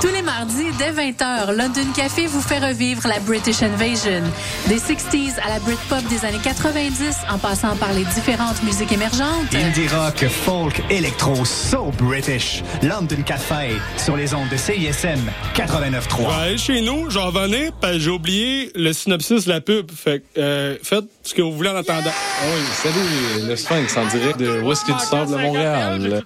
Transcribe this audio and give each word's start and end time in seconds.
Tous 0.00 0.19
mardis, 0.38 0.70
dès 0.78 0.92
20h, 0.92 1.56
London 1.56 1.92
Café 1.94 2.26
vous 2.26 2.40
fait 2.40 2.58
revivre 2.58 3.06
la 3.08 3.18
British 3.20 3.62
Invasion. 3.62 4.22
Des 4.68 4.78
60s 4.78 5.40
à 5.44 5.48
la 5.48 5.58
Britpop 5.58 6.02
des 6.08 6.24
années 6.24 6.38
90, 6.42 7.16
en 7.30 7.38
passant 7.38 7.74
par 7.76 7.92
les 7.92 8.04
différentes 8.04 8.62
musiques 8.62 8.92
émergentes. 8.92 9.52
Indie 9.54 9.88
rock, 9.88 10.24
folk, 10.28 10.82
électro, 10.88 11.44
so 11.44 11.90
British. 11.98 12.62
London 12.82 13.22
Café, 13.26 13.72
sur 13.96 14.16
les 14.16 14.32
ondes 14.32 14.48
de 14.50 14.56
CISM 14.56 15.18
89.3. 15.54 16.20
Ouais, 16.20 16.56
chez 16.56 16.80
nous, 16.80 17.10
j'en 17.10 17.30
venais, 17.30 17.70
que 17.82 17.98
j'ai 17.98 18.10
oublié 18.10 18.70
le 18.76 18.92
synopsis 18.92 19.46
de 19.46 19.50
la 19.50 19.60
pub. 19.60 19.90
Fait 19.90 20.20
que, 20.20 20.40
euh, 20.40 20.76
faites 20.82 21.06
ce 21.24 21.34
que 21.34 21.42
vous 21.42 21.52
voulez 21.52 21.70
en 21.70 21.76
attendant. 21.76 22.10
Ah 22.12 22.44
Oui, 22.54 22.62
salut, 22.72 23.48
le 23.48 23.56
Sphinx 23.56 23.96
en 23.96 24.06
direct 24.06 24.38
de 24.38 24.60
Whisky 24.60 24.92
du 24.92 25.00
Sable 25.00 25.32
de 25.32 25.36
Montréal? 25.36 26.22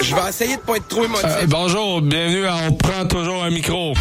Je 0.00 0.14
vais 0.14 0.28
essayer 0.28 0.56
de 0.56 0.62
pas 0.62 0.76
être 0.76 0.88
trop 0.88 1.04
émotif. 1.04 1.26
Euh, 1.26 1.46
bonjour, 1.46 2.00
bienvenue 2.00 2.46
à 2.46 2.56
On 2.68 2.72
prend 2.72 3.01
toujours 3.08 3.42
un 3.44 3.50
micro. 3.50 3.94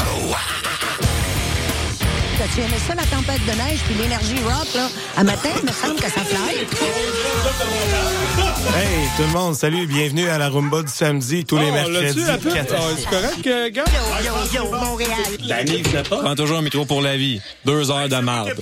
T'as-tu 2.38 2.62
aimé 2.62 2.78
ça, 2.88 2.96
la 2.96 3.04
tempête 3.04 3.42
de 3.46 3.52
neige 3.52 3.80
puis 3.86 3.96
l'énergie 3.96 4.36
rock, 4.44 4.68
là? 4.76 4.88
À 5.18 5.24
matin, 5.24 5.50
il 5.62 5.66
me 5.68 5.72
semble 5.72 5.96
que 5.96 6.10
ça 6.10 6.22
fly. 6.22 6.58
Hey, 8.76 9.08
tout 9.18 9.24
le 9.24 9.30
monde, 9.30 9.56
salut, 9.56 9.86
bienvenue 9.88 10.28
à 10.30 10.38
la 10.38 10.50
Rumba 10.50 10.84
du 10.84 10.92
samedi, 10.92 11.46
tous 11.46 11.58
les 11.58 11.68
Oh, 11.70 11.74
mercredis. 11.74 12.20
l'as-tu, 12.20 12.28
la 12.28 12.38
pub? 12.38 12.54
4 12.54 12.74
à 12.74 12.78
Ah, 12.78 12.82
6. 12.96 13.02
C'est 13.04 13.10
correct, 13.10 13.48
euh, 13.48 13.70
gars? 13.72 13.84
Yo, 14.24 14.32
yo, 14.66 14.72
Montréal. 14.72 16.04
Prends 16.10 16.36
toujours 16.36 16.58
un 16.58 16.62
micro 16.64 16.86
pour 16.86 17.02
la 17.02 17.16
vie. 17.18 17.42
Deux 17.66 17.90
heures 17.92 18.10
de 18.10 18.16
marde. 18.18 18.54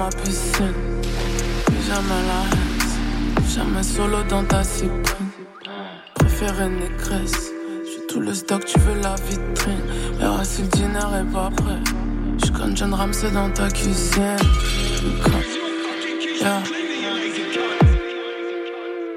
ma 0.00 0.08
piscine. 0.08 0.72
Jamais 1.86 2.22
la 2.30 2.40
haine. 2.50 3.46
Jamais 3.54 3.82
solo 3.82 4.22
dans 4.30 4.44
ta 4.44 4.62
cyprine. 4.64 5.32
Préférée 6.14 6.70
négresse. 6.70 7.50
J'ai 7.84 8.06
tout 8.08 8.20
le 8.20 8.32
stock, 8.32 8.64
tu 8.64 8.78
veux 8.80 8.98
la 9.02 9.14
vitrine. 9.26 9.84
Verra 10.18 10.44
si 10.44 10.62
le 10.62 10.68
dîner 10.68 11.08
est 11.20 11.32
pas 11.32 11.50
prêt. 11.50 11.82
J'suis 12.38 12.52
comme 12.52 12.74
John 12.76 12.94
Ramsey 12.94 13.30
dans 13.30 13.50
ta 13.50 13.68
cuisine. 13.68 14.36
Yeah. 16.40 16.62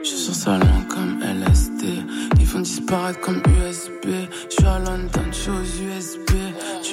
J'suis 0.03 0.18
sur 0.18 0.35
sa 0.35 0.58
langue 0.58 0.88
comme 0.90 1.22
LSD. 1.22 2.03
Ils 2.41 2.46
vont 2.46 2.59
disparaître 2.59 3.22
comme 3.22 3.41
USB. 3.62 4.06
J'suis 4.50 4.66
à 4.66 4.79
London, 4.79 5.28
j'suis 5.31 5.52
aux 5.52 5.69
USB. 5.88 6.31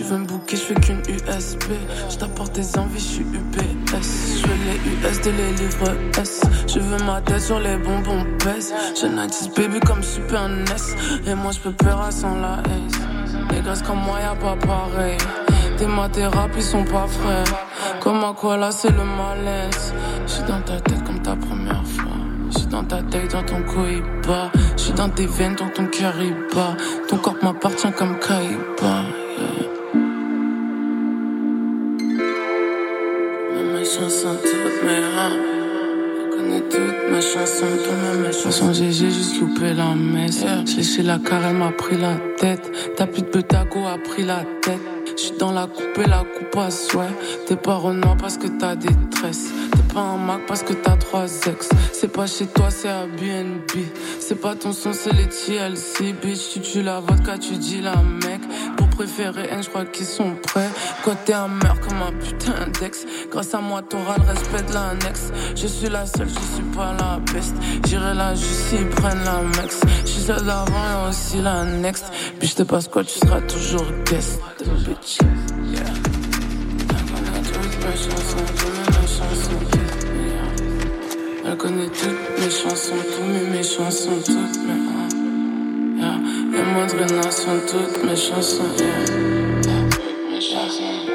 Tu 0.01 0.07
veux 0.07 0.17
me 0.17 0.25
bouquer, 0.25 0.57
j'fais 0.57 0.75
qu'une 0.77 1.01
USB. 1.01 1.73
J't'apporte 2.09 2.55
des 2.55 2.79
envies, 2.79 2.99
j'suis 2.99 3.21
UPS. 3.21 4.39
J'veux 4.39 4.55
les 4.65 5.09
US 5.09 5.21
de 5.21 5.31
les 5.31 5.53
livres 5.53 5.95
S. 6.19 6.41
Je 6.67 6.79
veux 6.79 7.05
ma 7.05 7.21
tête 7.21 7.43
sur 7.43 7.61
les 7.61 7.77
bonbons 7.77 8.25
pèse. 8.39 8.73
J'ai 8.99 9.11
90 9.11 9.51
baby 9.55 9.79
comme 9.81 10.03
Super 10.03 10.49
NES. 10.49 10.97
Et 11.27 11.35
moi 11.35 11.53
j'peux 11.53 11.73
perdre 11.73 12.11
sans 12.11 12.35
la 12.41 12.63
S. 12.65 12.99
Les 13.51 13.61
gars 13.61 13.75
comme 13.87 13.99
moi 13.99 14.21
y'a 14.21 14.35
pas 14.37 14.57
pareil. 14.57 15.19
Tes 15.77 15.87
mathérapies 15.87 16.63
sont 16.63 16.85
pas 16.85 17.07
frères. 17.07 18.01
Comme 18.01 18.25
à 18.25 18.33
quoi 18.33 18.57
là 18.57 18.71
c'est 18.73 18.93
le 18.93 19.05
malaise. 19.05 19.93
J'suis 20.27 20.45
dans 20.45 20.63
ta 20.63 20.81
tête 20.81 21.05
comme 21.05 21.21
ta 21.21 21.37
première 21.37 21.87
fois. 21.87 22.17
J'suis 22.51 22.67
dans 22.69 22.85
ta 22.85 23.03
tête, 23.03 23.33
dans 23.33 23.43
ton 23.43 23.63
cohiba. 23.65 24.51
J'suis 24.79 24.95
dans 24.95 25.11
tes 25.11 25.27
veines, 25.27 25.57
dans 25.57 25.69
ton 25.69 25.85
cœur. 25.89 26.15
Ton 27.07 27.19
corps 27.19 27.37
m'appartient 27.43 27.93
comme 27.93 28.19
Kaiba. 28.19 29.05
Chansons 34.01 34.37
toutes 34.43 34.83
mes 34.83 34.97
hein. 34.97 35.33
Je 36.17 36.37
connais 36.37 36.61
toutes 36.63 37.11
mes 37.11 37.21
chansons, 37.21 37.67
toutes 37.85 38.27
mes 38.27 38.33
chansons. 38.33 38.73
J'ai 38.73 38.93
juste 38.93 39.41
loupé 39.41 39.75
la 39.75 39.95
messe. 39.95 40.45
J'ai 40.67 40.77
léché 40.77 41.03
la 41.03 41.19
carrière 41.19 41.53
m'a 41.53 41.71
pris 41.73 41.99
la 41.99 42.17
tête. 42.39 42.71
Ta 42.97 43.07
pute 43.07 43.31
Betago 43.33 43.87
a 43.87 43.99
pris 43.99 44.25
la 44.25 44.45
tête. 44.63 44.81
J'suis 45.17 45.37
dans 45.39 45.53
la 45.53 45.67
coupe 45.67 45.99
et 46.03 46.09
la 46.09 46.25
coupe 46.25 46.57
à 46.57 46.71
souhait. 46.71 47.15
T'es 47.47 47.57
pas 47.57 47.75
Renoir 47.75 48.17
parce 48.17 48.39
que 48.39 48.47
t'as 48.47 48.75
des 48.75 48.95
tresses. 49.11 49.53
Pas 49.93 50.01
un 50.01 50.17
Mac 50.19 50.47
parce 50.47 50.63
que 50.63 50.73
t'as 50.73 50.97
trois 50.97 51.27
ex. 51.47 51.69
C'est 51.93 52.13
pas 52.13 52.27
chez 52.27 52.47
toi, 52.47 52.71
c'est 52.71 52.89
à 52.89 53.07
BNB. 53.07 53.85
C'est 54.21 54.41
pas 54.41 54.55
ton 54.55 54.73
son, 54.73 54.93
c'est 54.93 55.13
les 55.13 55.29
TLC. 55.29 56.13
Bitch, 56.13 56.53
tu 56.53 56.61
tues 56.61 56.83
la 56.83 57.01
vodka, 57.01 57.39
tu 57.39 57.57
dis 57.57 57.81
la 57.81 57.97
mec. 57.97 58.41
Pour 58.77 58.89
préférer 58.89 59.49
N, 59.51 59.63
j'crois 59.63 59.87
qu'ils 59.87 60.07
sont 60.07 60.37
prêts. 60.37 60.71
Quoi, 61.03 61.15
t'es 61.25 61.33
un 61.33 61.49
meurtre 61.49 61.81
comme 61.89 62.03
un 62.03 62.13
putain 62.13 62.69
d'ex. 62.81 63.05
Grâce 63.31 63.53
à 63.55 63.61
moi, 63.61 63.83
t'auras 63.83 64.17
le 64.19 64.25
respect 64.33 64.63
de 64.63 64.75
l'annexe. 64.75 65.33
Je 65.57 65.67
suis 65.67 65.89
la 65.89 66.07
seule, 66.07 66.29
je 66.29 66.55
suis 66.55 66.77
pas 66.77 66.95
la 66.99 67.19
best. 67.33 67.55
J'irai 67.87 68.15
là 68.15 68.35
juste 68.35 68.69
s'ils 68.69 68.89
prennent 68.89 69.25
la 69.25 69.43
mex. 69.61 69.81
Je 70.05 70.11
suis 70.11 70.23
celle 70.23 70.45
d'avant 70.45 71.07
et 71.07 71.09
aussi 71.09 71.41
la 71.43 71.65
next. 71.65 72.05
Je 72.41 72.55
te 72.55 72.63
passe 72.63 72.87
quoi, 72.87 73.03
tu 73.03 73.19
seras 73.19 73.41
toujours 73.41 73.87
guest. 74.05 74.41
Bitch. 74.87 75.19
Yeah. 75.73 75.85
Elle 81.51 81.57
connaît 81.57 81.89
toutes 81.89 82.39
mes 82.39 82.49
chansons, 82.49 82.95
toutes 82.95 83.51
mes 83.51 83.65
chansons, 83.65 84.23
toutes 84.25 84.63
mes 84.67 84.75
ah, 84.95 85.09
yeah. 85.99 86.17
Les 86.53 86.63
moindres 86.63 87.13
nations, 87.13 87.61
toutes 87.67 88.05
mes 88.05 88.15
chansons, 88.15 88.71
yeah. 88.79 88.87
Yeah. 89.67 89.89
Mes 90.31 90.41
chansons. 90.41 91.09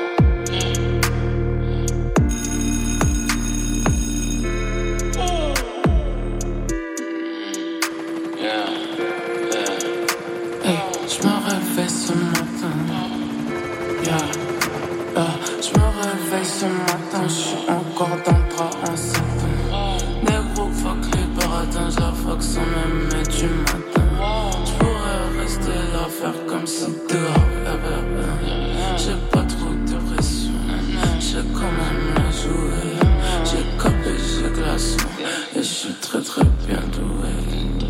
Yeah. 8.37 8.65
Yeah. 9.53 9.63
Hey, 10.65 10.79
je 11.07 11.17
me 11.25 11.33
réveille 11.47 11.89
ce 16.43 16.65
matin. 16.65 17.23
Je 17.23 17.29
suis 17.29 17.69
encore 17.69 18.17
dans 18.25 18.37
le 18.37 18.49
drap 18.53 18.71
mélange 21.85 21.99
la 21.99 22.11
même 22.61 23.23
du 23.23 23.47
matin. 23.47 24.01
J'pourrais 24.65 25.41
rester 25.41 25.77
là, 25.93 26.07
faire 26.09 26.45
comme 26.47 26.65
si 26.65 26.85
dehors. 27.09 27.33
Eh 27.61 27.77
ben, 27.77 28.01
eh 28.01 28.17
ben. 28.17 28.97
J'ai 28.97 29.15
pas 29.31 29.43
trop 29.43 29.73
de 29.73 30.13
pression, 30.13 30.51
j'ai 31.19 31.43
quand 31.53 31.61
même 31.61 32.15
la 32.15 32.31
jouer. 32.31 32.95
J'ai 33.43 33.63
capé, 33.81 34.15
j'ai 34.17 34.61
glaçon, 34.61 35.07
et 35.55 35.57
je 35.57 35.61
suis 35.61 35.93
très 36.01 36.21
très 36.21 36.43
bien 36.65 36.81
doué. 36.93 37.84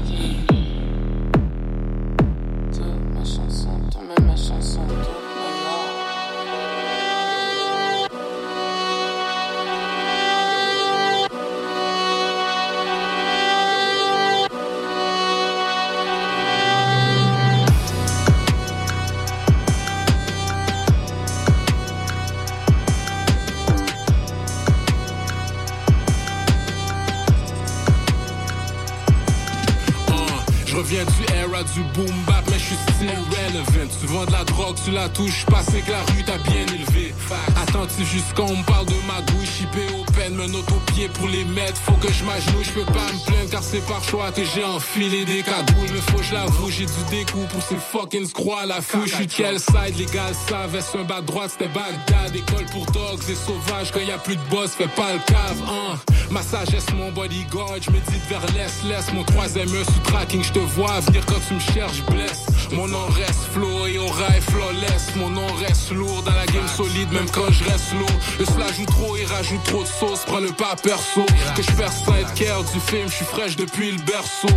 Du 31.75 31.83
boom 31.93 32.15
bap, 32.25 32.43
mais 32.49 32.57
je 32.57 32.63
suis 32.63 32.75
still 32.75 33.09
relevant. 33.09 33.91
Tu 33.99 34.07
vends 34.07 34.25
de 34.25 34.31
la 34.31 34.45
tu 34.73 34.91
la 34.91 35.09
touches 35.09 35.45
pas, 35.45 35.61
c'est 35.63 35.81
que 35.81 35.91
la 35.91 36.01
rue 36.03 36.23
t'a 36.23 36.37
bien 36.37 36.61
élevé. 36.73 37.13
Attentif 37.61 38.11
jusqu'on 38.11 38.55
me 38.55 38.63
parle 38.63 38.85
de 38.85 38.95
ma 39.07 39.21
douille, 39.21 39.45
chippé 39.45 39.85
au 39.93 40.03
peine, 40.11 40.35
me 40.35 40.47
note 40.47 40.71
au 40.71 40.91
pied 40.91 41.09
pour 41.09 41.27
les 41.27 41.45
mettre. 41.45 41.77
Faut 41.81 41.93
que 41.93 42.11
je 42.11 42.23
m'agenouille, 42.23 42.63
je 42.63 42.71
peux 42.71 42.85
pas 42.85 43.11
me 43.13 43.25
plaindre 43.25 43.49
car 43.51 43.63
c'est 43.63 43.85
par 43.85 44.03
choix 44.03 44.31
que 44.31 44.43
j'ai 44.43 44.63
enfilé 44.63 45.25
des 45.25 45.43
cadouilles. 45.43 45.91
Mais 45.93 46.01
faut 46.01 46.21
je 46.21 46.33
l'avoue, 46.33 46.69
j'ai 46.69 46.85
du 46.85 47.03
découp 47.09 47.45
pour 47.49 47.61
ces 47.61 47.75
fucking 47.75 48.25
scroix 48.27 48.61
à 48.61 48.65
la 48.65 48.81
fouille. 48.81 49.07
Je 49.07 49.15
suis 49.15 49.27
quel 49.27 49.59
side, 49.59 49.97
les 49.97 50.05
gars 50.05 50.31
savent, 50.47 50.75
est 50.75 50.95
un 50.97 51.03
bas 51.03 51.21
droite, 51.21 51.51
c'était 51.51 51.71
Bagdad. 51.71 52.35
École 52.35 52.65
pour 52.71 52.85
dogs 52.87 53.21
et 53.29 53.35
sauvages, 53.35 53.91
quand 53.91 53.99
y 53.99 54.11
a 54.11 54.17
plus 54.17 54.35
de 54.35 54.43
boss, 54.49 54.71
fais 54.71 54.87
pas 54.87 55.13
le 55.13 55.19
cave, 55.19 55.61
hein. 55.67 55.97
Ma 56.31 56.41
sagesse, 56.41 56.87
mon 56.95 57.11
bodyguard, 57.11 57.75
je 57.81 57.91
médite 57.91 58.25
vers 58.27 58.45
l'est, 58.55 58.83
laisse 58.87 59.13
mon 59.13 59.23
troisième 59.23 59.69
sous 59.69 59.99
tracking, 60.03 60.43
je 60.43 60.51
te 60.51 60.59
vois 60.59 60.99
venir 61.01 61.23
quand 61.25 61.39
tu 61.47 61.53
me 61.53 61.59
cherches, 61.59 62.01
blesse. 62.09 62.45
Mon 62.71 62.87
nom 62.87 63.05
reste 63.07 63.45
flow 63.53 63.85
et 63.85 63.97
aura 63.99 64.35
est 64.35 64.41
flawless. 64.55 65.15
Mon 65.15 65.29
nom 65.29 65.47
reste 65.55 65.91
lourd 65.91 66.23
dans 66.23 66.33
la 66.33 66.45
game 66.45 66.67
solide, 66.67 67.11
même 67.11 67.29
quand 67.31 67.51
je 67.51 67.63
reste 67.63 67.93
lourd. 67.93 68.19
Le 68.39 68.45
cela 68.45 68.71
joue 68.71 68.85
trop 68.85 69.15
et 69.15 69.25
rajoute 69.25 69.63
trop 69.63 69.83
de 69.83 69.87
sauce, 69.87 70.23
prends 70.25 70.39
le 70.39 70.51
pas 70.51 70.75
perso. 70.81 71.25
Que 71.55 71.61
je 71.61 71.71
perds 71.71 71.91
être 72.19 72.33
care 72.33 72.63
du 72.63 72.79
film, 72.79 73.07
je 73.07 73.15
suis 73.15 73.25
fraîche 73.25 73.55
depuis 73.55 73.91
le 73.91 74.01
berceau. 74.03 74.47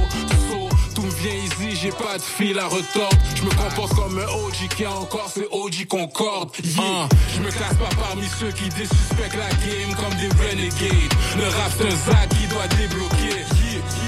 tout 0.95 1.03
me 1.03 1.11
vient 1.11 1.35
easy, 1.35 1.77
j'ai 1.77 1.91
pas 1.91 2.19
de 2.19 2.23
fil 2.23 2.59
à 2.59 2.67
retordre. 2.67 3.17
Je 3.35 3.43
me 3.43 3.51
comporte 3.51 3.95
comme 3.95 4.19
un 4.19 4.27
OG 4.27 4.69
qui 4.77 4.85
a 4.85 4.93
encore 4.93 5.31
ses 5.33 5.47
OG 5.51 5.87
Concorde. 5.89 6.51
Yeah. 6.65 7.09
je 7.35 7.41
me 7.41 7.51
classe 7.51 7.75
pas 7.75 7.95
parmi 8.01 8.27
ceux 8.41 8.51
qui 8.51 8.69
désuspectent 8.71 9.37
la 9.37 9.51
game 9.51 9.95
comme 9.97 10.15
des 10.19 10.29
renegades. 10.29 11.15
Le 11.37 11.45
rap 11.45 11.73
c'est 11.77 12.13
un 12.13 12.27
qui 12.37 12.47
doit 12.49 12.69
débloquer. 12.69 13.28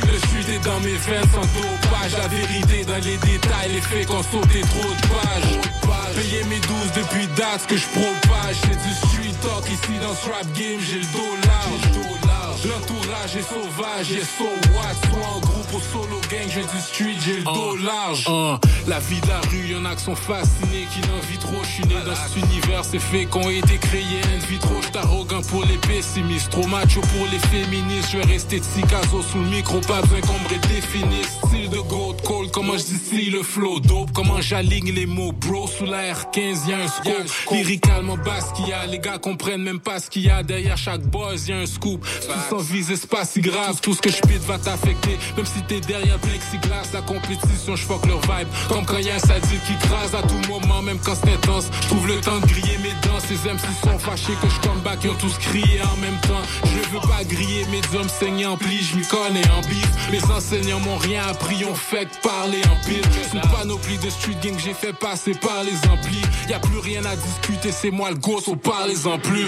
Le 0.06 0.18
suite 0.28 0.48
est 0.48 0.64
dans 0.64 0.80
mes 0.80 0.94
veines 0.94 1.28
sans 1.34 1.40
dopage. 1.40 2.12
La 2.18 2.28
vérité 2.28 2.84
dans 2.84 3.02
les 3.04 3.16
détails, 3.18 3.72
les 3.72 3.80
faits 3.80 4.06
qu'on 4.06 4.22
sauté 4.22 4.60
trop 4.60 4.90
de 4.90 5.06
pages. 5.08 5.70
Payer 6.14 6.44
mes 6.44 6.60
12 6.60 6.68
depuis 6.96 7.26
date 7.36 7.66
que 7.66 7.76
je 7.76 7.86
propage. 7.86 8.56
C'est 8.62 8.82
du 8.82 8.94
street 8.94 9.36
talk 9.42 9.64
ici 9.70 9.98
dans 10.02 10.14
ce 10.14 10.28
rap 10.30 10.46
game, 10.52 10.80
j'ai 10.80 10.98
le 10.98 11.06
dos 11.12 11.36
large. 11.46 12.19
L'entourage 12.64 13.36
est 13.36 13.42
sauvage, 13.42 14.12
et 14.12 14.20
so 14.20 14.44
what? 14.74 14.94
Soit 15.08 15.26
en 15.36 15.40
groupe 15.40 15.72
ou 15.74 15.80
solo 15.80 16.20
gang, 16.30 16.46
j'ai 16.48 16.60
du 16.60 16.80
street, 16.82 17.16
j'ai 17.24 17.36
le 17.38 17.42
dos 17.44 17.76
large. 17.76 18.26
uh. 18.28 18.58
La 18.86 18.98
vie 18.98 19.20
de 19.20 19.28
la 19.28 19.40
rue, 19.50 19.66
y'en 19.68 19.84
a 19.86 19.94
qui 19.94 20.04
sont 20.04 20.14
fascinés 20.16 20.86
Qui 20.92 21.00
n'en 21.00 21.20
vit 21.30 21.38
trop, 21.38 21.56
je 21.62 21.68
suis 21.68 21.84
né 21.84 21.94
dans 22.04 22.14
cet 22.14 22.36
univers 22.36 22.84
C'est 22.84 22.98
fait 22.98 23.24
qu'on 23.26 23.48
été 23.48 23.76
créés, 23.78 24.20
une 24.34 24.40
vie 24.40 24.58
trop 24.58 24.80
arrogant 24.98 25.40
pour 25.42 25.64
les 25.64 25.76
pessimistes 25.78 26.50
Trop 26.50 26.66
macho 26.66 27.00
pour 27.00 27.26
les 27.30 27.38
féministes. 27.38 28.10
Je 28.12 28.18
vais 28.18 28.24
rester 28.24 28.60
Tikazo 28.60 29.22
sous 29.22 29.38
le 29.38 29.44
micro, 29.48 29.80
pas 29.80 30.00
besoin 30.02 30.20
qu'on 30.20 30.32
me 30.34 30.48
redéfinisse. 30.48 31.38
Style 31.46 31.70
de 31.70 31.78
gold 31.78 32.20
cold, 32.22 32.50
comment 32.50 32.76
je 32.76 32.84
dis 33.14 33.30
le 33.30 33.42
flow? 33.42 33.80
Dope 33.80 34.10
Comment 34.14 34.40
j'aligne 34.40 34.92
les 34.92 35.06
mots? 35.06 35.32
Bro 35.32 35.66
Sous 35.66 35.86
la 35.86 36.12
R15 36.12 36.68
y'a 36.68 36.78
un 36.78 36.88
scope 36.88 37.30
Lyricalement 37.52 38.16
basse 38.16 38.52
qu'il 38.54 38.68
y 38.68 38.72
a. 38.72 38.86
Les 38.86 38.98
gars 38.98 39.18
comprennent 39.18 39.62
même 39.62 39.80
pas 39.80 39.98
ce 40.00 40.10
qu'il 40.10 40.22
y 40.22 40.30
a 40.30 40.42
Derrière 40.42 40.76
chaque 40.76 41.02
buzz 41.02 41.48
y'a 41.48 41.56
un 41.58 41.66
scoop 41.66 42.04
sans 42.50 42.58
viser, 42.58 42.96
c'est 42.96 43.08
pas 43.08 43.24
si 43.24 43.40
grave. 43.40 43.80
Tout 43.80 43.94
ce 43.94 44.00
que 44.00 44.10
je 44.10 44.20
pite 44.22 44.42
va 44.42 44.58
t'affecter. 44.58 45.18
Même 45.36 45.46
si 45.46 45.62
t'es 45.62 45.80
derrière 45.80 46.18
plexiglas, 46.18 46.90
la 46.92 47.02
compétition, 47.02 47.76
je 47.76 47.84
fuck 47.84 48.04
leur 48.06 48.20
vibe. 48.22 48.48
Comme 48.68 48.84
quand 48.84 48.98
y'a 48.98 49.14
un 49.14 49.18
sadique 49.18 49.62
qui 49.66 49.76
crase 49.86 50.14
à 50.14 50.22
tout 50.22 50.40
moment, 50.48 50.82
même 50.82 50.98
quand 51.04 51.14
c'est 51.14 51.32
intense. 51.32 51.68
Je 51.82 51.86
trouve 51.88 52.08
le 52.08 52.20
temps 52.20 52.40
de 52.40 52.46
griller 52.46 52.78
mes 52.78 52.90
dents. 53.06 53.20
Ces 53.20 53.48
MC 53.48 53.60
sont 53.84 53.98
fâchés 53.98 54.32
que 54.42 54.48
je 54.48 54.68
come 54.68 54.80
back, 54.80 54.98
ils 55.04 55.10
ont 55.10 55.14
tous 55.14 55.38
crié 55.38 55.80
en 55.82 55.96
même 56.00 56.18
temps. 56.22 56.42
Je 56.64 56.90
veux 56.90 57.00
pas 57.00 57.22
griller 57.24 57.64
mes 57.70 57.82
hommes 57.96 58.08
saignés 58.08 58.46
en 58.46 58.56
pli, 58.56 58.78
je 58.82 58.96
m'y 58.96 59.06
connais 59.06 59.48
en 59.50 59.60
bif. 59.68 60.10
Mes 60.10 60.24
enseignants 60.24 60.80
m'ont 60.80 60.98
rien 60.98 61.22
appris, 61.28 61.64
ont 61.64 61.74
fait 61.74 62.08
parler 62.22 62.62
en 62.66 62.84
pile. 62.84 63.04
Une 63.32 63.40
panoplie 63.52 63.98
de 63.98 64.10
street 64.10 64.36
gang 64.42 64.58
j'ai 64.58 64.74
fait 64.74 64.92
passer 64.92 65.34
par 65.34 65.62
les 65.62 65.76
amplis. 65.88 66.22
Y 66.48 66.54
a 66.54 66.58
plus 66.58 66.78
rien 66.78 67.04
à 67.04 67.14
discuter, 67.14 67.70
c'est 67.70 67.92
moi 67.92 68.10
le 68.10 68.16
gosse, 68.16 68.48
on 68.48 68.56
parle-en 68.56 69.18
plus. 69.18 69.46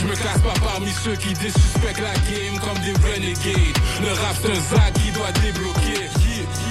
Je 0.00 0.06
me 0.06 0.14
classe 0.16 0.40
pas 0.40 0.54
parmi 0.66 0.90
ceux 1.04 1.14
qui 1.14 1.32
désuspectent 1.34 2.00
la 2.00 2.31
game 2.32 2.58
comme 2.60 2.78
des 2.84 2.92
renegades. 3.04 3.78
Le 4.00 4.12
rap 4.12 4.36
c'est 4.40 4.50
un 4.50 4.76
zac 4.76 4.92
qui 4.94 5.10
doit 5.12 5.32
débloquer. 5.32 6.08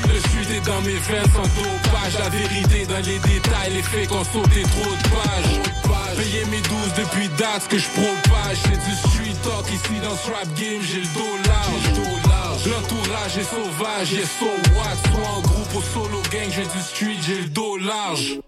Le 0.08 0.20
suite 0.30 0.52
est 0.58 0.66
dans 0.66 0.82
mes 0.82 1.00
veines 1.08 1.32
sans 1.36 1.50
dopage. 1.56 2.14
La 2.20 2.30
vérité 2.30 2.86
dans 2.86 3.04
les 3.06 3.20
détails, 3.20 3.74
les 3.74 3.84
faits 3.84 4.08
qu'on 4.10 4.24
sauté 4.24 4.64
trop 4.64 4.92
de 4.92 5.04
pages. 5.16 5.60
Payer 6.18 6.46
mes 6.52 6.62
12 6.62 6.94
depuis 6.98 7.30
date 7.38 7.68
que 7.70 7.78
je 7.78 7.88
propage. 7.90 8.58
C'est 8.64 8.80
du 8.86 8.96
street 8.96 9.38
talk 9.44 9.66
ici 9.72 10.00
dans 10.04 10.16
ce 10.16 10.32
rap 10.32 10.48
game, 10.60 10.82
j'ai 10.82 11.00
le 11.00 11.12
dos 11.14 11.38
large. 11.48 11.86
L'entourage 12.66 13.38
est 13.38 13.50
sauvage, 13.50 14.14
et 14.14 14.26
so 14.26 14.46
what? 14.76 14.98
Soit 15.10 15.30
en 15.38 15.42
groupe 15.42 15.76
ou 15.76 15.82
solo 15.82 16.22
gang, 16.32 16.50
j'ai 16.50 16.64
du 16.64 16.82
street, 16.82 17.18
j'ai 17.26 17.42
le 17.42 17.50
dos 17.50 17.78
large 17.78 18.40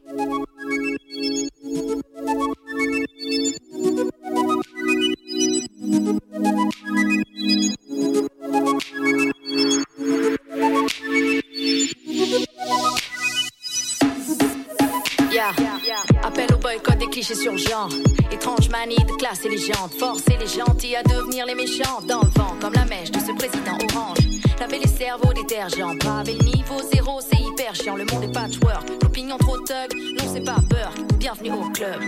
sur 17.34 17.58
genre. 17.58 17.90
Étrange 18.32 18.70
manie 18.70 18.96
de 18.96 19.14
classe 19.14 19.46
et 19.46 19.50
légende. 19.50 19.92
Forcer 19.98 20.38
les 20.40 20.48
gentils 20.48 20.96
à 20.96 21.04
devenir 21.04 21.46
les 21.46 21.56
méchants. 21.56 22.02
Dans 22.08 22.22
le 22.22 22.30
vent, 22.30 22.56
comme 22.60 22.74
la 22.74 22.86
mèche 22.86 23.12
de 23.12 23.20
ce 23.20 23.32
président 23.34 23.78
orange. 23.92 24.18
Laver 24.60 24.80
les 24.80 24.88
cerveaux 24.88 25.34
détergents. 25.34 25.96
Braver 25.96 26.34
le 26.34 26.46
niveau 26.46 26.82
zéro, 26.92 27.20
c'est 27.22 27.40
hyper 27.40 27.76
chiant. 27.76 27.96
Le 27.96 28.06
monde 28.06 28.24
est 28.24 28.34
patchwork. 28.34 28.88
L'opinion 29.02 29.38
trop 29.38 29.58
thug, 29.58 29.94
non 29.94 30.26
c'est 30.34 30.44
pas 30.44 30.60
peur. 30.70 30.94
Bienvenue 31.18 31.52
au 31.52 31.70
club. 31.70 32.02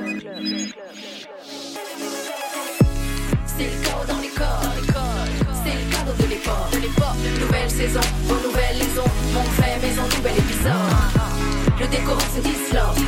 C'est 3.57 3.63
le 3.63 3.83
chaos 3.83 4.05
dans 4.07 4.19
les 4.21 4.29
corps. 4.29 4.61
C'est 5.63 5.73
le 5.73 5.91
cadeau 5.91 6.11
de 6.19 6.27
l'époque. 6.29 7.15
Nouvelle 7.39 7.69
saison, 7.69 8.01
aux 8.29 8.47
nouvelles 8.47 8.77
maisons. 8.77 9.11
Mon 9.33 9.43
fait 9.43 9.79
maison, 9.81 10.03
nouvel 10.17 10.37
épisode. 10.37 11.15
Le 11.79 11.87
décor 11.87 12.21
se 12.21 12.41
disloque. 12.41 12.99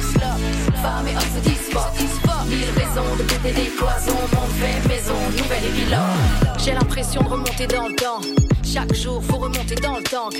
Femmes 0.81 1.07
et 1.07 1.15
hommes 1.15 1.33
se 1.35 1.49
disputent. 1.49 2.47
Mille 2.47 2.71
raisons 2.77 3.15
de 3.17 3.23
péter 3.23 3.61
des 3.61 3.69
cloisons. 3.75 4.23
Mon 4.33 4.47
fait 4.59 4.87
maison, 4.87 5.15
nouvel 5.35 5.63
épisode. 5.65 6.57
J'ai 6.63 6.73
l'impression 6.73 7.21
de 7.23 7.27
remonter 7.27 7.67
dans 7.67 7.87
le 7.87 7.95
temps. 7.95 8.21
Chaque 8.63 8.93
jour, 8.93 9.21
faut 9.23 9.37
remonter 9.37 9.75
dans 9.75 9.97
le 9.97 10.03
tank. 10.03 10.35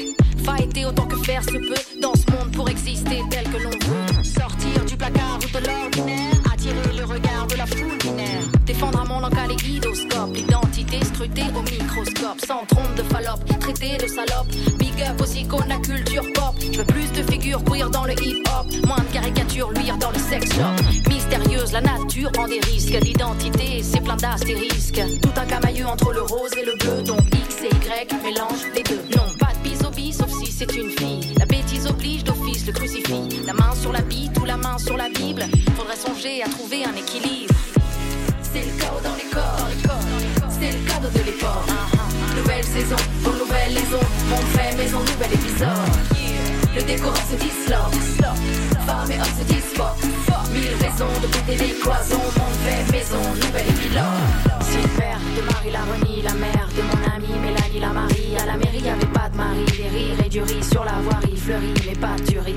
Fighter 0.45 0.85
autant 0.85 1.07
que 1.07 1.17
faire 1.17 1.43
se 1.43 1.51
peut 1.51 1.99
dans 2.01 2.13
ce 2.13 2.31
monde 2.31 2.51
pour 2.53 2.69
exister 2.69 3.23
tel 3.29 3.43
que 3.43 3.57
l'on 3.57 3.71
veut. 3.71 4.23
Sortir 4.23 4.85
du 4.85 4.95
placard 4.95 5.39
ou 5.43 5.59
de 5.59 5.65
l'ordinaire. 5.65 6.33
Attirer 6.53 6.95
le 6.97 7.03
regard 7.03 7.47
de 7.47 7.55
la 7.55 7.65
foule 7.65 7.97
binaire. 8.01 8.56
Défendre 8.77 9.01
un 9.01 9.05
monde 9.05 9.25
en 9.25 9.29
kaléidoscope. 9.31 10.35
L'identité 10.35 11.03
scrutée 11.03 11.49
au 11.55 11.63
microscope. 11.63 12.39
Sans 12.45 12.63
trompe 12.67 12.93
de 12.95 13.01
fallope, 13.01 13.43
traité 13.59 13.97
de 13.97 14.05
salope. 14.05 14.45
Big 14.77 15.01
up 15.01 15.19
aussi 15.19 15.47
qu'on 15.47 15.61
a 15.61 15.79
culture 15.81 16.21
pop. 16.35 16.53
Je 16.59 16.77
veux 16.77 16.85
plus 16.85 17.11
de 17.11 17.23
figures 17.23 17.63
queer 17.63 17.89
dans 17.89 18.05
le 18.05 18.13
hip 18.23 18.43
hop. 18.45 18.67
Moins 18.85 18.99
de 18.99 19.11
caricatures 19.11 19.71
luire 19.71 19.97
dans 19.97 20.11
le 20.11 20.19
sex 20.19 20.53
shop. 20.53 21.09
Mystérieuse, 21.09 21.71
la 21.71 21.81
nature 21.81 22.31
prend 22.33 22.47
des 22.47 22.59
risques. 22.59 22.95
L'identité, 23.01 23.81
c'est 23.81 24.03
plein 24.03 24.15
d'astérisques. 24.15 25.01
Tout 25.23 25.33
un 25.35 25.45
camailleux 25.47 25.87
entre 25.87 26.13
le 26.13 26.21
rose 26.21 26.51
et 26.55 26.63
le 26.63 26.77
bleu. 26.77 27.01
Donc 27.01 27.21
X 27.33 27.63
et 27.63 27.75
Y 27.75 28.13
mélange 28.23 28.61
les 28.75 28.83
deux. 28.83 29.01
Non, 29.17 29.25
pas 29.39 29.53
de 29.55 29.95
bis 29.95 30.17
sauf 30.17 30.29
si 30.43 30.51
c'est 30.51 30.75
une 30.75 30.91
fille. 30.91 31.33
La 31.39 31.47
bêtise 31.47 31.87
oblige 31.87 32.23
d'office 32.23 32.67
le 32.67 32.73
crucifix. 32.73 33.41
La 33.43 33.53
main 33.53 33.73
sur 33.73 33.91
la 33.91 34.01
bite 34.01 34.37
ou 34.39 34.45
la 34.45 34.57
main 34.57 34.77
sur 34.77 34.97
la 34.97 35.09
Bible. 35.09 35.47
Faudrait 35.75 35.95
songer 35.95 36.43
à 36.43 36.47
trouver 36.47 36.85
un 36.85 36.95
équilibre. 36.95 37.56
C'est 38.57 38.65
le 38.65 38.77
chaos 38.79 39.01
dans 39.03 39.15
les 39.15 39.29
corps. 39.29 39.69
C'est 40.49 40.71
le 40.71 40.89
cadeau 40.89 41.09
de 41.09 41.23
l'époque. 41.25 41.69
Nouvelle 42.35 42.63
saison, 42.63 42.95
pour 43.23 43.33
nouvelle 43.33 43.73
maison. 43.73 43.99
Mon 44.29 44.37
fait 44.37 44.75
maison, 44.75 44.99
nouvel 44.99 45.33
épisode. 45.33 45.93
Le 46.75 46.81
décor 46.81 47.15
se 47.17 47.35
disloque. 47.35 47.93
Femmes 48.87 49.11
et 49.11 49.19
hommes 49.19 49.37
se 49.37 49.43
disputent. 49.53 50.51
Mille 50.51 50.73
raisons 50.81 51.13
de 51.21 51.27
péter 51.27 51.65
des 51.65 51.73
cloisons. 51.79 52.27
Mon 52.37 52.51
fait 52.65 52.91
maison, 52.91 53.21
nouvel 53.35 53.67
épisode. 53.69 54.25
C'est 54.61 54.81
le 54.81 54.89
père 54.97 55.19
de 55.37 55.41
Marie 55.51 55.71
la 55.71 55.83
renie, 55.93 56.21
la 56.23 56.33
mère 56.33 56.67
de 56.75 56.81
mon 56.81 57.15
ami 57.15 57.27
Mélanie 57.39 57.79
la 57.79 57.93
Marie. 57.93 58.37
À 58.41 58.45
la 58.47 58.57
mairie, 58.57 58.81
y'avait 58.83 59.13
pas 59.13 59.29
de 59.29 59.37
mari. 59.37 59.65
Des 59.65 59.89
rires 59.89 60.25
et 60.25 60.29
du 60.29 60.41
riz 60.41 60.63
sur 60.63 60.83
la 60.83 60.93
voirie. 61.03 61.37
Fleurie, 61.37 61.73
mais 61.85 61.95
pas 61.95 62.15
du 62.27 62.39
riz. 62.39 62.55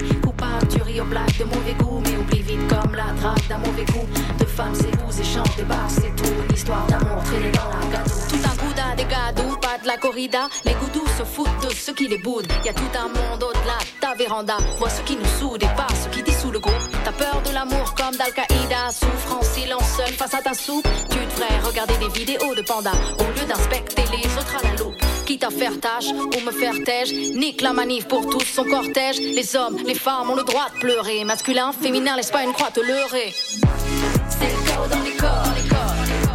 De 1.01 1.45
mauvais 1.45 1.73
goût. 1.73 2.03
Mais 2.05 2.17
oublie 2.19 2.43
vite 2.43 2.69
comme 2.69 2.95
la 2.95 3.13
drague 3.19 3.49
d'un 3.49 3.57
mauvais 3.57 3.87
coup. 3.87 4.07
De 4.39 4.45
femmes, 4.45 4.75
vous 4.75 5.21
et 5.21 5.25
chante 5.25 5.57
des 5.57 5.63
bars, 5.63 5.89
c'est 5.89 6.15
tout. 6.15 6.31
Une 6.47 6.55
histoire 6.55 6.87
d'amour 6.89 7.23
traînée 7.25 7.51
dans 7.53 7.71
la 7.71 7.87
gâteau. 7.91 8.11
Tout 8.29 8.37
un 8.37 8.75
d'un 8.75 8.95
des 8.97 9.05
gadous, 9.05 9.57
pas 9.63 9.79
de 9.83 9.87
la 9.87 9.97
corrida. 9.97 10.49
Les 10.67 10.75
goudous 10.75 11.07
se 11.19 11.25
foutent 11.25 11.49
de 11.67 11.75
ceux 11.75 11.95
qui 11.95 12.07
les 12.07 12.19
boudent. 12.19 12.47
Y 12.67 12.69
a 12.69 12.75
tout 12.75 12.93
un 12.99 13.09
monde 13.09 13.43
au-delà 13.43 13.79
de 13.81 14.01
ta 14.01 14.15
véranda. 14.15 14.59
Vois 14.79 14.91
ce 14.91 15.01
qui 15.01 15.17
nous 15.17 15.25
soude 15.39 15.63
et 15.63 15.75
pas 15.75 15.89
ce 16.05 16.11
qui 16.11 16.23
dissout 16.23 16.51
le 16.51 16.61
groupe. 16.61 16.75
T'as 17.03 17.13
peur 17.13 17.41
de 17.47 17.55
l'amour 17.55 17.95
comme 17.95 18.15
d'Al-Qaïda. 18.17 18.91
Souffre 18.91 19.39
en 19.39 19.43
silence 19.43 19.97
seul 19.97 20.13
face 20.13 20.35
à 20.35 20.43
ta 20.43 20.53
soupe. 20.53 20.87
Tu 21.09 21.19
devrais 21.19 21.61
regarder 21.67 21.97
des 21.97 22.09
vidéos 22.09 22.55
de 22.55 22.61
panda 22.61 22.93
au 23.19 23.25
lieu 23.25 23.47
d'inspecter 23.49 24.03
les 24.13 24.27
autres 24.37 24.57
à 24.59 24.69
la 24.69 24.77
loupe 24.77 25.00
quitte 25.31 25.45
à 25.45 25.51
faire 25.51 25.79
tâche 25.79 26.11
pour 26.33 26.43
me 26.43 26.51
faire 26.51 26.75
têche. 26.85 27.13
Nique 27.13 27.61
la 27.61 27.73
manif 27.73 28.09
pour 28.09 28.29
tous 28.29 28.45
son 28.45 28.65
cortège. 28.65 29.21
Les 29.21 29.55
hommes, 29.55 29.77
les 29.87 29.95
femmes 29.95 30.29
ont 30.29 30.35
le 30.35 30.43
droit 30.43 30.67
de 30.75 30.81
pleurer. 30.81 31.23
Masculin, 31.25 31.71
féminin, 31.73 32.17
laisse 32.17 32.33
pas 32.33 32.43
une 32.43 32.53
croix 32.53 32.73
te 32.73 32.81
leurrer. 32.81 33.33
C'est 33.33 34.51
le 34.57 34.61
chaos 34.67 34.89
dans 34.91 35.05
les 35.05 35.17
corps, 35.23 35.53
les 35.55 35.69
corps. 35.69 35.95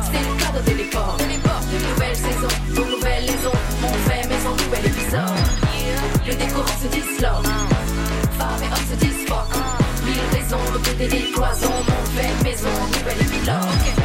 C'est 0.10 0.24
le 0.28 0.34
cadeau 0.40 0.64
des 0.66 0.84
déports, 0.84 1.18
des 1.20 1.28
déports. 1.36 1.64
De 1.74 1.78
nouvelles 1.90 2.16
saisons, 2.16 2.56
de 2.70 2.92
nouvelles 2.92 3.26
liaisons. 3.26 3.60
Mon 3.82 3.94
fait 4.08 4.28
maison, 4.30 4.52
nouvel 4.64 4.86
épisode. 4.86 5.40
Le 6.28 6.34
décor 6.34 6.70
se 6.82 6.88
disloque. 6.88 7.52
Femmes 8.38 8.64
et 8.64 8.72
hommes 8.72 8.90
se 8.92 9.06
disloquent. 9.06 9.66
Mille 10.06 10.28
raisons, 10.32 10.66
le 10.72 10.80
côté 10.80 11.08
des 11.08 11.32
cloisons. 11.34 11.80
Mon 11.90 12.06
fait 12.16 12.44
maison, 12.46 12.76
nouvelle 12.94 13.22
épisode. 13.28 14.05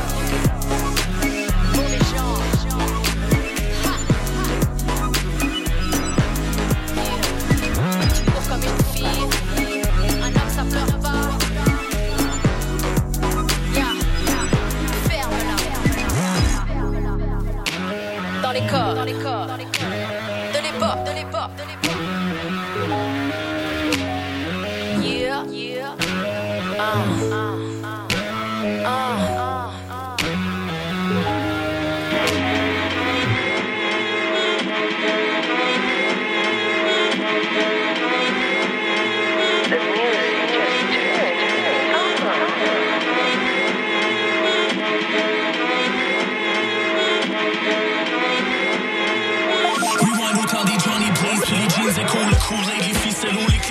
Monica. 18.60 18.94
Monica. 18.94 19.46
Monica. 19.46 19.79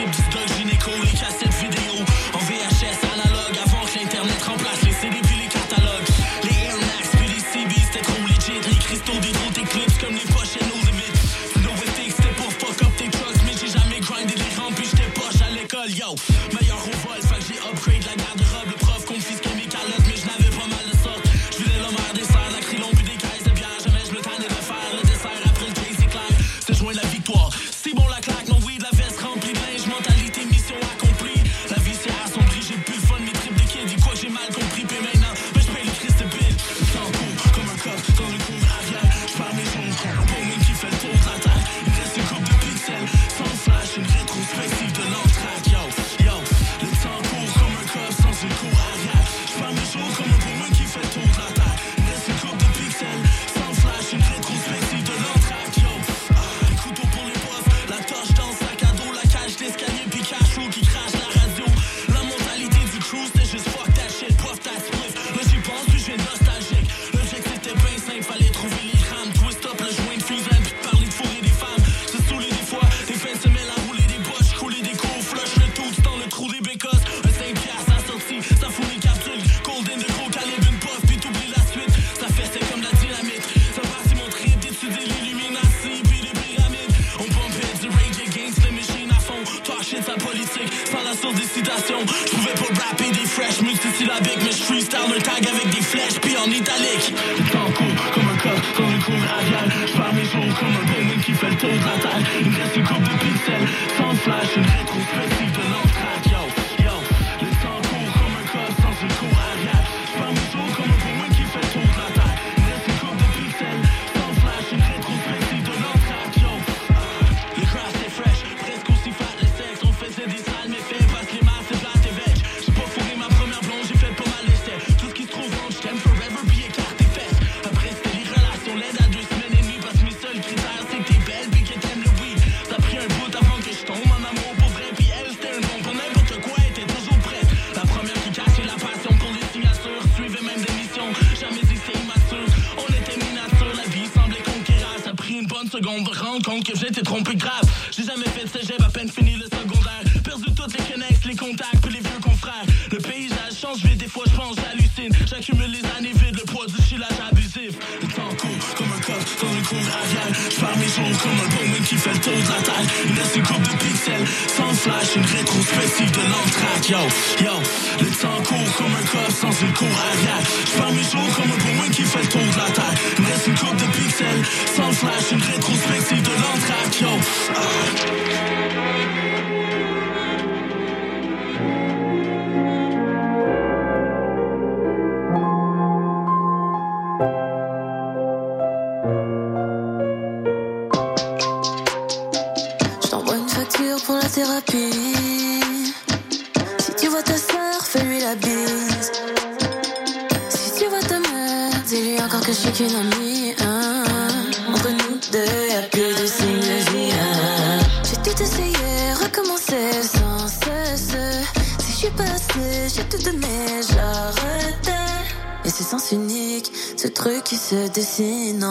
should 0.08 0.59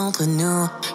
entre 0.09 0.25
nous. 0.25 0.88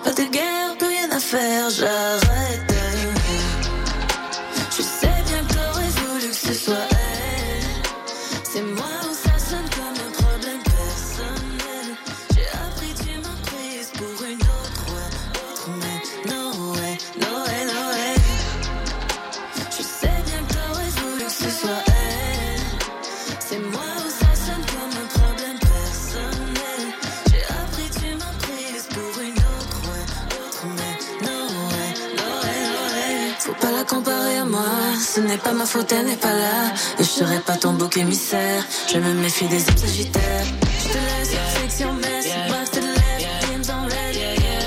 bouc 37.94 38.02
émissaire. 38.02 38.64
Je 38.92 38.98
me 38.98 39.14
méfie 39.14 39.46
des 39.48 39.68
hommes 39.68 39.76
sagittaires. 39.76 40.46
Je 40.82 40.88
te 40.88 40.94
laisse 40.94 41.34
affection, 41.34 41.92
mais 41.94 42.22
c'est 42.22 42.48
bref, 42.48 42.70
te 42.70 42.80
lève, 42.80 43.28
games 43.42 43.76
en 43.76 43.84
red. 43.84 44.16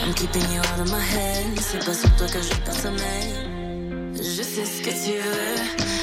I'm 0.05 0.13
keeping 0.13 0.43
you 0.53 0.59
out 0.59 0.79
of 0.79 0.91
my 0.91 0.99
head. 0.99 1.59
C'est 1.59 1.85
pas 1.85 1.93
sur 1.93 2.15
toi 2.15 2.27
que 2.27 2.41
je 2.41 2.53
passe 2.65 2.77
à 2.77 2.81
sommeil. 2.83 3.33
Je 4.15 4.43
sais 4.43 4.65
ce 4.65 4.81
que 4.81 4.89
tu 4.89 5.13
veux, 5.17 5.57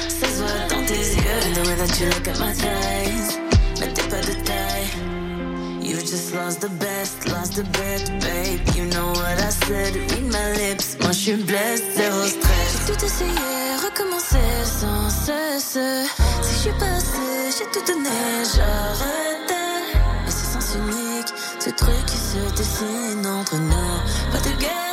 ça 0.07 0.27
se 0.27 0.41
voit 0.41 0.67
dans 0.69 0.85
tes 0.85 0.93
yeux. 0.93 1.41
And 1.45 1.53
the 1.53 1.67
way 1.67 1.75
that 1.75 1.99
you 1.99 2.07
look 2.07 2.27
at 2.27 2.39
my 2.39 2.51
eyes, 2.51 3.39
mais 3.79 3.87
t'es 3.93 4.03
pas 4.03 4.21
de 4.21 4.33
taille. 4.43 5.25
You 5.81 5.99
just 5.99 6.33
lost 6.33 6.61
the 6.61 6.69
best, 6.79 7.27
lost 7.27 7.55
the 7.55 7.63
bet, 7.63 8.09
babe. 8.21 8.75
You 8.75 8.85
know 8.85 9.09
what 9.09 9.39
I 9.39 9.49
said, 9.49 9.95
read 9.95 10.23
my 10.31 10.53
lips. 10.57 10.97
Moi 11.01 11.11
j'suis 11.11 11.35
blessed, 11.35 11.83
zéro 11.95 12.25
stress. 12.25 12.71
J'ai 12.87 12.93
tout 12.93 13.05
essayé, 13.05 13.75
recommencer 13.83 14.37
sans 14.63 15.09
cesse. 15.09 15.77
Si 16.41 16.69
je 16.69 16.79
passe 16.79 17.14
toute 17.75 17.97
neige 17.97 18.59
à 18.59 18.93
Mais 20.23 20.31
c'est 20.31 20.45
sens 20.45 20.75
unique, 20.75 21.33
ce 21.59 21.69
truc 21.71 22.05
qui 22.05 22.15
se 22.17 22.55
dessine 22.55 23.27
entre 23.27 23.57
nous. 23.57 24.31
Pas 24.31 24.39
de 24.39 24.55
guerre. 24.57 24.84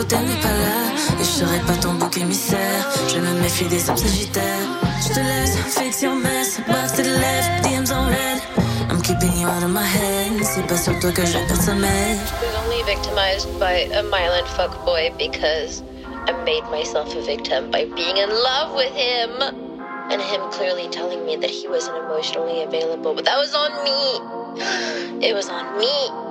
elle 0.00 0.26
n'est 0.26 0.40
pas 0.40 0.48
là. 0.48 1.20
Et 1.20 1.24
je 1.24 1.30
serai 1.30 1.58
pas 1.60 1.74
ton 1.80 1.94
bouc 1.94 2.16
émissaire. 2.16 2.90
Je 3.08 3.18
me 3.18 3.40
méfie 3.40 3.66
des 3.66 3.88
hommes 3.88 3.96
sagittaires. 3.96 4.66
Je 5.02 5.08
te 5.14 5.20
laisse, 5.20 5.56
fix 5.78 6.02
your 6.02 6.14
mess. 6.14 6.60
Box 6.66 6.92
to 6.92 7.02
the 7.02 7.16
left, 7.18 7.64
DMs 7.64 7.92
on 7.92 8.08
red. 8.08 8.42
I'm 8.90 9.00
keeping 9.02 9.32
you 9.38 9.46
out 9.46 9.62
of 9.62 9.70
my 9.70 9.84
head. 9.84 10.32
C'est 10.42 10.66
pas 10.66 10.76
sur 10.76 10.98
toi 10.98 11.12
que 11.12 11.24
je 11.24 11.38
perds 11.46 11.62
sommeil. 11.62 12.16
I 12.16 12.44
was 12.44 12.56
only 12.64 12.82
victimized 12.84 13.48
by 13.60 13.88
a 13.94 14.02
violent 14.02 14.46
fuckboy 14.56 15.16
because 15.16 15.82
I 16.26 16.32
made 16.44 16.64
myself 16.70 17.14
a 17.14 17.20
victim 17.22 17.70
by 17.70 17.84
being 17.94 18.16
in 18.16 18.30
love 18.30 18.74
with 18.74 18.92
him. 18.92 19.30
And 20.10 20.20
him 20.20 20.42
clearly 20.50 20.88
telling 20.90 21.24
me 21.24 21.36
that 21.36 21.48
he 21.48 21.66
wasn't 21.66 21.96
emotionally 21.96 22.62
available. 22.62 23.14
But 23.14 23.24
that 23.24 23.38
was 23.38 23.54
on 23.54 23.72
me. 23.84 25.26
It 25.26 25.34
was 25.34 25.48
on 25.48 25.78
me. 25.78 26.23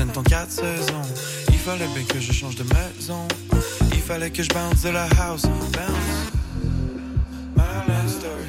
en 0.00 0.22
4 0.22 0.50
saisons. 0.50 1.02
Il 1.48 1.58
fallait 1.58 1.86
bien 1.94 2.02
que 2.02 2.18
je 2.18 2.32
change 2.32 2.56
de 2.56 2.64
maison. 2.64 3.28
Il 3.92 4.00
fallait 4.00 4.30
que 4.30 4.42
je 4.42 4.48
bounce 4.48 4.82
de 4.82 4.88
la 4.90 5.06
house. 5.20 5.44
Bounce. 5.44 6.32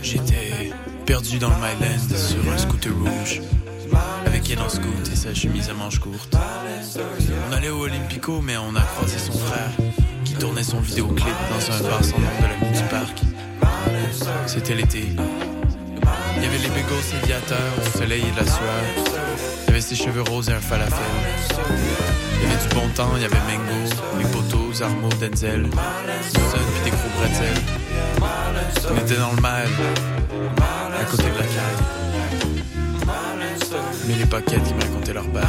J'étais 0.01 0.71
perdu 1.05 1.37
dans 1.37 1.49
le 1.49 1.55
Myland 1.55 2.17
sur 2.17 2.51
un 2.51 2.57
scooter 2.57 2.91
rouge. 2.93 3.41
Avec 4.25 4.49
Yen 4.49 4.59
en 4.59 4.69
scoot 4.69 5.07
et 5.11 5.15
sa 5.15 5.35
chemise 5.35 5.69
à 5.69 5.73
manches 5.73 5.99
courtes. 5.99 6.35
On 7.49 7.53
allait 7.53 7.69
au 7.69 7.83
Olympico, 7.83 8.41
mais 8.41 8.57
on 8.57 8.75
a 8.75 8.81
croisé 8.81 9.19
son 9.19 9.33
frère 9.33 9.71
qui 10.23 10.33
tournait 10.33 10.63
son 10.63 10.79
vidéoclip 10.79 11.35
dans 11.51 11.75
un 11.75 11.89
bar 11.89 12.03
sans 12.03 12.17
nom 12.17 12.27
de 12.41 12.47
la 12.47 12.55
ville 12.69 12.81
du 12.81 12.87
parc. 12.89 13.21
C'était 14.47 14.73
l'été. 14.73 15.05
Il 16.37 16.43
y 16.43 16.45
avait 16.45 16.57
les 16.57 16.69
bégots 16.69 17.01
séviateurs, 17.01 17.75
du 17.83 17.91
soleil 17.99 18.21
et 18.21 18.35
la 18.35 18.45
sueur. 18.45 19.64
Il 19.75 19.79
avait 19.79 19.87
ses 19.87 19.95
cheveux 19.95 20.21
roses 20.21 20.47
et 20.47 20.53
un 20.53 20.61
falafel. 20.61 20.97
Il 22.37 22.43
y 22.43 22.45
avait 22.49 22.63
du 22.65 22.73
bon 22.73 22.87
temps, 22.95 23.11
il 23.17 23.23
y 23.23 23.25
avait 23.25 23.35
Mango, 23.35 23.93
les 24.17 24.23
poteaux, 24.23 24.71
Zarmo, 24.71 25.09
Denzel, 25.19 25.65
Susan, 26.23 26.63
puis 26.73 26.83
des 26.85 26.91
gros 26.91 27.09
bretzels. 27.19 27.61
On 28.89 28.97
était 28.97 29.17
dans 29.17 29.33
le 29.33 29.41
mal, 29.41 29.67
à 30.97 31.03
côté 31.03 31.23
de 31.23 31.37
la 31.37 31.43
caille. 31.43 31.83
Mais 34.07 34.15
les 34.15 34.25
paquets, 34.25 34.61
ils 34.65 34.75
me 34.75 34.81
racontaient 34.81 35.13
leur 35.13 35.27
bail. 35.27 35.43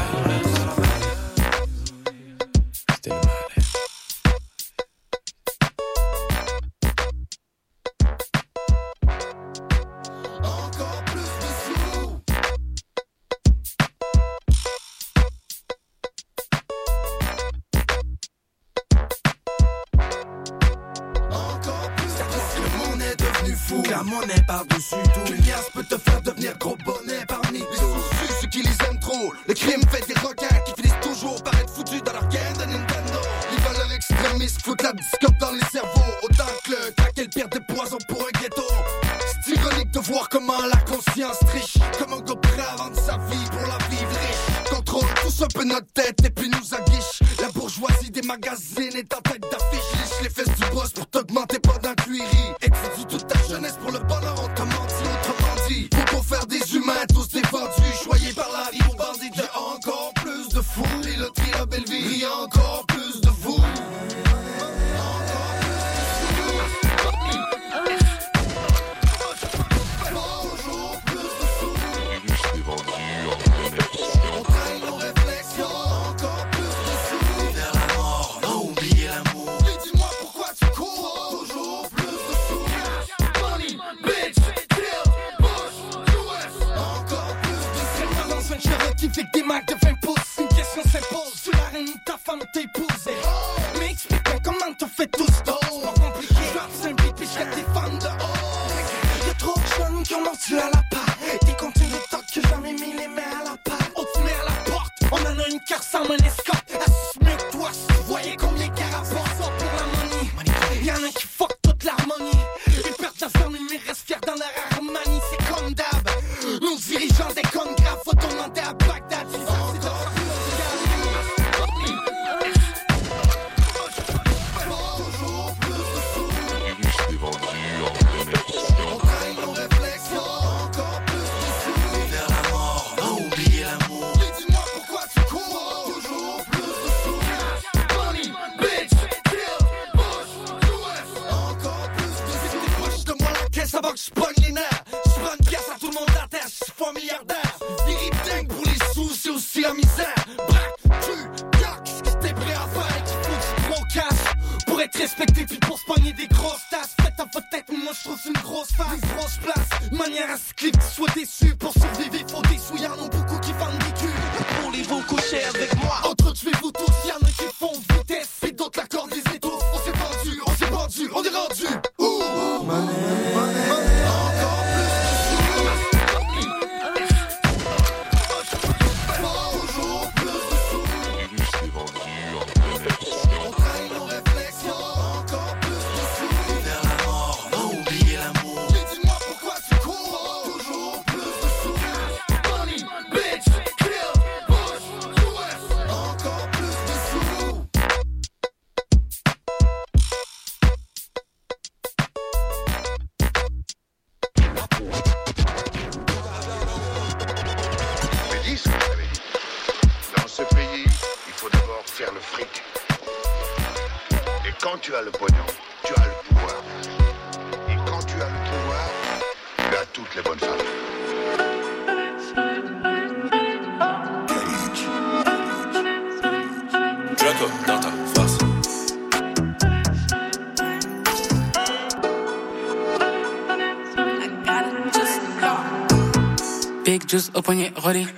open 237.36 237.60
it, 237.60 237.84
ready. 237.84 238.08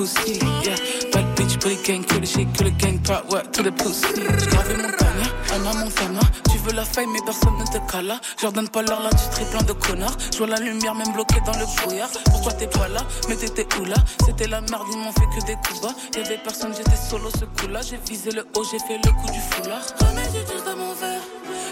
Pussy. 0.00 0.40
Yeah. 0.64 0.76
Bad 1.12 1.26
bitch, 1.36 1.60
the 1.60 1.76
gang, 1.84 2.02
que 2.04 2.18
the 2.20 2.26
shit, 2.26 2.48
que 2.56 2.64
the 2.64 2.72
gang, 2.78 2.98
part 3.00 3.28
what 3.28 3.52
to 3.52 3.62
the 3.62 3.72
pussy. 3.72 4.08
Gravé 4.48 4.76
montagne, 4.76 5.28
Anna 5.52 5.72
Montana. 5.74 6.20
Tu 6.50 6.56
veux 6.64 6.72
la 6.72 6.84
faille, 6.84 7.06
mais 7.12 7.20
personne 7.24 7.56
ne 7.58 7.66
te 7.66 7.78
cala. 7.90 8.18
Je 8.38 8.46
leur 8.46 8.70
pas 8.70 8.82
leur 8.82 9.02
l'industrie 9.02 9.44
plein 9.50 9.62
de 9.62 9.72
connards. 9.74 10.16
Je 10.32 10.38
vois 10.38 10.46
la 10.46 10.56
lumière, 10.56 10.94
même 10.94 11.12
bloquée 11.12 11.40
dans 11.44 11.58
le 11.58 11.66
brouillard. 11.76 12.08
Pourquoi 12.24 12.52
t'es 12.52 12.66
pas 12.66 12.88
là? 12.88 13.02
Mais 13.28 13.36
t'étais 13.36 13.66
où 13.78 13.84
là? 13.84 13.96
C'était 14.24 14.48
la 14.48 14.62
merde, 14.62 14.86
ils 14.90 14.98
m'ont 14.98 15.12
fait 15.12 15.28
que 15.36 15.44
des 15.44 15.56
coups 15.56 15.82
bas. 15.82 15.94
Y'avait 16.16 16.38
personne, 16.38 16.72
j'étais 16.74 16.96
solo 16.96 17.28
ce 17.38 17.44
coup-là. 17.44 17.80
J'ai 17.82 17.98
visé 18.08 18.30
le 18.30 18.46
haut, 18.56 18.64
j'ai 18.64 18.78
fait 18.78 18.98
le 19.04 19.10
coup 19.20 19.30
du 19.32 19.40
foulard. 19.50 19.84
Remets 20.00 20.28
du 20.32 20.40
juice 20.48 20.64
dans 20.64 20.76
mon 20.76 20.94
verre. 20.94 21.24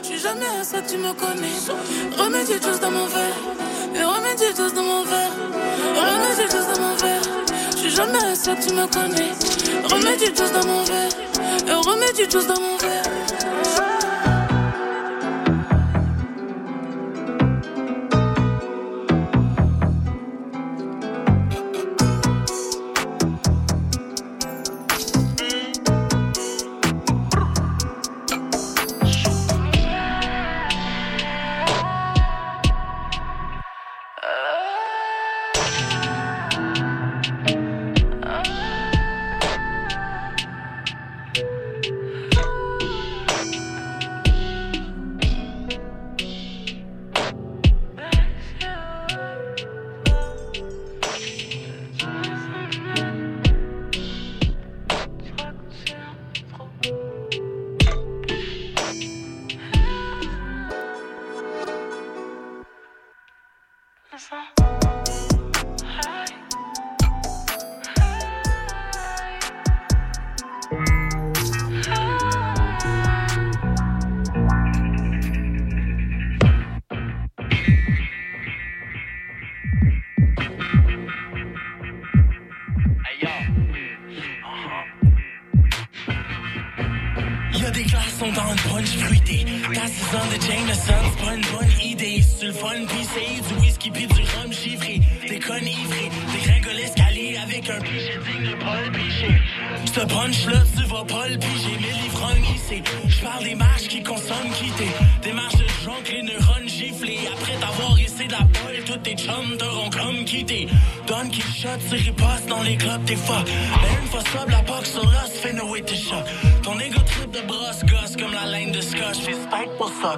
Je 0.03 0.07
suis 0.09 0.19
jamais 0.21 0.51
à 0.61 0.65
ça, 0.65 0.83
tu 0.83 0.99
me 0.99 1.13
connais. 1.15 1.57
Remets 2.19 2.45
du 2.45 2.61
juice 2.63 2.81
dans 2.81 2.91
mon 2.91 3.07
verre. 3.07 3.39
Et 3.95 4.05
remets 4.05 4.37
du 4.37 4.49
juice 4.55 4.75
dans 4.75 4.83
mon 4.83 5.05
verre. 5.05 5.33
Remets 5.97 6.37
du 6.37 6.51
juice 6.51 6.69
dans 6.75 6.83
mon 6.83 6.97
verre. 6.97 7.38
Suis 7.89 7.97
jamais 7.97 8.23
à 8.23 8.35
ça, 8.35 8.55
tu 8.55 8.75
me 8.75 8.87
connais. 8.87 9.33
Remets 9.85 10.19
du 10.19 10.27
juice 10.27 10.53
dans 10.53 10.67
mon 10.67 10.85
verre. 10.85 11.09
Et 11.67 11.73
remets 11.73 12.13
du 12.13 12.31
juice 12.31 12.47
dans 12.47 12.61
mon 12.61 12.61
verre. 12.61 12.68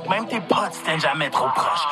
Même 0.09 0.27
tes 0.27 0.41
potes 0.41 0.83
tiennent 0.85 1.01
jamais 1.01 1.31
trop 1.31 1.49
proche. 1.55 1.87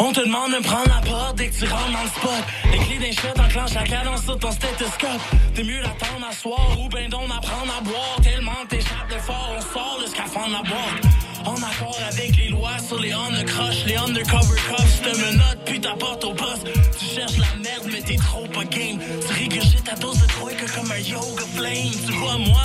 On 0.00 0.12
te 0.12 0.20
demande 0.20 0.52
de 0.52 0.62
prendre 0.62 0.88
la 0.88 1.00
porte 1.08 1.36
dès 1.36 1.48
que 1.48 1.54
tu 1.54 1.64
rentres 1.66 1.92
dans 1.92 2.02
le 2.02 2.08
spot. 2.08 2.44
Les 2.72 2.78
clés 2.78 2.98
d'un 2.98 3.12
shot 3.12 3.40
enclenchent 3.40 3.74
la 3.74 3.84
cadence 3.84 4.24
sur 4.24 4.38
ton 4.38 4.50
stéthoscope. 4.50 5.20
T'es 5.54 5.62
mieux 5.62 5.80
d'attendre 5.82 6.26
à 6.28 6.32
soir 6.32 6.60
ou 6.80 6.88
ben 6.88 7.08
donc 7.08 7.28
d'apprendre 7.28 7.72
à 7.78 7.80
boire. 7.80 8.16
Tellement 8.22 8.66
t'échappes 8.68 9.08
de 9.08 9.18
fort, 9.18 9.52
on 9.56 9.60
sort 9.60 9.98
le 10.00 10.06
scaphandre 10.08 10.50
la 10.50 10.68
boîte. 10.68 11.14
En 11.46 11.56
accord 11.56 11.98
avec 12.10 12.36
les 12.36 12.48
lois 12.48 12.78
sur 12.78 12.98
les 12.98 13.14
on 13.14 13.30
the 13.30 13.44
crush, 13.44 13.84
les 13.84 13.96
undercover 13.96 14.60
cops. 14.68 15.02
Te 15.02 15.16
menottes 15.16 15.64
puis 15.64 15.80
t'apportes 15.80 16.24
au 16.24 16.34
poste. 16.34 16.66
Tu 16.98 17.04
cherches 17.04 17.38
la 17.38 17.56
merde, 17.62 17.88
mais 17.92 18.00
t'es 18.00 18.16
trop 18.16 18.46
pas 18.46 18.64
game. 18.64 18.98
Tu 18.98 19.32
régurgites 19.32 19.84
ta 19.84 19.94
dose 19.94 20.18
de 20.20 20.26
troïka 20.26 20.66
comme 20.74 20.90
un 20.90 20.98
yoga 20.98 21.44
flame. 21.54 21.92
Tu 22.06 22.12
vois, 22.12 22.38
moi, 22.38 22.62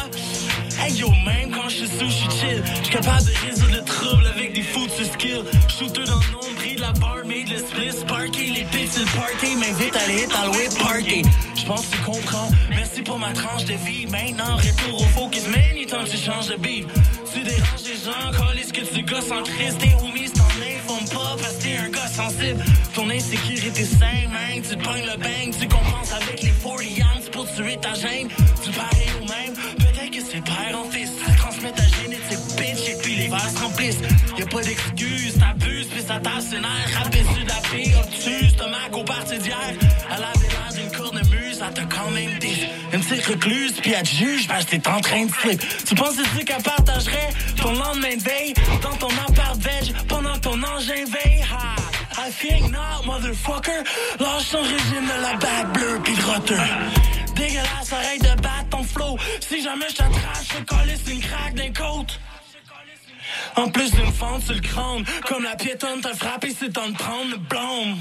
hey 0.80 0.94
yo, 0.94 1.10
même 1.26 1.52
quand 1.52 1.70
je 1.70 1.78
suis 1.78 1.88
sous, 1.88 2.06
je 2.06 2.12
suis 2.12 2.30
chill. 2.40 2.64
Je 2.84 2.90
capable 2.90 3.26
de 3.26 3.48
résoudre 3.48 3.76
le 3.76 3.84
trouble 3.84 4.28
avec 4.28 4.54
des 4.54 4.64
foutus 4.64 5.12
skills. 5.14 5.44
Shooter 5.68 6.06
dans 6.06 6.20
le 6.20 6.32
nombril 6.32 6.80
la 6.80 6.92
barmaid, 6.94 7.50
le 7.50 7.58
split 7.58 7.92
sparky. 7.92 8.52
Les 8.52 8.66
pics 8.66 8.92
sur 8.92 9.02
le 9.02 9.20
party, 9.20 9.56
m'invite 9.56 9.96
à 9.96 10.02
aller 10.02 10.28
dans 10.28 10.52
le 10.52 10.58
whip 10.58 10.78
party. 10.80 11.22
Je 11.56 11.66
pense 11.66 11.86
que 11.88 11.96
tu 11.96 12.02
comprends. 12.04 12.50
Merci 12.70 13.02
pour 13.02 13.20
ma 13.20 13.32
tranche 13.34 13.66
de 13.66 13.74
vie. 13.74 14.08
Maintenant, 14.08 14.56
retour 14.56 15.02
au 15.02 15.06
focus, 15.06 15.48
man, 15.48 15.62
il 15.76 15.86
temps 15.86 16.04
que 16.04 16.10
tu 16.10 16.18
changes 16.18 16.48
de 16.48 16.56
beat. 16.56 16.88
Tu 17.34 17.44
déranges 17.44 17.86
les 17.86 18.00
gens, 18.06 18.32
calisse 18.32 18.72
que 18.72 18.82
tu 18.82 19.04
gosses 19.04 19.32
en 19.32 19.44
crise? 19.44 19.78
Tes 19.78 19.94
homies 20.04 20.32
t'en 20.32 20.44
informent 20.44 21.10
pas 21.10 21.36
parce 21.42 21.56
que 21.56 21.64
t'es 21.64 21.78
un 21.78 21.90
gars 21.90 22.08
sensible. 22.08 22.64
Ton 22.94 23.10
insécurité 23.10 23.84
saine, 23.86 24.30
man. 24.32 24.62
Tu 24.62 24.76
pognes 24.78 25.06
le 25.06 25.18
bang, 25.18 25.54
tu 25.60 25.68
compenses 25.68 26.14
avec 26.14 26.42
les 26.42 26.52
40 26.52 26.98
yams 26.98 27.30
pour 27.32 27.46
tuer 27.54 27.78
ta 27.78 27.94
gêne. 27.94 28.28
Tu 28.64 28.72
parais 28.72 29.08
au 29.22 29.26
même, 29.26 29.56
c'est 30.20 30.44
père 30.44 30.80
en 30.80 30.90
fils. 30.90 31.12
Tu 31.26 31.36
transmets 31.36 31.72
ta 31.72 31.84
génétique, 31.84 32.40
bitch, 32.58 32.90
et 32.90 32.98
puis 33.02 33.16
les 33.16 33.28
vases 33.28 33.56
se 33.56 33.60
remplissent. 33.62 34.02
Y'a 34.38 34.46
pas 34.46 34.62
d'excuse, 34.62 35.38
t'abuses, 35.38 35.88
puis 35.88 36.02
ça 36.02 36.20
tasse 36.20 36.52
une 36.52 36.64
air. 36.64 36.90
Sur 36.90 37.44
de 37.44 37.48
la 37.48 37.56
paix, 37.70 37.92
obtuse, 38.00 38.50
stomac 38.52 38.94
au 38.94 39.04
parti 39.04 39.38
d'hier. 39.38 39.58
Elle 39.72 40.24
avait 40.24 40.48
l'air 40.48 40.74
d'une 40.74 40.92
cornemuse, 40.92 41.64
elle 41.66 41.74
t'a 41.74 41.84
quand 41.84 42.12
même 42.12 42.40
dit. 42.40 42.68
Une 42.94 43.02
petite 43.02 43.26
recluse, 43.26 43.74
puis 43.82 43.94
elle 43.94 44.04
te 44.04 44.16
juge 44.16 44.48
parce 44.48 44.66
que 44.66 44.76
t'es 44.76 44.88
en 44.88 45.02
train 45.02 45.26
de 45.26 45.32
slip. 45.32 45.62
Tu 45.86 45.96
penses 45.96 46.16
que 46.16 46.44
qu'elle 46.44 46.64
partagerait 46.64 47.30
ton 47.62 47.74
lendemain 47.74 48.16
de 48.16 48.24
veille 48.24 48.54
dans 48.82 48.96
ton 48.96 49.10
appart 49.28 49.58
veg 49.58 49.94
pendant 50.08 50.38
ton 50.40 50.62
engin 50.64 51.06
veille? 51.06 51.44
Ha! 51.44 51.76
I 52.22 52.32
think 52.32 52.72
not, 52.72 53.06
motherfucker. 53.06 53.84
Lâche 54.20 54.50
ton 54.52 54.62
régime 54.62 55.06
de 55.06 55.22
la 55.22 55.34
bague 55.38 55.74
bleue 55.74 56.00
pis 56.04 56.16
le 56.16 56.26
roteur. 56.26 56.68
Dégueulasse, 57.40 57.94
arrête 57.94 58.22
de 58.22 58.42
battre 58.42 58.70
ton 58.70 58.84
flow. 58.84 59.18
Si 59.40 59.64
jamais 59.64 59.86
je 59.90 59.96
t'attrache, 59.96 60.48
je 60.52 60.58
te 60.58 60.76
calisse 60.76 61.08
une 61.08 61.22
craque 61.22 61.56
d'un 61.56 61.72
côte. 61.72 62.20
En 63.56 63.70
plus 63.70 63.92
d'une 63.92 64.12
fente 64.12 64.44
sur 64.44 64.56
le 64.56 64.60
crâne, 64.60 65.06
comme 65.26 65.44
la 65.44 65.56
piétonne 65.56 66.02
t'a 66.02 66.14
frappé, 66.14 66.54
c'est 66.58 66.74
temps 66.74 66.90
de 66.90 66.98
prendre 66.98 67.32
le 67.32 67.38
blâme. 67.38 67.98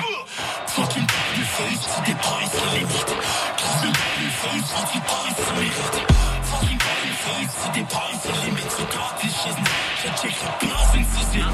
Fucking 0.66 1.06
du 1.36 1.44
feu, 1.44 1.64
tu 1.70 2.10
dépasses 2.10 2.56
les 2.72 2.78
limites. 2.80 3.14
Crise 3.56 3.82
de 3.82 3.88
du 3.88 4.30
feu, 4.40 4.48
si 4.66 4.82
tu 4.90 5.44
sur 5.44 5.54
les 5.54 5.70
routes. 5.76 6.02
Fucking 6.42 6.78
du 6.78 7.12
feu, 7.22 7.38
tu 7.62 7.78
dépasses 7.78 8.24
les 8.24 8.46
limites. 8.46 8.76
Tu 8.76 8.96
gardes 8.96 9.18
tes 9.20 9.28
chez 9.28 9.54
je 10.02 10.08
check 10.20 10.34
le 10.42 10.66
place 10.66 10.90
une 10.96 11.04
société. 11.04 11.44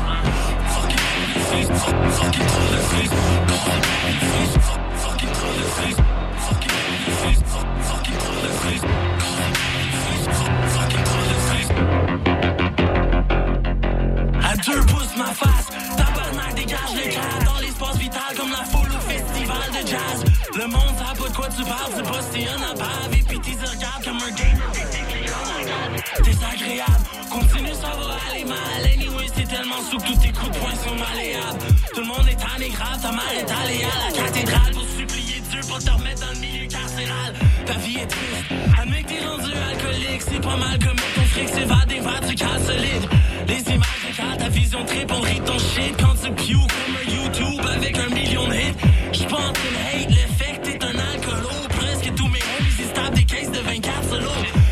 Fucking 0.73 1.05
du 1.27 1.41
feu, 1.41 1.75
fucking 2.19 2.47
trop 2.47 2.69
le 2.73 2.79
feu. 2.79 3.54
À 14.43 14.57
deux 14.57 14.81
pouces 14.87 15.17
ma 15.17 15.27
face, 15.35 15.69
tabarnak 15.97 16.55
dégage 16.55 16.79
l'éclair 16.95 17.39
dans 17.45 17.61
l'espace 17.61 17.97
vital 17.99 18.23
comme 18.37 18.51
la 18.51 18.65
foule 18.65 18.91
au 18.91 19.01
festival 19.01 19.71
de 19.73 19.87
jazz. 19.87 20.25
Le 20.57 20.67
monde 20.69 20.95
sait 20.97 21.23
pas 21.23 21.29
de 21.29 21.35
quoi 21.35 21.49
tu 21.49 21.65
parles, 21.65 21.93
c'est 21.97 22.03
pas 22.03 22.23
si 22.33 22.47
un 22.47 22.63
à 22.63 22.75
bave 22.75 23.13
et 23.13 23.23
puis 23.23 23.41
t'y 23.41 23.53
regardes 23.53 24.05
comme 24.05 24.19
un 24.19 24.31
gamer. 24.31 24.73
Désagréable. 26.25 27.05
Continue, 27.31 27.75
ça 27.75 27.91
va 27.99 28.17
aller 28.31 28.45
mal. 28.45 28.59
Anyway, 28.95 29.27
c'est 29.35 29.49
tellement 29.49 29.83
sous 29.91 29.99
que 29.99 30.07
tous 30.07 30.19
tes 30.21 30.33
coups 30.33 30.53
de 30.53 30.59
poing 30.59 30.75
sont 30.75 30.95
malléables. 30.95 31.59
Tout 31.95 32.01
le 32.01 32.07
monde 32.07 32.29
est 32.31 32.37
tanné 32.37 32.69
grave, 32.71 33.01
ta 33.03 33.11
mère 33.11 33.33
est 33.37 33.51
à 33.51 34.07
la 34.07 34.23
cathédrale 34.23 34.73
pour 34.73 34.85
supplier 34.85 35.41
Dieu 35.51 35.61
pour 35.69 35.79
te 35.79 35.91
remettre 35.91 36.21
dans 36.27 36.33
le 36.33 36.39
milieu 36.39 36.64
Ta 37.67 37.73
vie 37.75 37.97
est 37.97 38.07
triste. 38.07 38.79
Admets 38.81 39.03
que 39.03 39.09
t'es 39.09 39.25
rendu 39.27 39.51
alcoolique, 39.53 40.23
c'est 40.23 40.41
pas 40.41 40.57
mal 40.57 40.79
comme 40.79 40.97
ton 41.15 41.23
fric 41.23 41.49
s'évade 41.49 41.89
vers 41.89 42.21
du 42.29 42.35
cas 42.37 42.59
solide. 42.65 43.09
Les 43.49 43.75
images 43.75 44.15
quand 44.17 44.37
ta 44.39 44.49
vision 44.49 44.85
trip, 44.85 45.11
on 45.13 45.21
rit 45.21 45.41
ton 45.45 45.59
shit 45.59 45.97
quand 45.99 46.15
tu 46.23 46.31
pew 46.31 46.53
comme 46.55 46.95
un 46.95 47.11
YouTube 47.11 47.67
avec 47.75 47.99
un 47.99 48.15
million 48.15 48.47
de 48.47 48.55
hits. 48.55 49.27
Train 49.29 49.51
de 49.51 50.03
hate 50.03 50.11
l'effet 50.11 50.61
t'es 50.63 50.85
un 50.85 50.97
alcoolo. 51.13 51.49
Presque 51.71 52.15
tous 52.15 52.29
mes 52.29 52.39
homies 52.39 52.75
ils 52.79 52.85
se 52.85 53.11
des 53.17 53.25
caisses 53.25 53.51
de 53.51 53.59
24 53.59 54.09
solo. 54.11 54.31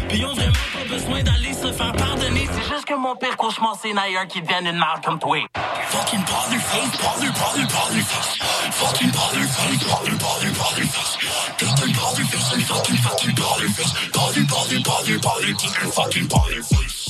Pis 0.09 0.19
ils 0.19 0.25
ont 0.25 0.35
vraiment 0.35 0.72
besoin 0.93 1.23
d'aller 1.23 1.55
se 1.55 1.73
faire 1.73 1.93
pardonner. 1.93 2.47
C'est 2.53 2.69
juste 2.69 2.85
que 2.85 2.95
mon 2.95 3.17
pire 3.17 3.37
cauchemar 3.37 3.77
c'est 3.81 3.93
Nayer 3.93 4.27
qui 4.29 4.43
devienne 4.43 4.67
une 4.67 4.79
marque 4.79 5.05
comme 5.05 5.19
toi. 5.19 5.39
Fucking 5.89 6.21
bother 6.21 6.61
face, 6.61 6.97
bother, 7.01 7.33
bother, 7.33 7.67
bother 7.75 8.03
face. 8.03 8.33
Fucking 8.73 9.11
bother 9.11 9.47
face, 9.57 9.85
bother, 9.89 10.17
bother, 10.23 10.53
bother 10.59 10.87
face. 10.95 11.17
Fucking 11.59 11.95
bother 11.95 12.25
face, 12.25 12.53
and 12.55 12.63
fucking 12.63 12.97
fucking 12.97 13.35
bother 13.35 13.69
face. 13.69 13.93
Bother, 14.13 14.45
bother, 14.49 14.81
bother, 14.85 15.19
bother, 15.19 15.55
fucking. 15.93 17.02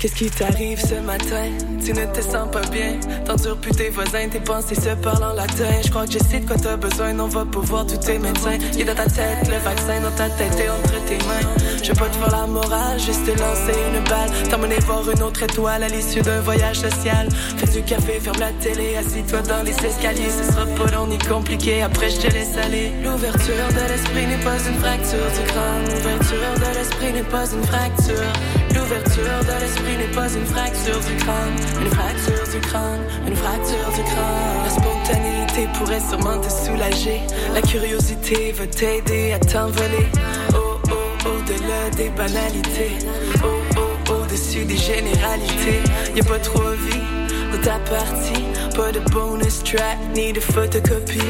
Qu'est-ce 0.00 0.14
qui 0.14 0.30
t'arrive 0.30 0.80
ce 0.80 0.94
matin? 0.94 1.50
Tu 1.84 1.92
ne 1.92 2.06
te 2.06 2.22
sens 2.22 2.50
pas 2.50 2.66
bien. 2.70 2.98
T'endures 3.26 3.58
plus 3.58 3.72
tes 3.72 3.90
voisins, 3.90 4.30
tes 4.30 4.40
pensées 4.40 4.74
se 4.74 4.94
parlent 5.02 5.22
en 5.22 5.34
latin. 5.34 5.68
Je 5.84 5.90
crois 5.90 6.06
que 6.06 6.12
je 6.12 6.18
sais 6.18 6.40
de 6.40 6.46
quoi 6.46 6.56
t'as 6.56 6.76
besoin, 6.76 7.18
on 7.20 7.28
va 7.28 7.44
pouvoir 7.44 7.86
tous 7.86 7.98
tes 7.98 8.18
médecins. 8.18 8.56
Il 8.72 8.80
est 8.80 8.84
dans 8.84 8.94
ta 8.94 9.04
tête, 9.04 9.46
le 9.46 9.58
vaccin 9.58 10.00
dans 10.00 10.10
ta 10.12 10.30
tête 10.30 10.58
et 10.58 10.70
entre 10.70 11.04
tes 11.04 11.18
mains. 11.26 11.46
Je 11.82 11.92
vais 11.92 11.98
pas 11.98 12.08
te 12.08 12.16
faire 12.16 12.30
la 12.30 12.46
morale, 12.46 12.98
juste 12.98 13.26
te 13.26 13.38
lancer 13.38 13.76
une 13.92 14.02
balle. 14.04 14.30
T'emmener 14.48 14.78
voir 14.86 15.02
une 15.10 15.22
autre 15.22 15.42
étoile 15.42 15.82
à 15.82 15.88
l'issue 15.88 16.22
d'un 16.22 16.40
voyage 16.40 16.76
social. 16.76 17.28
Fais 17.58 17.66
du 17.66 17.82
café, 17.82 18.20
ferme 18.20 18.40
la 18.40 18.52
télé, 18.52 18.96
assis-toi 18.96 19.42
dans 19.42 19.62
les 19.62 19.76
escaliers. 19.84 20.30
Ce 20.30 20.50
sera 20.50 20.64
pas 20.64 20.90
long 20.92 21.08
ni 21.08 21.18
compliqué, 21.18 21.82
après 21.82 22.08
je 22.08 22.20
te 22.20 22.32
laisse 22.32 22.56
aller. 22.56 22.92
L'ouverture 23.04 23.68
de 23.68 23.92
l'esprit 23.92 24.26
n'est 24.26 24.44
pas 24.44 24.56
une 24.66 24.78
fracture 24.80 25.28
du 25.36 25.44
crâne. 25.52 25.84
L'ouverture 25.92 26.54
de 26.56 26.78
l'esprit 26.78 27.12
n'est 27.12 27.30
pas 27.30 27.44
une 27.52 27.64
fracture. 27.64 28.32
L'ouverture 28.74 29.40
de 29.44 29.60
l'esprit 29.60 29.89
n'est 29.96 30.14
pas 30.14 30.28
une 30.32 30.46
fracture 30.46 31.00
du 31.00 31.16
crâne, 31.16 31.56
une 31.80 31.90
fracture 31.90 32.48
du 32.52 32.60
crâne, 32.60 33.00
une 33.26 33.36
fracture 33.36 33.92
du 33.94 34.02
crâne. 34.02 34.64
La 34.64 34.70
spontanéité 34.70 35.68
pourrait 35.78 36.00
sûrement 36.00 36.38
te 36.40 36.50
soulager. 36.50 37.20
La 37.54 37.62
curiosité 37.62 38.52
va 38.52 38.66
t'aider 38.66 39.32
à 39.32 39.38
t'envoler. 39.38 40.06
Oh 40.54 40.78
oh, 40.90 41.28
au-delà 41.28 41.90
des 41.96 42.10
banalités. 42.10 42.98
Oh 43.44 43.46
oh, 43.76 44.12
au-dessus 44.12 44.64
des 44.64 44.76
généralités. 44.76 45.80
Y 46.14 46.20
a 46.20 46.24
pas 46.24 46.38
trop 46.38 46.70
vie 46.70 47.06
dans 47.52 47.60
ta 47.62 47.78
partie. 47.90 48.44
Pas 48.76 48.92
de 48.92 49.00
bonus 49.10 49.62
track 49.62 49.98
ni 50.14 50.32
de 50.32 50.40
photocopie. 50.40 51.20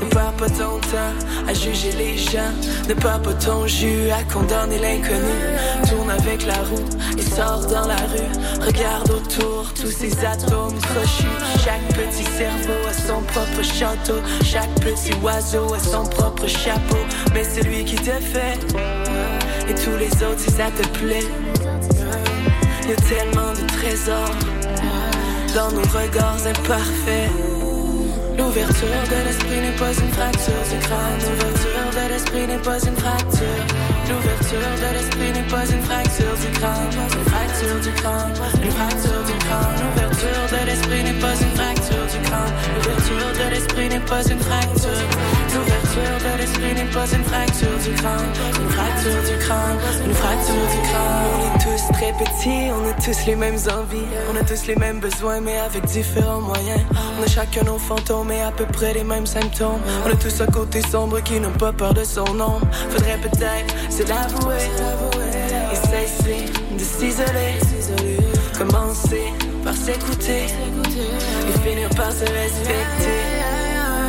Ne 0.00 0.06
perds 0.06 0.32
pas 0.32 0.48
ton 0.48 0.78
temps 0.78 1.14
à 1.46 1.52
juger 1.52 1.92
les 1.92 2.16
gens. 2.16 2.52
Ne 2.88 2.94
perds 2.94 3.22
pas 3.22 3.34
ton 3.34 3.66
jus 3.66 4.10
à 4.10 4.22
condamner 4.32 4.78
l'inconnu. 4.78 5.36
Tourne 5.88 6.10
avec 6.10 6.46
la 6.46 6.54
roue 6.54 6.88
et 7.18 7.22
sors 7.22 7.66
dans 7.66 7.86
la 7.86 7.96
rue. 7.96 8.64
Regarde 8.64 9.10
autour 9.10 9.72
tous 9.74 9.90
ces 9.90 10.12
atomes 10.24 10.78
crochus. 10.80 11.26
Chaque 11.64 11.86
petit 11.88 12.24
cerveau 12.24 12.88
a 12.88 12.92
son 12.92 13.22
propre 13.22 13.62
château. 13.62 14.20
Chaque 14.44 14.74
petit 14.80 15.12
oiseau 15.22 15.74
a 15.74 15.78
son 15.78 16.04
propre 16.04 16.46
chapeau. 16.46 16.98
Mais 17.34 17.44
celui 17.44 17.84
qui 17.84 17.96
te 17.96 18.12
fait 18.12 18.58
et 19.68 19.74
tous 19.74 19.96
les 19.98 20.10
autres 20.24 20.40
si 20.40 20.50
ça 20.50 20.70
te 20.70 20.86
plaît. 20.98 21.26
Y 22.88 22.92
a 22.92 22.96
tellement 22.96 23.52
de 23.52 23.66
trésors 23.66 24.34
dans 25.54 25.70
nos 25.70 25.82
regards 25.82 26.46
imparfaits. 26.46 27.59
L'ouverture 28.38 29.02
de 29.12 29.18
l'esprit 29.26 29.60
n'est 29.60 29.78
pas 29.78 29.92
une 29.92 30.12
fracture 30.12 30.62
du 30.70 30.78
crâne. 30.86 31.20
L'ouverture 31.26 31.90
de 31.96 32.04
l'esprit 32.12 32.46
n'est 32.46 32.64
pas 32.68 32.78
une 32.78 32.96
fracture. 32.96 33.62
L'ouverture 34.08 34.72
de 34.82 34.88
l'esprit 34.96 35.32
n'est 35.32 35.50
pas 35.50 35.66
une 35.66 35.82
fracture 35.82 36.36
du 36.42 36.50
crâne. 36.58 36.90
Une 37.18 37.24
fracture 37.30 37.80
du 37.80 37.92
crâne. 38.00 38.32
Une 38.62 38.70
fracture 38.70 39.22
du 39.28 39.36
crâne. 39.44 39.76
L'ouverture 39.82 40.44
de 40.52 40.66
l'esprit 40.66 41.02
n'est 41.04 41.20
pas 41.20 41.34
une 41.34 41.54
fracture 41.56 41.79
L'ouverture 41.90 43.44
de 43.44 43.50
l'esprit 43.50 43.88
n'est 43.88 44.00
pas 44.00 44.22
une 44.22 44.38
fracture. 44.38 44.90
L'ouverture 45.54 46.16
de 46.24 46.38
l'esprit 46.38 46.74
n'est 46.74 46.90
pas 46.90 47.06
une 47.12 47.24
fracture 47.24 47.78
du 47.84 47.94
crâne. 47.94 48.30
Une 48.60 48.70
fracture 48.70 49.22
du 49.30 49.38
crâne. 49.44 49.78
Une 50.06 50.14
fracture 50.14 50.54
du 50.54 50.88
crâne. 50.88 51.26
On 51.34 51.46
est 51.46 51.58
tous 51.58 51.92
très 51.92 52.12
petits, 52.12 52.70
on 52.70 52.88
a 52.88 52.92
tous 52.94 53.26
les 53.26 53.36
mêmes 53.36 53.58
envies. 53.78 54.08
On 54.32 54.36
a 54.36 54.44
tous 54.44 54.66
les 54.66 54.76
mêmes 54.76 55.00
besoins, 55.00 55.40
mais 55.40 55.58
avec 55.58 55.84
différents 55.86 56.40
moyens. 56.40 56.80
On 57.18 57.22
a 57.22 57.26
chacun 57.26 57.62
nos 57.64 57.78
fantômes 57.78 58.30
et 58.30 58.42
à 58.42 58.50
peu 58.52 58.66
près 58.66 58.94
les 58.94 59.04
mêmes 59.04 59.26
symptômes. 59.26 59.80
On 60.06 60.10
a 60.10 60.16
tous 60.16 60.40
un 60.40 60.46
côté 60.46 60.82
sombre 60.82 61.20
qui 61.20 61.40
n'a 61.40 61.48
pas 61.48 61.72
peur 61.72 61.94
de 61.94 62.04
son 62.04 62.22
ombre. 62.40 62.66
Faudrait 62.90 63.18
peut-être 63.18 63.74
se 63.90 64.02
l'avouer 64.04 64.68
et 65.72 65.76
cesser 65.76 66.46
de 66.72 66.84
s'isoler. 66.84 68.19
Commencer 68.60 69.32
par 69.64 69.72
s'écouter 69.72 70.44
et 70.44 71.58
finir 71.64 71.88
par 71.96 72.12
se 72.12 72.28
respecter. 72.28 73.20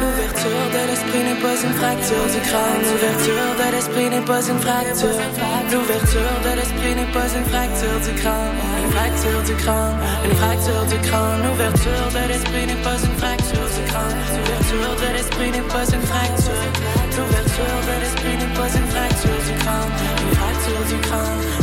L'ouverture 0.04 0.68
de 0.76 0.82
l'esprit 0.92 1.24
n'est 1.24 1.40
pas 1.40 1.56
une 1.56 1.72
fracture 1.80 2.28
du 2.28 2.42
crâne. 2.44 2.84
L'ouverture 2.84 3.48
de 3.56 3.68
l'esprit 3.72 4.10
n'est 4.12 4.28
pas 4.28 4.44
une 4.44 4.60
fracture. 4.60 5.24
L'ouverture 5.72 6.36
de 6.44 6.52
l'esprit 6.60 6.96
n'est 7.00 7.14
pas 7.16 7.32
une 7.32 7.48
fracture 7.48 8.00
du 8.04 8.12
crâne. 8.20 8.52
Une 8.84 8.92
fracture 8.92 9.42
du 9.48 9.56
crâne. 9.56 9.96
Une 10.28 10.36
fracture 10.36 10.86
du 10.92 10.98
crâne. 11.08 11.40
L'ouverture 11.48 12.08
de 12.12 12.24
l'esprit 12.28 12.66
n'est 12.68 12.84
pas 12.84 13.00
une 13.00 13.18
fracture 13.24 13.70
du 13.72 13.84
crâne. 13.88 14.20
L'ouverture 14.36 14.94
de 15.00 15.08
l'esprit 15.16 15.52
n'est 15.56 15.70
pas 15.72 15.88
une 15.96 16.06
fracture. 16.12 16.68
L'ouverture 17.16 17.80
de 17.88 17.96
l'esprit 18.04 18.36
n'est 18.36 18.56
pas 18.60 18.68
une 18.68 18.88
fracture 18.92 19.40
du 19.48 19.54
crâne. 19.64 19.92
Une 20.28 20.36
fracture 20.36 20.84
du 20.92 20.98
crâne. 21.08 21.61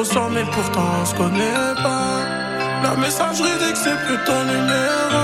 Mais 0.00 0.44
pourtant 0.44 0.86
on 1.02 1.04
se 1.04 1.14
connaît 1.14 1.74
pas. 1.82 2.24
La 2.82 2.96
messagerie 2.96 3.50
dit 3.58 3.72
que 3.72 3.78
c'est 3.78 3.96
plus 4.06 4.16
ton 4.24 4.44
numéro. 4.44 5.20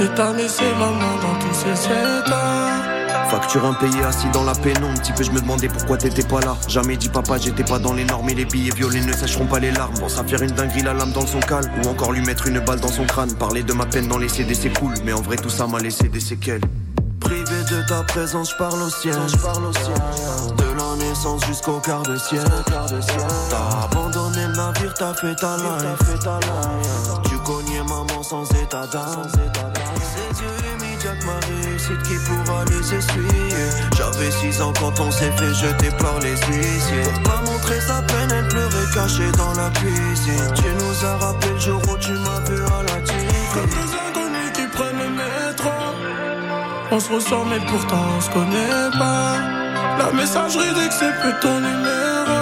Et 0.00 0.08
t'as 0.14 0.32
laissé 0.34 0.62
maman 0.78 1.16
dans 1.20 1.34
tous 1.40 1.52
ses 1.52 1.86
états. 1.86 3.28
Facture 3.28 3.64
impayée 3.66 4.04
assis 4.04 4.28
dans 4.32 4.44
la 4.44 4.54
pénombre. 4.54 5.00
Petit 5.00 5.12
peu, 5.12 5.24
je 5.24 5.32
me 5.32 5.40
demandais 5.40 5.66
pourquoi 5.66 5.96
t'étais 5.96 6.22
pas 6.22 6.40
là. 6.40 6.56
Jamais 6.68 6.96
dit 6.96 7.08
papa, 7.08 7.38
j'étais 7.38 7.64
pas 7.64 7.80
dans 7.80 7.92
les 7.92 8.04
normes. 8.04 8.28
Et 8.30 8.34
les 8.34 8.44
billets 8.44 8.72
violets 8.72 9.00
ne 9.00 9.12
sécheront 9.12 9.46
pas 9.46 9.58
les 9.58 9.72
larmes. 9.72 9.98
Pense 9.98 10.16
à 10.16 10.22
faire 10.22 10.42
une 10.42 10.52
dinguerie, 10.52 10.82
la 10.82 10.94
lame 10.94 11.10
dans 11.10 11.26
son 11.26 11.40
cal. 11.40 11.64
Ou 11.82 11.88
encore 11.88 12.12
lui 12.12 12.20
mettre 12.20 12.46
une 12.46 12.60
balle 12.60 12.78
dans 12.78 12.86
son 12.88 13.04
crâne. 13.04 13.34
Parler 13.34 13.64
de 13.64 13.72
ma 13.72 13.86
peine 13.86 14.06
dans 14.06 14.18
les 14.18 14.28
CD, 14.28 14.54
c'est 14.54 14.78
cool. 14.78 14.94
Mais 15.04 15.12
en 15.12 15.22
vrai, 15.22 15.36
tout 15.36 15.50
ça 15.50 15.66
m'a 15.66 15.80
laissé 15.80 16.08
des 16.08 16.20
séquelles. 16.20 16.62
Privé 17.18 17.64
de 17.68 17.88
ta 17.88 18.04
présence, 18.04 18.50
je 18.52 18.56
parle 18.56 18.80
au 18.80 18.90
ciel. 18.90 19.14
De 19.14 20.71
jusqu'au 21.46 21.78
quart 21.80 22.02
de 22.02 22.16
ciel. 22.16 22.44
T'as 22.66 23.84
abandonné 23.84 24.46
le 24.46 24.52
navire, 24.54 24.94
t'as 24.94 25.14
fait 25.14 25.34
ta 25.34 25.56
life. 25.56 25.98
Tu 27.28 27.38
cognais 27.38 27.82
maman 27.82 28.22
sans 28.22 28.44
état 28.62 28.86
d'âme. 28.86 29.22
Ses 29.32 30.42
yeux 30.42 30.48
humides, 30.72 31.26
ma 31.26 31.34
réussite 31.46 32.02
qui 32.02 32.16
pourra 32.26 32.64
les 32.64 32.94
essuyer. 32.94 33.56
J'avais 33.96 34.30
6 34.30 34.62
ans 34.62 34.72
quand 34.78 35.00
on 35.00 35.10
s'est 35.10 35.32
fait 35.32 35.54
jeter 35.54 35.90
par 35.98 36.18
les 36.20 36.36
huissiers. 36.36 37.02
Pour 37.02 37.22
pas 37.22 37.40
montrer 37.50 37.80
sa 37.80 38.02
peine, 38.02 38.30
elle 38.30 38.48
pleurait 38.48 38.90
cachée 38.94 39.32
dans 39.32 39.52
la 39.54 39.70
cuisine. 39.70 40.52
Tu 40.54 40.64
nous 40.64 41.06
as 41.06 41.16
rappelé 41.18 41.52
le 41.52 41.60
jour 41.60 41.82
où 41.90 41.96
tu 41.98 42.12
m'as 42.12 42.40
vu 42.40 42.62
à 42.64 42.82
la 42.84 42.92
métro. 45.10 45.70
On 46.90 47.00
se 47.00 47.12
ressent 47.12 47.44
mais 47.46 47.60
pourtant 47.66 48.04
on 48.16 48.20
se 48.20 48.30
connaît 48.30 48.98
pas. 48.98 49.61
La 49.98 50.12
messagerie 50.12 50.74
dit 50.74 50.88
que 50.88 50.94
c'est 50.94 51.20
plus 51.20 51.34
ton 51.40 51.60
numéro. 51.60 52.40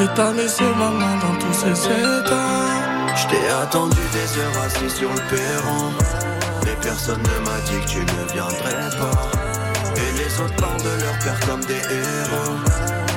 Et 0.00 0.08
t'as 0.14 0.32
laissé 0.32 0.64
maman 0.64 1.16
dans 1.22 1.36
tous 1.38 1.52
ses 1.52 1.86
états. 1.86 3.14
J't'ai 3.16 3.48
attendu 3.62 3.98
des 4.12 4.38
heures 4.40 4.62
assis 4.64 4.90
sur 4.96 5.10
le 5.10 5.22
perron. 5.28 5.90
Mais 6.64 6.76
personne 6.80 7.22
ne 7.22 7.38
m'a 7.44 7.58
dit 7.66 7.80
que 7.84 7.88
tu 7.88 8.00
ne 8.00 8.32
viendrais 8.32 8.90
pas. 8.98 9.28
Et 9.96 10.12
les 10.18 10.40
autres 10.40 10.56
parlent 10.56 10.82
de 10.82 11.02
leur 11.02 11.18
père 11.18 11.40
comme 11.46 11.64
des 11.64 11.74
héros. 11.74 12.56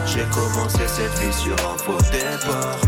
J'ai 0.05 0.25
commencé 0.33 0.79
cette 0.87 1.17
vie 1.19 1.33
sur 1.33 1.53
un 1.53 1.77
faux 1.77 2.01
départ. 2.11 2.79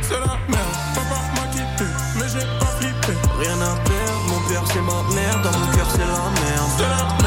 C'est 0.00 0.14
la 0.14 0.38
merde, 0.48 0.76
papa 0.94 1.20
m'a 1.34 1.46
quitté, 1.52 1.84
mais 2.16 2.28
j'ai 2.32 2.46
pas 2.60 2.72
flippé. 2.78 3.12
Rien 3.40 3.60
à 3.60 3.74
perdre, 3.88 4.22
mon 4.28 4.40
père 4.48 4.62
c'est 4.72 4.80
ma 4.80 5.02
mère, 5.14 5.42
dans 5.42 5.58
mon 5.58 5.66
cœur 5.76 5.86
c'est. 5.90 5.98
C'est 5.98 6.06
la 6.06 6.30
merde, 6.40 7.25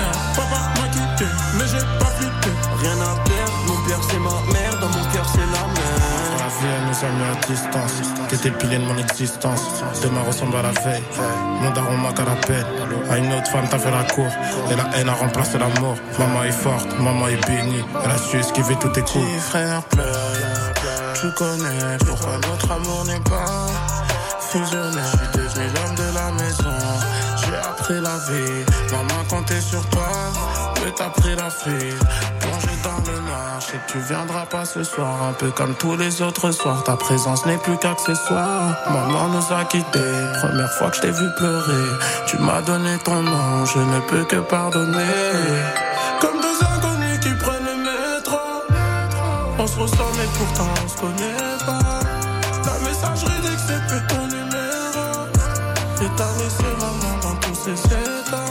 mis 7.20 7.26
à 7.26 7.48
distance. 7.48 7.94
T'étais 8.30 8.52
pilier 8.52 8.78
de 8.78 8.86
mon 8.86 8.98
existence. 8.98 9.62
Demain 10.02 10.22
ressemble 10.26 10.56
à 10.58 10.62
la 10.64 10.72
veille. 10.82 11.04
Mon 11.62 11.72
daron 11.72 11.98
m'a 11.98 12.10
la 12.10 12.36
peine. 12.48 12.66
À 13.10 13.18
une 13.18 13.34
autre 13.34 13.52
femme, 13.52 13.68
t'as 13.70 13.80
fait 13.80 13.92
la 13.92 14.04
cour. 14.04 14.32
Et 14.72 14.76
la 14.76 14.98
haine 14.98 15.10
a 15.10 15.14
remplacé 15.14 15.58
l'amour. 15.58 15.96
Maman 16.18 16.44
est 16.44 16.52
forte, 16.52 16.88
maman 17.00 17.28
est 17.28 17.48
bénie. 17.48 17.84
Elle 18.04 18.12
a 18.12 18.18
su 18.18 18.38
esquiver 18.38 18.76
tous 18.80 18.90
tes 18.90 19.02
coups. 19.02 19.26
Petit 19.26 19.40
frère 19.40 19.82
pleure, 19.84 20.74
tu 21.20 21.32
connais 21.34 21.98
pourquoi 22.06 22.38
notre 22.48 22.72
amour 22.72 23.06
n'est 23.06 23.20
pas 23.22 23.68
fusionné. 24.40 25.02
Je 25.12 25.18
suis 25.18 25.28
devenu 25.38 25.66
l'homme 25.76 25.96
de 25.96 26.16
la 26.16 26.32
maison. 26.32 26.78
J'ai 27.42 27.56
appris 27.56 28.00
la 28.02 28.18
vie. 28.30 28.66
Maman 28.92 29.24
comptait 29.30 29.62
sur 29.62 29.86
toi, 29.90 30.10
mais 30.84 30.92
t'as 30.96 31.10
pris 31.10 31.36
la 31.36 31.50
fuite. 31.50 32.00
Plongé 32.40 32.69
noir, 33.60 33.62
je 33.62 33.66
sais 33.66 33.80
que 33.86 33.92
tu 33.92 34.00
viendras 34.00 34.46
pas 34.46 34.66
ce 34.66 34.84
soir. 34.84 35.24
Un 35.30 35.34
peu 35.34 35.52
comme 35.52 35.76
tous 35.76 35.96
les 35.96 36.22
autres 36.22 36.52
soirs, 36.52 36.84
ta 36.84 36.96
présence 36.96 37.46
n'est 37.46 37.58
plus 37.58 37.78
qu'accessoire. 37.78 38.76
Maman 38.90 39.30
nous 39.30 39.54
a 39.54 39.64
quittés. 39.66 40.00
Première 40.42 40.72
fois 40.74 40.90
que 40.90 40.98
je 40.98 41.02
t'ai 41.02 41.12
vu 41.12 41.28
pleurer, 41.38 41.90
tu 42.28 42.38
m'as 42.40 42.62
donné 42.62 42.98
ton 43.04 43.22
nom. 43.22 43.66
Je 43.66 43.80
ne 43.80 44.00
peux 44.02 44.26
que 44.26 44.38
pardonner. 44.38 44.98
Comme 46.22 46.40
deux 46.42 46.60
inconnus 46.62 47.20
qui 47.22 47.34
prennent 47.44 47.66
le 47.66 47.78
métro. 47.84 48.38
On 49.58 49.68
se 49.68 49.80
ressent 49.80 50.12
mais 50.18 50.30
pourtant 50.38 50.70
on 50.84 50.88
se 50.88 50.98
connaît 50.98 51.58
pas. 51.66 52.00
La 52.66 52.90
messagerie 52.90 53.42
dit 53.42 53.56
que 53.56 53.64
c'est 53.68 53.88
plus 53.88 54.08
ton 54.08 54.28
numéro. 54.28 55.28
Et 56.02 56.10
t'as 56.16 56.34
laissé 56.38 56.70
dans 57.22 57.36
tous 57.36 57.56
ses 57.56 57.86
états. 57.86 58.46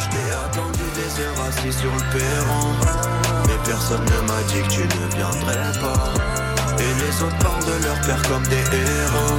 J't'ai 0.00 0.32
attendu 0.44 0.86
des 0.94 1.22
heures 1.22 1.46
assis 1.46 1.72
sur 1.78 1.92
le 1.92 2.18
perron. 2.18 3.29
Personne 3.70 4.04
ne 4.04 4.26
m'a 4.26 4.42
dit 4.48 4.62
que 4.62 4.68
tu 4.68 4.80
ne 4.82 5.14
viendrais 5.14 5.72
pas. 5.80 6.12
Et 6.76 6.92
les 7.02 7.22
autres 7.22 7.38
parlent 7.38 7.64
de 7.64 7.84
leur 7.84 8.00
père 8.00 8.20
comme 8.28 8.42
des 8.48 8.56
héros. 8.56 9.38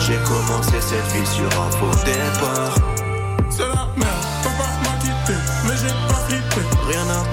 J'ai 0.00 0.18
commencé 0.18 0.78
cette 0.82 1.10
vie 1.12 1.26
sur 1.26 1.48
un 1.62 1.70
faux 1.70 2.04
départ. 2.04 2.74
C'est 3.48 3.62
la 3.62 3.88
merde, 3.96 4.26
papa 4.42 4.68
m'a 4.82 4.98
quitté, 5.00 5.38
mais 5.64 5.76
j'ai 5.80 5.94
pas 6.06 6.20
flippé. 6.28 6.60
Rien 6.88 7.06
à 7.08 7.24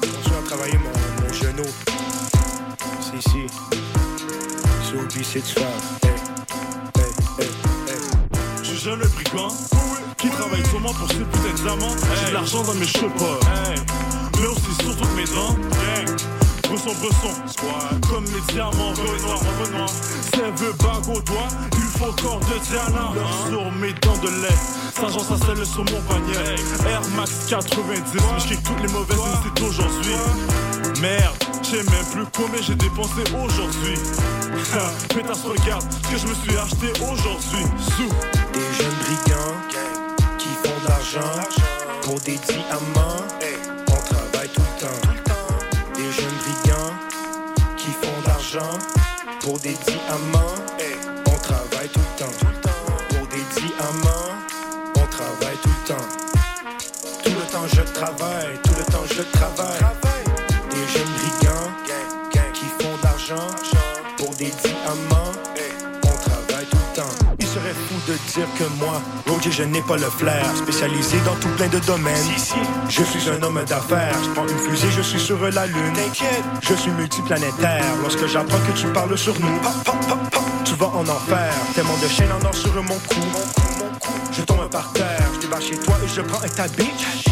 Continue 0.00 0.36
à 0.36 0.42
travailler 0.46 0.78
mon, 0.78 1.26
mon 1.26 1.32
genou. 1.32 1.68
C'est 3.00 3.18
ici. 3.18 3.46
C'est 4.84 4.96
au 4.96 5.08
c'est 5.10 5.40
du 5.40 5.52
faire. 5.52 5.68
Hey, 6.04 6.10
hey, 6.98 7.10
hey, 7.38 7.50
hey. 7.88 8.76
Jeune 8.76 9.00
le 9.00 9.08
brigand 9.08 9.48
qui 10.18 10.28
travaille 10.30 10.64
sûrement 10.66 10.92
pour 10.92 11.08
ce 11.08 11.14
putain 11.14 11.42
d'examen. 11.42 11.96
J'ai 12.20 12.28
de 12.30 12.34
l'argent 12.34 12.62
dans 12.62 12.74
mes 12.74 12.86
cheveux. 12.86 13.10
Mais 14.40 14.46
aussi 14.46 14.74
sur 14.82 14.96
toutes 14.96 15.16
mes 15.16 15.24
dents. 15.24 15.56
Bresson, 16.68 16.94
bresson, 17.02 18.00
comme 18.08 18.24
les 18.24 18.52
diamants, 18.52 18.94
Renoir, 18.94 19.40
Renoir. 19.60 19.88
Sève 19.88 20.76
bague 20.78 21.16
au 21.16 21.20
doigt, 21.20 21.48
il 21.74 21.98
faut 21.98 22.12
corps 22.22 22.40
de 22.40 22.58
Diana. 22.66 23.12
Sur 23.48 23.70
mes 23.72 23.92
dents 23.92 24.16
de 24.22 24.28
lait, 24.42 24.58
Saint-Jean, 24.94 25.20
ça 25.20 25.64
sur 25.64 25.84
mon 25.84 26.00
panier. 26.02 26.34
Air 26.88 27.00
Max 27.16 27.46
90, 27.48 28.14
mais 28.14 28.20
je 28.38 28.54
toutes 28.60 28.82
les 28.82 28.92
mauvaises 28.92 29.18
c'est 29.42 29.62
d'aujourd'hui. 29.62 30.14
Merde, 31.00 31.36
je 31.62 31.68
sais 31.68 31.76
même 31.76 32.04
plus 32.12 32.26
combien 32.36 32.62
j'ai 32.62 32.74
dépensé 32.74 33.22
aujourd'hui. 33.32 33.94
Pétasse, 35.14 35.44
regarde 35.44 35.84
ce 35.90 36.10
que 36.10 36.18
je 36.18 36.26
me 36.26 36.34
suis 36.34 36.56
acheté 36.56 36.92
aujourd'hui. 37.02 37.64
Sous. 37.78 38.08
Des 38.52 38.72
jeunes 38.76 38.98
brigands 39.00 39.56
qui 40.38 40.48
font 40.48 40.84
de 40.84 40.88
l'argent 40.88 41.40
pour 42.02 42.20
des 42.20 42.36
diamants. 42.36 43.24
On 43.88 44.14
travaille 44.14 44.48
tout 44.48 44.60
le 44.60 44.80
temps. 44.80 45.94
Des 45.94 46.12
jeunes 46.12 46.38
brigands 46.44 46.94
qui 47.76 47.88
font 47.88 48.20
de 48.22 48.28
l'argent 48.28 48.78
pour 49.40 49.58
des 49.60 49.74
diamants. 49.86 50.54
On 51.26 51.38
travaille 51.38 51.88
tout 51.88 52.00
le 52.00 52.24
temps. 52.24 52.61
Travaille, 58.02 58.58
tout 58.64 58.74
le 58.76 58.84
temps 58.92 59.04
je 59.06 59.22
travaille. 59.22 59.80
Des 60.70 60.86
jeunes 60.92 61.12
brigands 61.18 61.70
qui 62.52 62.64
font 62.80 62.96
de 62.96 63.02
l'argent 63.04 63.46
pour 64.16 64.30
des 64.34 64.50
diamants. 64.62 65.32
On 66.02 66.08
travaille 66.08 66.66
tout 66.66 66.76
le 66.76 66.96
temps. 66.96 67.14
Il 67.38 67.46
serait 67.46 67.74
fou 67.86 67.94
de 68.08 68.14
dire 68.32 68.48
que 68.58 68.64
moi, 68.84 69.00
Roger, 69.28 69.52
je 69.52 69.62
n'ai 69.62 69.82
pas 69.82 69.96
le 69.96 70.10
flair. 70.10 70.44
Spécialisé 70.56 71.18
dans 71.24 71.36
tout 71.36 71.48
plein 71.56 71.68
de 71.68 71.78
domaines. 71.80 72.16
Je 72.88 73.02
suis 73.04 73.30
un 73.30 73.40
homme 73.40 73.62
d'affaires. 73.68 74.16
Je 74.24 74.30
prends 74.30 74.48
une 74.48 74.58
fusée, 74.58 74.90
je 74.90 75.02
suis 75.02 75.20
sur 75.20 75.38
la 75.38 75.66
lune. 75.66 75.92
T'inquiète, 75.94 76.44
je 76.60 76.74
suis 76.74 76.90
multiplanétaire. 76.90 77.84
Lorsque 78.02 78.26
j'apprends 78.26 78.58
que 78.66 78.72
tu 78.76 78.86
parles 78.88 79.16
sur 79.16 79.38
nous, 79.38 79.58
pop, 79.60 79.72
pop, 79.84 79.94
pop, 80.08 80.18
pop, 80.32 80.42
tu 80.64 80.74
vas 80.74 80.86
en 80.88 81.06
enfer. 81.06 81.52
Tellement 81.74 81.98
de 82.02 82.08
chaînes 82.08 82.32
en 82.32 82.44
or 82.44 82.54
sur 82.54 82.74
mon 82.82 82.98
cou. 82.98 83.22
Je 84.32 84.42
tombe 84.42 84.68
par 84.70 84.92
terre, 84.92 85.28
je 85.34 85.40
débarque 85.40 85.62
chez 85.62 85.76
toi 85.76 85.94
et 86.04 86.08
je 86.08 86.20
prends 86.22 86.42
un 86.42 86.48
ta 86.48 86.66
bitch. 86.66 87.31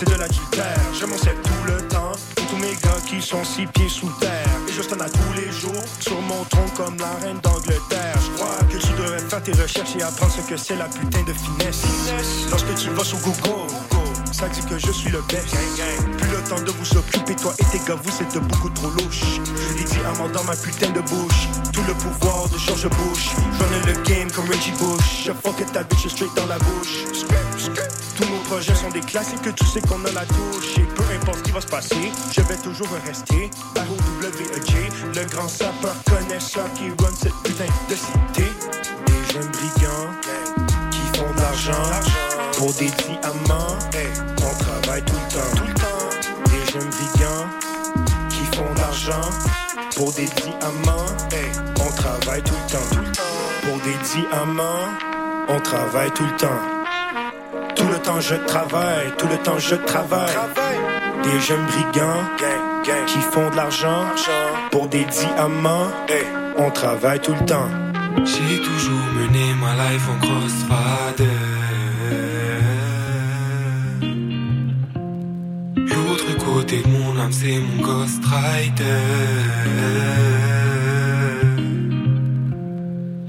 C'est 0.00 0.10
de 0.14 0.18
l'adultère. 0.18 0.80
Je 0.98 1.04
m'en 1.04 1.18
sers 1.18 1.34
tout 1.42 1.64
le 1.66 1.76
temps 1.88 2.12
tous 2.48 2.56
mes 2.56 2.74
gars 2.82 3.00
qui 3.06 3.20
sont 3.20 3.44
six 3.44 3.66
pieds 3.66 3.88
sous 3.88 4.10
terre. 4.18 4.48
Et 4.68 4.72
je 4.72 4.82
stand 4.82 5.02
à 5.02 5.08
tous 5.08 5.32
les 5.36 5.50
jours 5.52 5.84
sur 6.00 6.20
mon 6.22 6.42
tronc 6.44 6.68
comme 6.76 6.96
la 6.98 7.12
reine 7.22 7.38
d'Angleterre. 7.42 8.16
Je 8.24 8.30
crois 8.36 8.56
que 8.70 8.76
tu 8.78 8.92
devrais 8.94 9.18
faire 9.18 9.42
tes 9.42 9.52
recherches 9.52 9.96
et 9.98 10.02
apprendre 10.02 10.32
ce 10.32 10.40
que 10.48 10.56
c'est 10.56 10.76
la 10.76 10.86
putain 10.86 11.22
de 11.22 11.32
finesse. 11.32 11.84
Lorsque 12.50 12.74
tu 12.76 12.90
vas 12.90 13.04
sur 13.04 13.18
Google, 13.18 13.72
ça 14.32 14.48
dit 14.48 14.62
que 14.62 14.78
je 14.78 14.90
suis 14.90 15.10
le 15.10 15.20
best. 15.28 15.54
Plus 16.18 16.30
le 16.30 16.42
temps 16.48 16.60
de 16.60 16.70
vous 16.70 16.96
occuper, 16.96 17.36
toi 17.36 17.52
et 17.58 17.64
tes 17.64 17.78
gars, 17.86 17.98
vous 18.02 18.22
êtes 18.22 18.38
beaucoup 18.48 18.70
trop 18.70 18.90
louches. 18.90 19.40
Je 19.44 19.78
l'ai 19.78 19.84
dit 19.84 19.98
à 20.00 20.28
dans 20.28 20.44
ma 20.44 20.56
putain 20.56 20.90
de 20.90 21.00
bouche. 21.00 21.48
Tout 21.72 21.82
le 21.86 21.94
pouvoir 21.94 22.48
de 22.48 22.58
George 22.58 22.88
Bush. 22.88 23.30
Running 23.60 23.86
le 23.86 24.02
game 24.08 24.30
comme 24.32 24.48
Reggie 24.48 24.72
Bush. 24.72 25.26
Je 25.26 25.32
fuck 25.32 25.60
ta 25.72 25.82
bitch 25.82 26.08
straight 26.08 26.34
dans 26.34 26.46
la 26.46 26.58
bouche. 26.58 27.04
Projets 28.50 28.74
sont 28.74 28.90
des 28.90 29.00
classiques 29.00 29.42
que 29.42 29.50
tu 29.50 29.64
sais 29.64 29.80
qu'on 29.80 30.04
a 30.04 30.10
la 30.10 30.26
touche. 30.26 30.74
Peu 30.96 31.04
importe 31.14 31.38
ce 31.38 31.42
qui 31.44 31.50
va 31.52 31.60
se 31.60 31.68
passer, 31.68 32.10
je 32.32 32.40
vais 32.40 32.56
toujours 32.56 32.88
rester. 33.06 33.48
Barreau 33.76 33.94
WEG, 34.20 34.90
le 35.14 35.24
grand 35.30 35.46
sapeur 35.46 35.94
connaisseur 36.04 36.64
qui 36.74 36.88
run 36.88 37.14
cette 37.16 37.32
putain 37.44 37.66
de 37.88 37.94
cité. 37.94 38.50
Des 39.06 39.32
jeunes 39.32 39.52
brigands 39.52 40.10
qui 40.90 41.16
font 41.16 41.32
de 41.32 41.40
l'argent 41.40 41.90
pour 42.56 42.72
des 42.72 42.90
diamants. 42.90 43.78
On 44.42 44.58
travaille 44.58 45.04
tout 45.04 45.14
le 45.14 45.32
temps. 45.32 45.56
Tout 45.56 45.68
le 45.68 45.74
temps. 45.74 46.10
Des 46.50 46.72
jeunes 46.72 46.90
brigands 46.90 47.46
qui 48.30 48.56
font 48.56 48.74
de 48.74 48.80
l'argent 48.80 49.30
pour 49.94 50.12
des 50.12 50.26
diamants. 50.26 51.06
On 51.86 51.90
travaille. 51.92 52.42
Tout 52.42 52.54
le 52.66 52.72
temps. 52.72 53.12
Pour 53.62 53.78
des 53.84 53.96
diamants, 54.12 54.88
on 55.48 55.60
travaille 55.60 56.10
tout 56.10 56.24
le 56.24 56.36
temps. 56.36 56.79
Tout 57.80 57.88
le 57.88 57.98
temps 57.98 58.20
je 58.20 58.34
travaille, 58.34 59.10
tout 59.16 59.26
le 59.26 59.38
temps 59.38 59.58
je 59.58 59.74
travaille. 59.74 60.36
Des 61.22 61.40
jeunes 61.40 61.64
brigands 61.64 62.24
qui 63.06 63.20
font 63.32 63.48
de 63.48 63.56
l'argent 63.56 64.04
pour 64.70 64.86
des 64.88 65.06
diamants. 65.06 65.88
On 66.58 66.70
travaille 66.70 67.20
tout 67.20 67.32
le 67.32 67.46
temps. 67.46 67.70
J'ai 68.18 68.60
toujours 68.60 69.06
mené 69.18 69.54
ma 69.62 69.72
life 69.82 70.06
en 70.12 70.18
crossfader. 70.26 71.24
L'autre 75.76 76.36
côté 76.44 76.82
de 76.82 76.88
mon 76.88 77.18
âme, 77.18 77.32
c'est 77.32 77.58
mon 77.58 77.82
Ghost 77.82 78.22
Rider. 78.24 79.06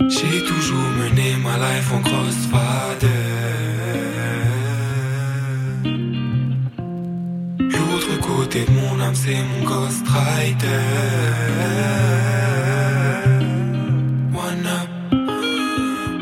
J'ai 0.10 0.44
toujours 0.44 0.90
mené 1.00 1.38
ma 1.42 1.56
life 1.58 1.90
en 1.94 2.02
crossfader. 2.02 3.08
Côté 8.52 8.66
de 8.66 8.72
mon 8.72 9.00
âme, 9.00 9.16
c'est 9.16 9.36
mon 9.36 9.64
Ghost 9.66 10.04
Rider. 10.08 10.66
One 14.34 14.66
up, 14.66 14.90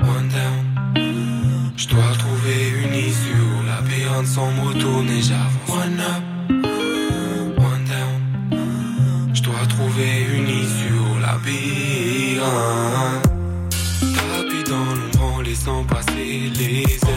one 0.04 0.30
down. 0.30 1.74
Je 1.76 1.88
dois 1.88 2.14
trouver 2.18 2.70
une 2.84 2.94
issue. 2.94 3.48
La 3.66 3.82
période 3.88 4.26
sans 4.26 4.52
me 4.52 4.68
retourner, 4.68 5.22
j'avance. 5.22 5.70
One 5.70 6.00
up, 6.00 6.24
one 7.58 7.86
down. 7.86 9.34
Je 9.34 9.42
dois 9.42 9.66
trouver 9.68 10.28
une 10.36 10.50
issue. 10.50 11.02
La 11.22 11.38
période. 11.44 12.44
Tapis 14.16 14.64
dans 14.70 14.94
l'ombre 14.96 15.38
en 15.38 15.42
laissant 15.42 15.84
passer 15.86 16.52
les 16.60 17.09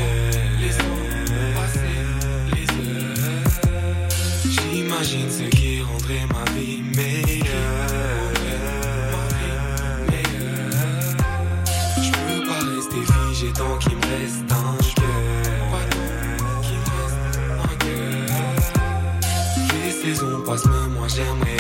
passent, 20.53 20.67
mais 20.67 20.89
moi 20.89 21.09
j'aimerais 21.09 21.52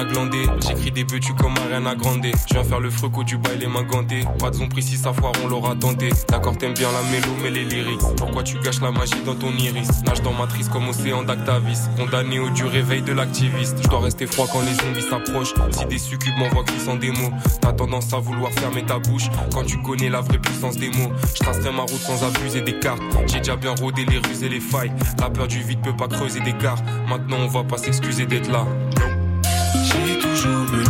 à 0.00 0.66
J'écris 0.66 0.90
des 0.90 1.04
tu 1.04 1.34
comme 1.34 1.54
Ariana 1.58 1.94
Grande. 1.94 2.24
Je 2.24 2.54
viens 2.54 2.64
faire 2.64 2.80
le 2.80 2.90
fruc 2.90 3.22
du 3.24 3.36
bail 3.36 3.58
les 3.58 3.66
mains 3.66 3.82
gantées 3.82 4.24
Pas 4.38 4.50
de 4.50 4.56
zone 4.56 4.68
précis 4.68 4.98
à 5.04 5.12
foire 5.12 5.32
on 5.44 5.48
l'aura 5.48 5.74
tenté. 5.74 6.10
D'accord 6.28 6.56
t'aimes 6.56 6.74
bien 6.74 6.88
la 6.90 7.02
mélo 7.10 7.28
mais 7.42 7.50
les 7.50 7.64
lyrics. 7.64 8.00
Pourquoi 8.16 8.42
tu 8.42 8.58
gâches 8.60 8.80
la 8.80 8.92
magie 8.92 9.22
dans 9.26 9.34
ton 9.34 9.52
iris? 9.52 10.02
Nage 10.04 10.22
dans 10.22 10.32
matrice 10.32 10.68
comme 10.68 10.88
océan 10.88 11.22
d'Actavis. 11.22 11.80
Condamné 11.98 12.38
au 12.38 12.48
du 12.50 12.64
réveil 12.64 13.02
de 13.02 13.12
l'activiste. 13.12 13.76
Je 13.82 13.88
dois 13.88 14.00
rester 14.00 14.26
froid 14.26 14.46
quand 14.50 14.62
les 14.62 14.74
zombies 14.74 15.08
s'approchent. 15.08 15.54
Si 15.70 15.84
des 15.86 15.98
succubes 15.98 16.36
m'envoient 16.38 16.64
sans 16.82 16.96
des 16.96 17.10
mots. 17.10 17.32
T'as 17.60 17.72
tendance 17.72 18.12
à 18.14 18.18
vouloir 18.18 18.52
fermer 18.52 18.84
ta 18.84 18.98
bouche 18.98 19.28
Quand 19.52 19.64
tu 19.64 19.80
connais 19.82 20.08
la 20.08 20.22
vraie 20.22 20.38
puissance 20.38 20.76
des 20.76 20.88
mots. 20.88 21.12
Je 21.34 21.40
tracerai 21.40 21.72
ma 21.72 21.82
route 21.82 22.00
sans 22.00 22.24
abuser 22.24 22.62
des 22.62 22.78
cartes. 22.78 23.02
J'ai 23.26 23.38
déjà 23.38 23.56
bien 23.56 23.74
rodé 23.74 24.06
les 24.06 24.18
ruses 24.18 24.42
et 24.42 24.48
les 24.48 24.60
failles. 24.60 24.92
La 25.20 25.28
peur 25.28 25.46
du 25.46 25.62
vide 25.62 25.82
peut 25.82 25.96
pas 25.96 26.08
creuser 26.08 26.40
des 26.40 26.54
gares. 26.54 26.82
Maintenant 27.08 27.38
on 27.40 27.48
va 27.48 27.64
pas 27.64 27.76
s'excuser 27.76 28.24
d'être 28.26 28.50
là 28.50 28.64
J'ai 30.42 30.46
toujours 30.46 30.89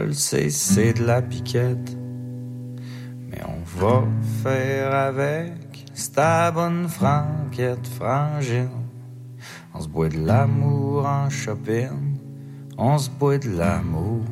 je 0.00 0.06
le 0.06 0.12
sais, 0.12 0.50
c'est 0.50 0.94
de 0.94 1.04
la 1.04 1.22
piquette. 1.22 1.96
Mais 3.28 3.40
on 3.46 3.62
va 3.78 4.02
faire 4.42 4.94
avec, 4.94 5.86
c'est 5.94 6.14
ta 6.14 6.50
bonne 6.50 6.88
franquette 6.88 7.86
frangine. 7.86 8.68
On 9.72 9.80
se 9.80 9.88
boit 9.88 10.08
de 10.08 10.18
l'amour 10.18 11.06
en 11.06 11.30
shopping, 11.30 12.18
on 12.76 12.98
se 12.98 13.10
boit 13.10 13.38
de 13.38 13.56
l'amour. 13.56 14.24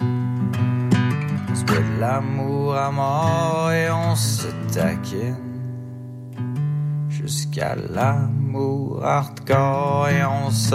On 0.00 1.54
se 1.54 1.64
boit 1.64 1.76
de 1.76 2.00
l'amour 2.00 2.76
à 2.76 2.90
mort 2.90 3.70
et 3.72 3.90
on 3.90 4.14
se 4.14 4.48
taquine. 4.72 5.36
Jusqu'à 7.08 7.74
l'amour 7.74 9.04
hardcore 9.04 10.08
et 10.08 10.24
on 10.24 10.50
se 10.50 10.74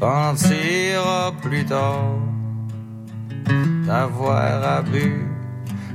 repentira 0.00 1.32
plus 1.42 1.64
tard 1.64 2.23
d'avoir 3.94 4.78
abusé 4.78 5.34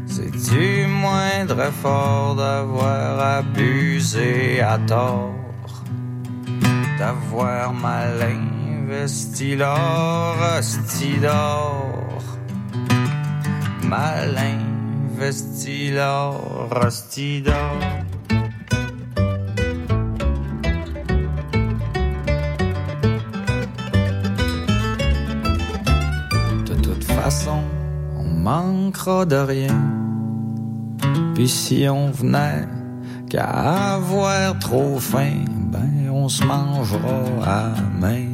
c'est 0.07 0.31
du 0.31 0.87
moindre 0.87 1.61
effort 1.71 2.35
d'avoir 2.35 3.19
abusé 3.39 4.59
à 4.61 4.77
tort, 4.79 5.83
d'avoir 6.97 7.73
mal 7.73 8.19
investi 8.21 9.55
l'or, 9.55 10.37
d'or. 11.21 12.23
Mal 13.83 14.35
investi 14.37 15.91
l'or, 15.91 16.69
d'or. 17.41 18.08
De 28.91 29.35
rien. 29.35 29.81
Puis 31.35 31.47
si 31.47 31.87
on 31.89 32.11
venait 32.11 32.67
qu'à 33.29 33.95
avoir 33.95 34.57
trop 34.59 34.99
faim, 34.99 35.45
ben 35.71 36.09
on 36.11 36.27
se 36.27 36.43
mangera 36.43 37.23
à 37.45 37.73
main. 37.99 38.27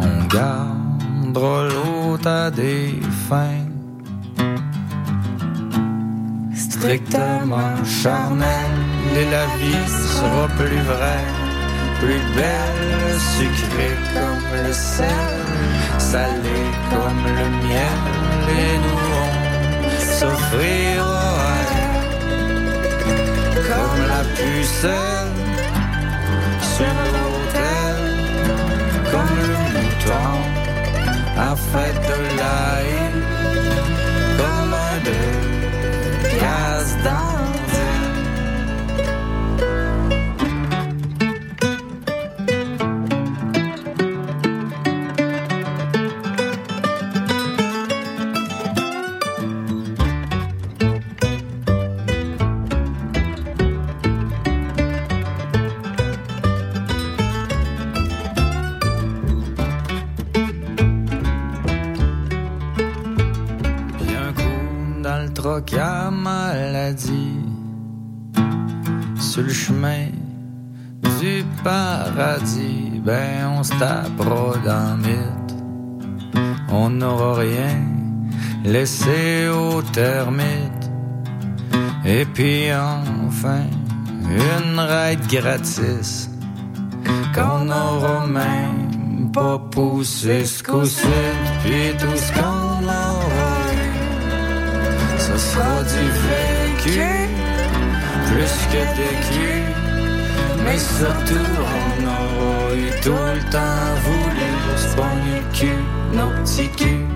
On 0.00 0.26
gardera 0.26 1.68
l'autre 1.68 2.28
à 2.28 2.50
des 2.50 3.00
fins 3.28 3.66
strictement 6.54 7.74
charnelles 7.84 8.82
et 9.16 9.30
la 9.30 9.46
vie 9.58 9.88
sera 9.88 10.46
plus 10.58 10.82
vraie, 10.92 11.28
plus 12.00 12.22
belle, 12.36 13.18
sucrée 13.36 13.96
comme 14.14 14.64
le 14.64 14.72
sel, 14.72 15.45
salée 16.12 16.70
comme 16.92 17.24
le 17.38 17.46
miel 17.66 18.00
et 18.64 18.74
nous 18.84 19.02
on 19.22 19.98
s'offrira 20.18 21.36
comme 23.70 24.00
la 24.12 24.22
pucelle 24.36 25.36
sur 26.74 26.96
l'autel, 27.14 27.96
comme 29.12 29.36
le 29.50 29.56
mouton 29.74 30.34
à 31.48 31.50
fête 31.70 32.02
de 32.10 32.18
l'ail, 32.38 32.94
comme 34.40 34.72
un 34.90 34.98
de 35.08 35.20
gaz 36.40 36.88
le 69.46 69.52
chemin 69.52 70.06
du 71.20 71.44
paradis 71.62 73.00
Ben 73.04 73.54
on 73.56 73.62
se 73.62 73.72
tapera 73.78 74.54
On 76.70 76.90
n'aura 76.90 77.34
rien 77.36 77.78
laissé 78.64 79.48
aux 79.48 79.82
termites 79.82 80.90
Et 82.04 82.24
puis 82.24 82.72
enfin 82.74 83.64
une 84.28 84.80
ride 84.80 85.26
gratis 85.28 86.28
Qu'on 87.34 87.66
n'aura 87.66 88.26
même 88.26 89.30
pas 89.32 89.58
poussé 89.70 90.44
ce 90.44 90.62
coup-ci 90.62 91.06
Puis 91.62 91.94
tout 92.00 92.16
ce 92.16 92.32
qu'on 92.32 92.82
aura 92.82 93.54
Ce 95.18 95.38
sera 95.38 95.82
du 95.92 96.04
vécu 96.26 97.25
Plus 98.36 98.56
que 98.70 98.82
culs 99.32 99.72
Mais 100.62 100.78
surtout 100.78 101.48
on 101.72 102.04
aura 102.04 102.74
eu 102.74 102.90
tout 103.02 103.10
le 103.10 103.50
temps 103.50 103.94
voulu 104.04 104.50
Se 104.76 104.94
pogner 104.94 105.40
le 105.40 105.58
cul, 105.58 105.82
nos 106.12 106.28
petits 106.42 106.68
culs 106.76 107.15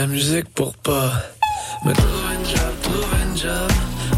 la 0.00 0.06
musique 0.06 0.48
pour 0.54 0.74
pas 0.78 1.12
me 1.84 1.92
trouver 1.92 2.34
une 2.38 2.46
job, 2.46 2.74
trouver 2.82 3.22
une 3.28 3.36
job, 3.36 3.70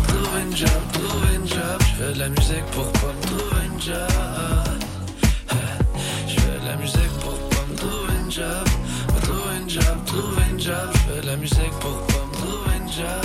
trouver 0.07 0.43
une 0.45 0.57
job, 0.57 0.81
trouver 0.93 1.35
une 1.35 1.49
job. 1.49 1.79
Je 1.99 2.13
de 2.15 2.19
la 2.21 2.29
musique 2.29 2.67
pour 2.67 2.93
pas 2.93 3.13
me 3.13 3.23
trouver 3.27 3.67
une 3.67 3.81
job. 3.81 4.79
Je 6.29 6.35
fais 6.41 6.61
de 6.61 6.67
la 6.67 6.77
musique 6.77 7.15
pour 7.23 7.37
pas 7.51 7.65
me 7.69 7.77
trouver 7.77 8.15
une 8.25 8.31
job, 8.31 8.67
me 9.13 9.21
trouver 9.27 9.57
une 9.61 9.71
job, 9.71 9.97
trouver 10.07 10.43
une 10.53 10.61
job. 10.61 10.89
Je 10.95 10.99
fais 10.99 11.21
de 11.21 11.27
la 11.27 11.37
musique 11.37 11.77
pour 11.81 11.99
pas 12.07 12.27
me 12.27 12.33
trouver 12.33 12.77
une 12.81 12.93
job. 12.93 13.25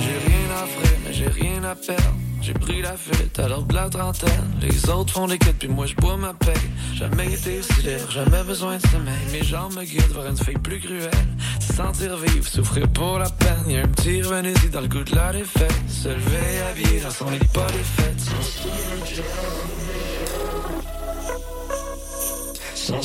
J'ai 0.00 0.18
rien 0.28 0.46
à 0.56 0.64
offrir, 0.64 0.98
mais 1.04 1.12
j'ai 1.12 1.28
rien 1.28 1.64
à 1.64 1.74
perdre. 1.74 2.14
J'ai 2.40 2.54
pris 2.54 2.80
la 2.80 2.94
à 3.44 3.48
l'heure 3.48 3.62
de 3.62 3.74
la 3.74 3.90
trentaine. 3.90 4.54
Les 4.62 4.88
autres 4.88 5.12
font 5.12 5.26
des 5.26 5.36
quêtes, 5.36 5.58
puis 5.58 5.68
moi 5.68 5.84
je 5.84 5.94
jamais 8.10 8.42
besoin 8.42 8.76
de 8.76 8.86
sommeil. 8.88 9.14
Mes 9.32 9.44
jambes 9.44 9.74
me 9.76 9.84
guident 9.84 10.12
vers 10.14 10.26
une 10.26 10.36
fille 10.36 10.58
plus 10.58 10.80
cruelle. 10.80 11.10
Se 11.60 11.74
sentir 11.74 12.16
vivre, 12.16 12.46
souffrir 12.46 12.88
pour 12.88 13.18
la 13.18 13.30
peine. 13.30 13.68
Y'a 13.68 13.82
un 13.82 13.88
petit 13.88 14.20
dans 14.70 14.80
le 14.80 14.88
goût 14.88 15.04
de 15.04 15.14
la 15.14 15.32
défaite. 15.32 15.72
Se 15.88 16.08
lever 16.08 16.60
habillé 16.70 17.00
dans 17.00 17.10
son 17.10 17.30
lit, 17.30 17.38
pas 17.52 17.66
fêtes. 17.68 18.30
Sans 22.74 23.02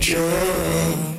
job. 0.00 1.13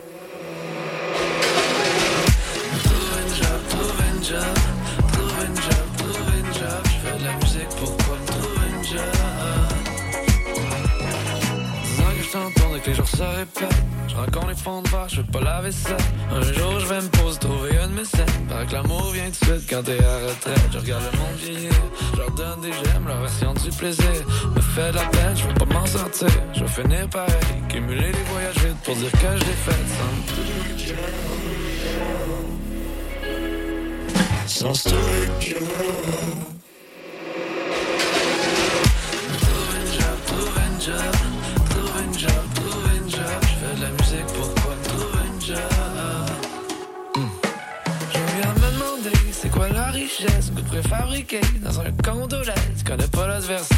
De 14.66 14.88
je 15.08 15.16
fais 15.18 15.32
pas 15.32 15.42
la 15.42 15.62
vaisselle. 15.62 15.96
Un 16.32 16.42
jour 16.42 16.80
je 16.80 16.88
vais 16.88 17.02
me 17.02 17.10
poser, 17.10 17.38
trouver 17.40 17.78
une 17.84 17.94
mécène. 17.94 18.26
Paraît 18.50 18.66
que 18.66 18.74
l'amour 18.74 19.12
vient 19.12 19.30
de 19.30 19.36
suite 19.36 19.70
quand 19.70 19.84
t'es 19.84 20.04
à 20.04 20.18
retraite. 20.28 20.60
Je 20.72 20.80
regarde 20.80 21.04
le 21.12 21.18
monde 21.20 21.36
vieillir, 21.38 21.72
je 22.14 22.18
leur 22.18 22.32
donne 22.32 22.62
des 22.62 22.72
j'aime, 22.72 23.06
leur 23.08 23.22
version 23.22 23.54
du 23.54 23.70
plaisir. 23.70 24.26
Me 24.56 24.62
fait 24.62 24.92
de 24.92 24.96
la 24.96 25.06
peine, 25.06 25.36
je 25.36 25.48
veux 25.48 25.54
pas 25.54 25.66
m'en 25.66 25.86
sortir. 25.86 26.30
Je 26.54 26.62
vais 26.62 26.68
finir 26.68 27.08
pareil, 27.10 27.36
cumuler 27.70 28.12
les 28.12 28.24
voyages 28.24 28.58
vides 28.58 28.78
pour 28.84 28.96
dire 28.96 29.12
que 29.12 29.18
je 29.18 29.46
l'ai 29.46 29.54
fait 29.66 29.86
sans 34.48 34.74
Sans 34.74 36.55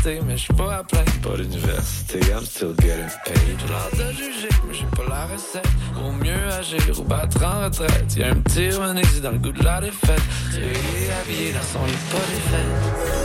mais 0.07 0.37
je 0.37 0.43
suis 0.43 0.53
pas 0.53 0.77
à 0.77 0.83
plaindre. 0.83 1.11
Pas 1.21 1.35
l'université, 1.35 2.19
I'm 2.31 2.45
still 2.45 2.73
getting 2.79 3.09
paid. 3.25 3.57
J'ai 3.59 3.67
l'air 3.67 3.89
de 3.91 4.13
juger, 4.13 4.49
mais 4.67 4.73
j'ai 4.73 4.85
pas 4.85 5.09
la 5.09 5.25
recette. 5.25 5.67
Vaut 5.95 6.11
mieux 6.11 6.47
agir 6.53 6.99
ou 6.99 7.03
battre 7.03 7.43
en 7.43 7.65
retraite. 7.65 8.15
Y'a 8.15 8.29
un 8.29 8.35
petit 8.35 8.69
renési 8.69 9.19
dans 9.21 9.31
le 9.31 9.39
goût 9.39 9.51
de 9.51 9.63
la 9.63 9.81
défaite. 9.81 10.21
Tu 10.53 10.59
es 10.59 11.11
habillé 11.11 11.51
dans 11.51 11.61
son 11.61 11.85
lit, 11.85 11.93
pas 12.11 12.17
défaite. 12.33 13.17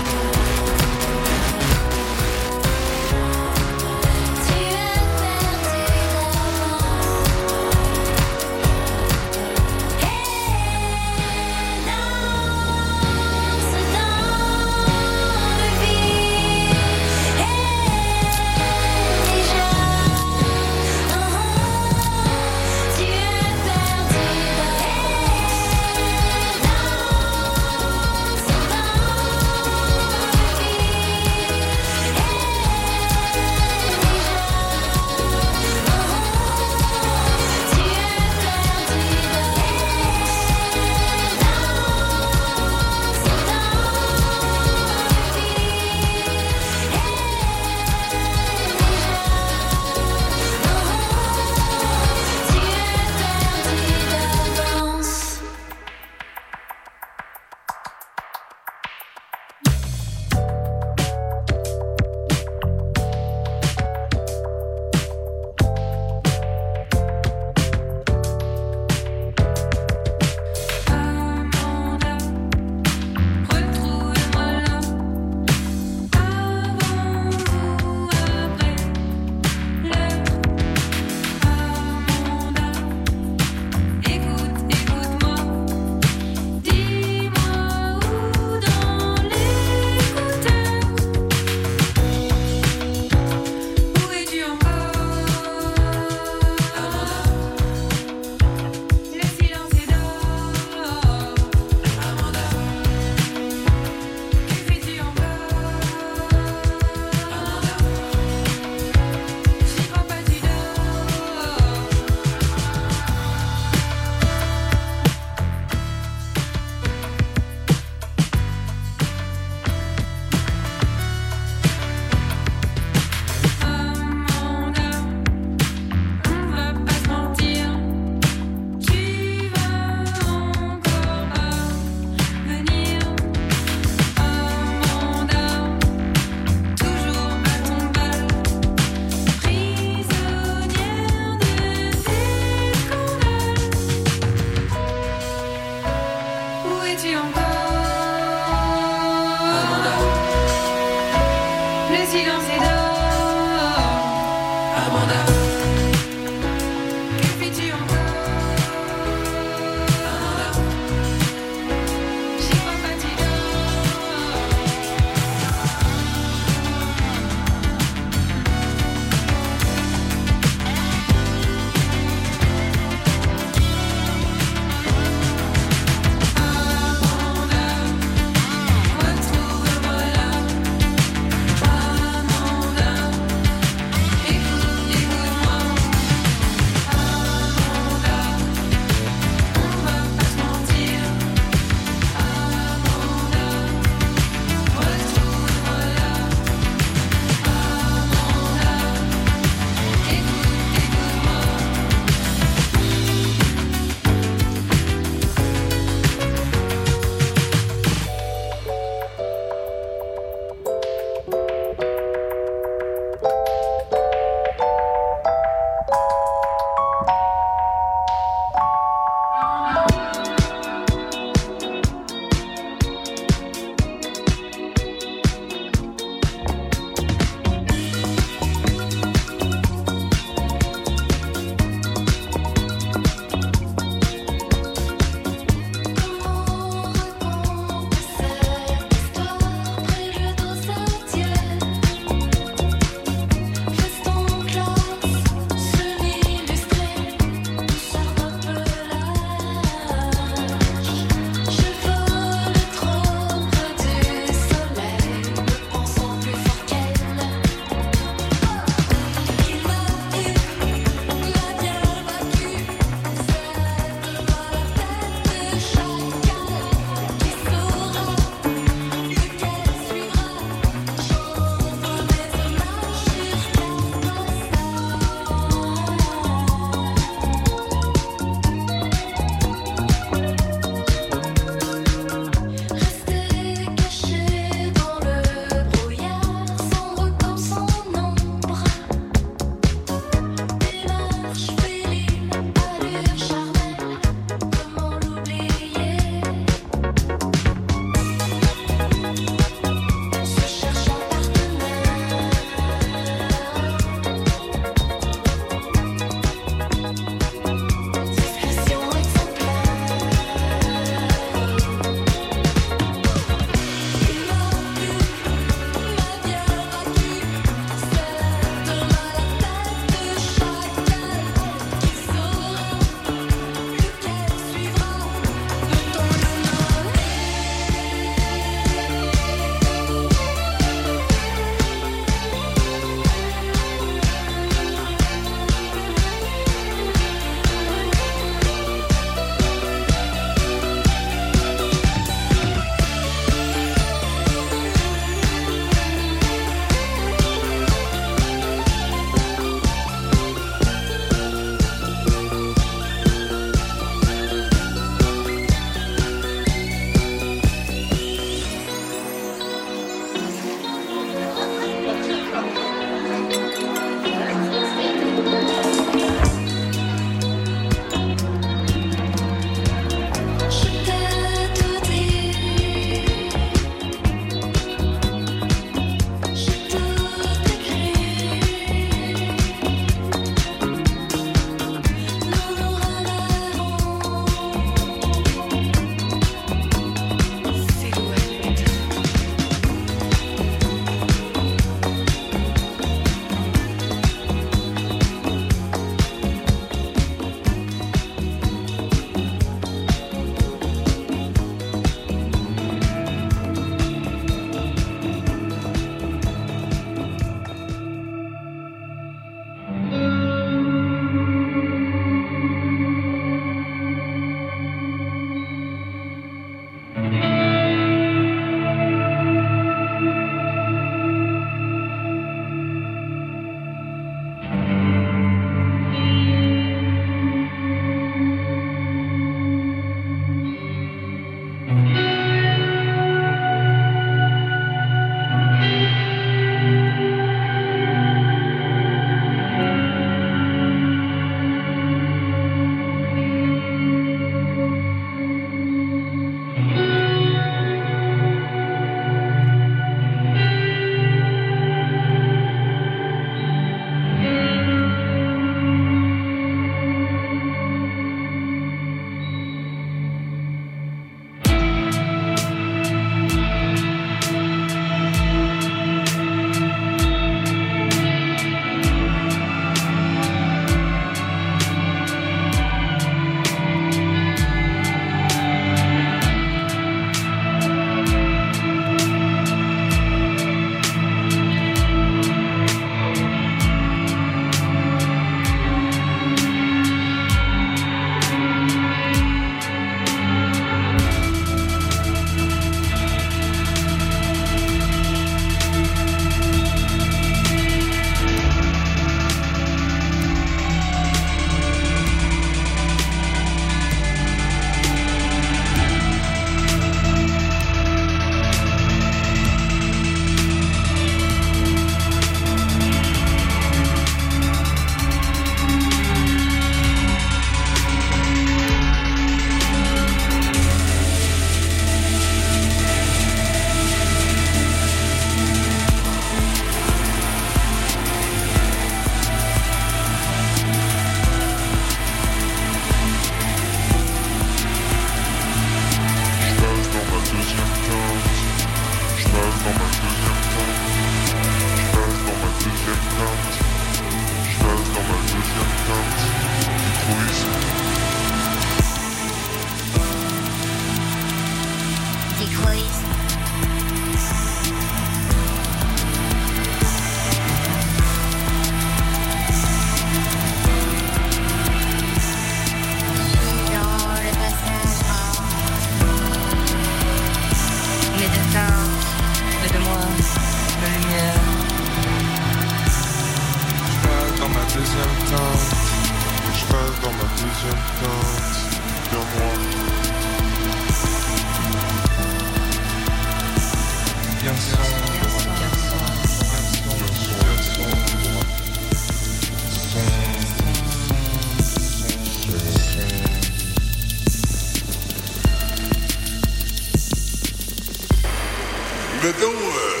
Mettons, 599.22 599.46
euh, 599.46 600.00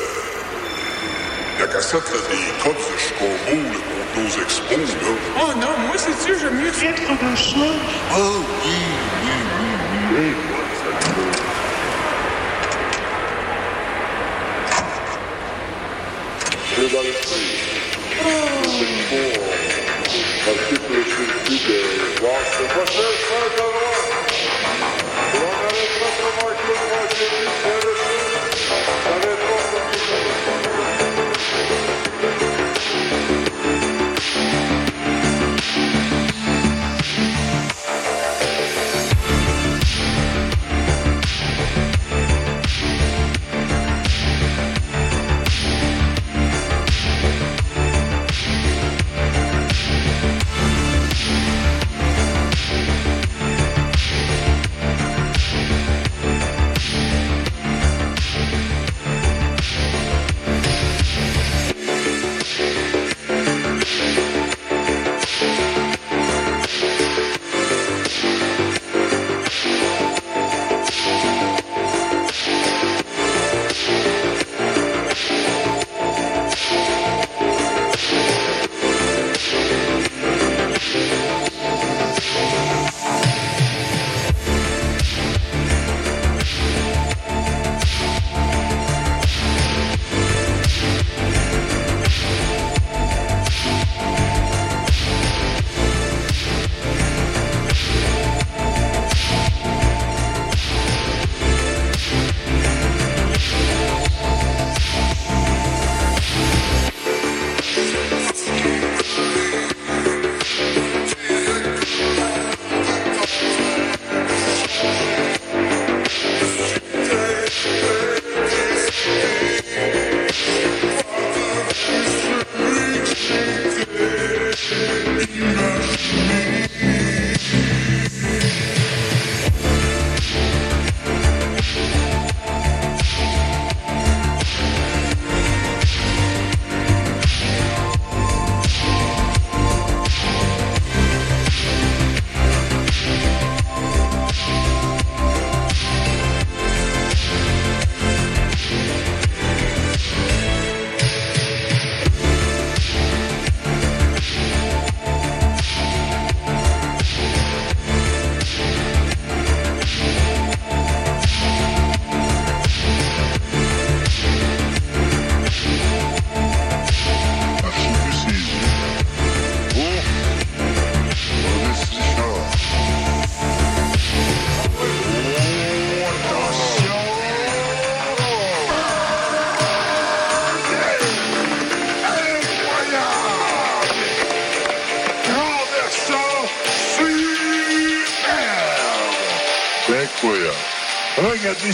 la 1.60 1.66
cassette 1.68 2.02
des 2.02 2.50
codes 2.60 2.74
de 2.74 2.98
Chicago, 2.98 3.28
là, 3.50 3.78
contre 3.86 4.16
nos 4.16 4.30
expos, 4.42 4.78
là. 4.78 5.12
Oh 5.40 5.52
non, 5.54 5.74
moi 5.86 5.96
c'est 5.96 6.18
sûr, 6.26 6.34
j'aime 6.40 6.56
mieux 6.56 6.70
être 6.70 7.06
dans 7.06 7.36
ça. 7.36 7.68
Ah 8.10 8.16
oui, 8.64 8.78
oui, 9.22 9.36
oui, 10.10 10.18
oui. 10.18 10.34
Je 10.72 11.69
vais 16.80 16.88
dans 16.88 17.02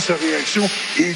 sa 0.07 0.15
réaction, 0.15 0.69
il 0.97 1.15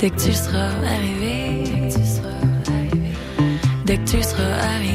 Dès 0.00 0.08
que 0.08 0.16
tu 0.16 0.32
seras 0.32 0.70
arrivé, 0.86 1.64
dès 3.84 3.98
que 3.98 4.10
tu 4.10 4.22
seras 4.22 4.54
arrivé. 4.74 4.89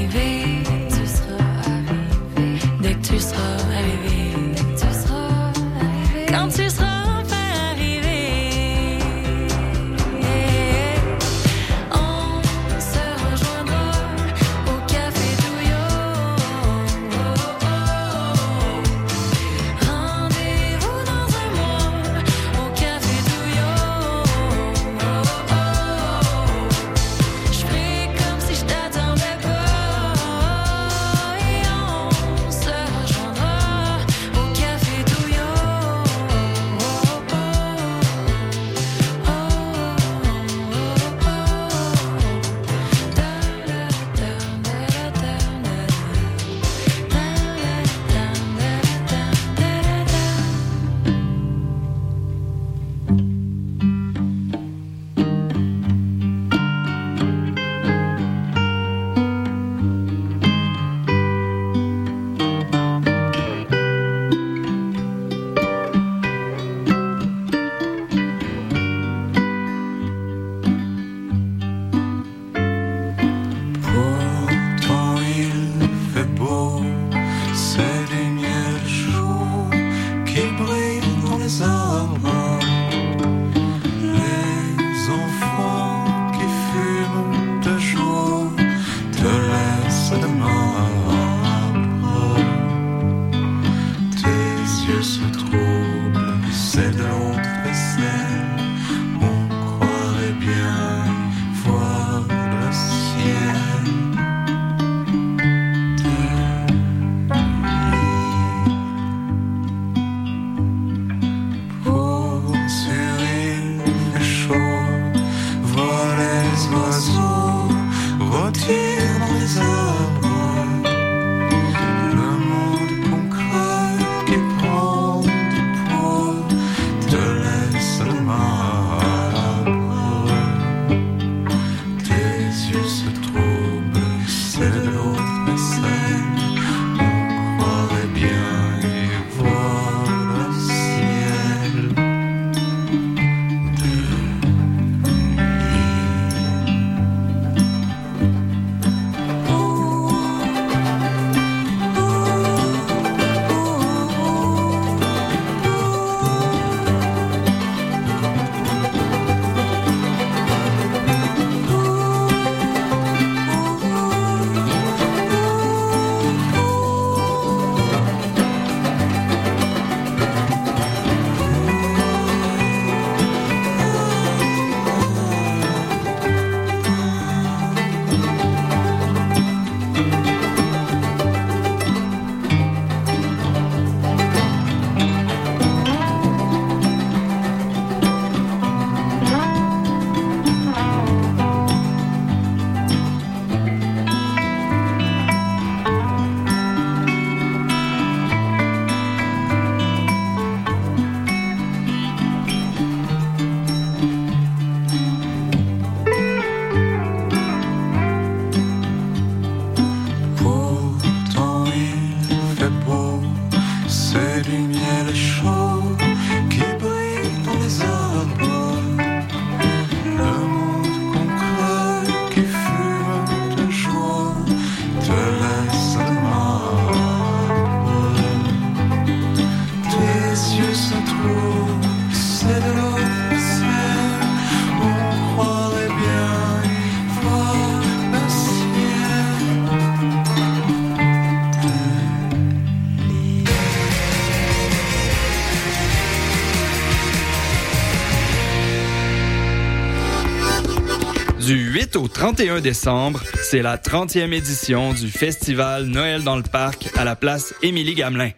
au 251.95 252.07
31 252.07 252.61
décembre, 252.61 253.21
c'est 253.41 253.61
la 253.61 253.77
30e 253.77 254.33
édition 254.33 254.93
du 254.93 255.09
festival 255.09 255.85
Noël 255.85 256.23
dans 256.23 256.35
le 256.35 256.43
parc 256.43 256.89
à 256.97 257.03
la 257.03 257.15
place 257.15 257.53
Émilie 257.61 257.95
Gamelin. 257.95 258.31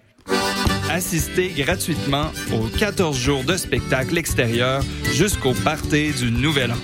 Assistez 0.89 1.49
gratuitement 1.49 2.31
aux 2.53 2.67
14 2.77 3.17
jours 3.17 3.43
de 3.43 3.57
spectacle 3.57 4.17
extérieur 4.17 4.81
jusqu'au 5.13 5.53
party 5.53 6.11
du 6.11 6.31
Nouvel 6.31 6.71
An. 6.71 6.77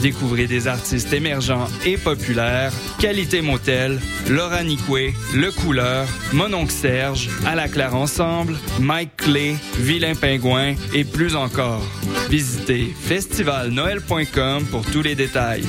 Découvrez 0.00 0.46
des 0.46 0.68
artistes 0.68 1.12
émergents 1.12 1.68
et 1.84 1.96
populaires, 1.96 2.72
Qualité 2.98 3.40
Motel, 3.40 4.00
Laura 4.28 4.62
Nicoué, 4.62 5.14
Le 5.34 5.50
Couleur, 5.50 6.06
Mononc 6.32 6.70
Serge, 6.70 7.28
À 7.46 7.68
Claire 7.68 7.94
Ensemble, 7.94 8.56
Mike 8.80 9.16
Clay, 9.16 9.56
Vilain 9.78 10.14
Pingouin 10.14 10.74
et 10.94 11.04
plus 11.04 11.36
encore. 11.36 11.82
Visitez 12.28 12.94
festivalnoël.com 13.00 14.64
pour 14.70 14.84
tous 14.86 15.02
les 15.02 15.14
détails. 15.14 15.64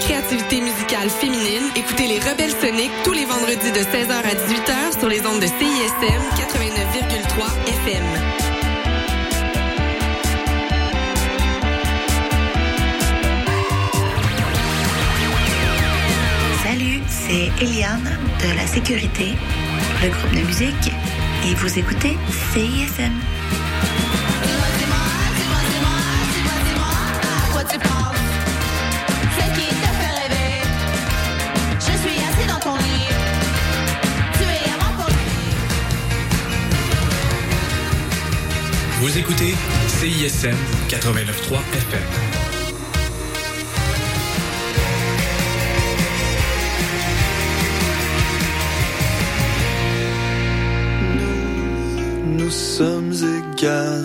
créativité 0.00 0.60
musicale 0.60 1.10
féminine, 1.10 1.70
écoutez 1.76 2.08
les 2.08 2.18
Rebelles 2.18 2.50
Soniques 2.50 2.90
tous 3.04 3.12
les 3.12 3.26
vendredis 3.26 3.70
de 3.70 3.80
16h 3.80 4.10
à 4.10 4.34
18h 4.34 4.98
sur 4.98 5.08
les 5.08 5.20
ondes 5.26 5.40
de 5.40 5.46
CISM 5.46 6.22
89,3 6.36 7.46
FM. 7.86 8.04
Salut, 16.64 17.00
c'est 17.06 17.50
Eliane 17.62 18.18
de 18.42 18.56
La 18.56 18.66
Sécurité, 18.66 19.34
le 20.02 20.08
groupe 20.08 20.32
de 20.32 20.46
musique, 20.46 20.92
et 21.46 21.54
vous 21.54 21.78
écoutez 21.78 22.16
CISM 22.52 23.12
Vous 39.00 39.16
écoutez 39.16 39.54
CISM 39.88 40.54
89.3 40.88 41.58
FM. 41.72 42.02
Nous, 51.16 52.44
nous 52.44 52.50
sommes 52.50 53.14
égarés 53.14 53.99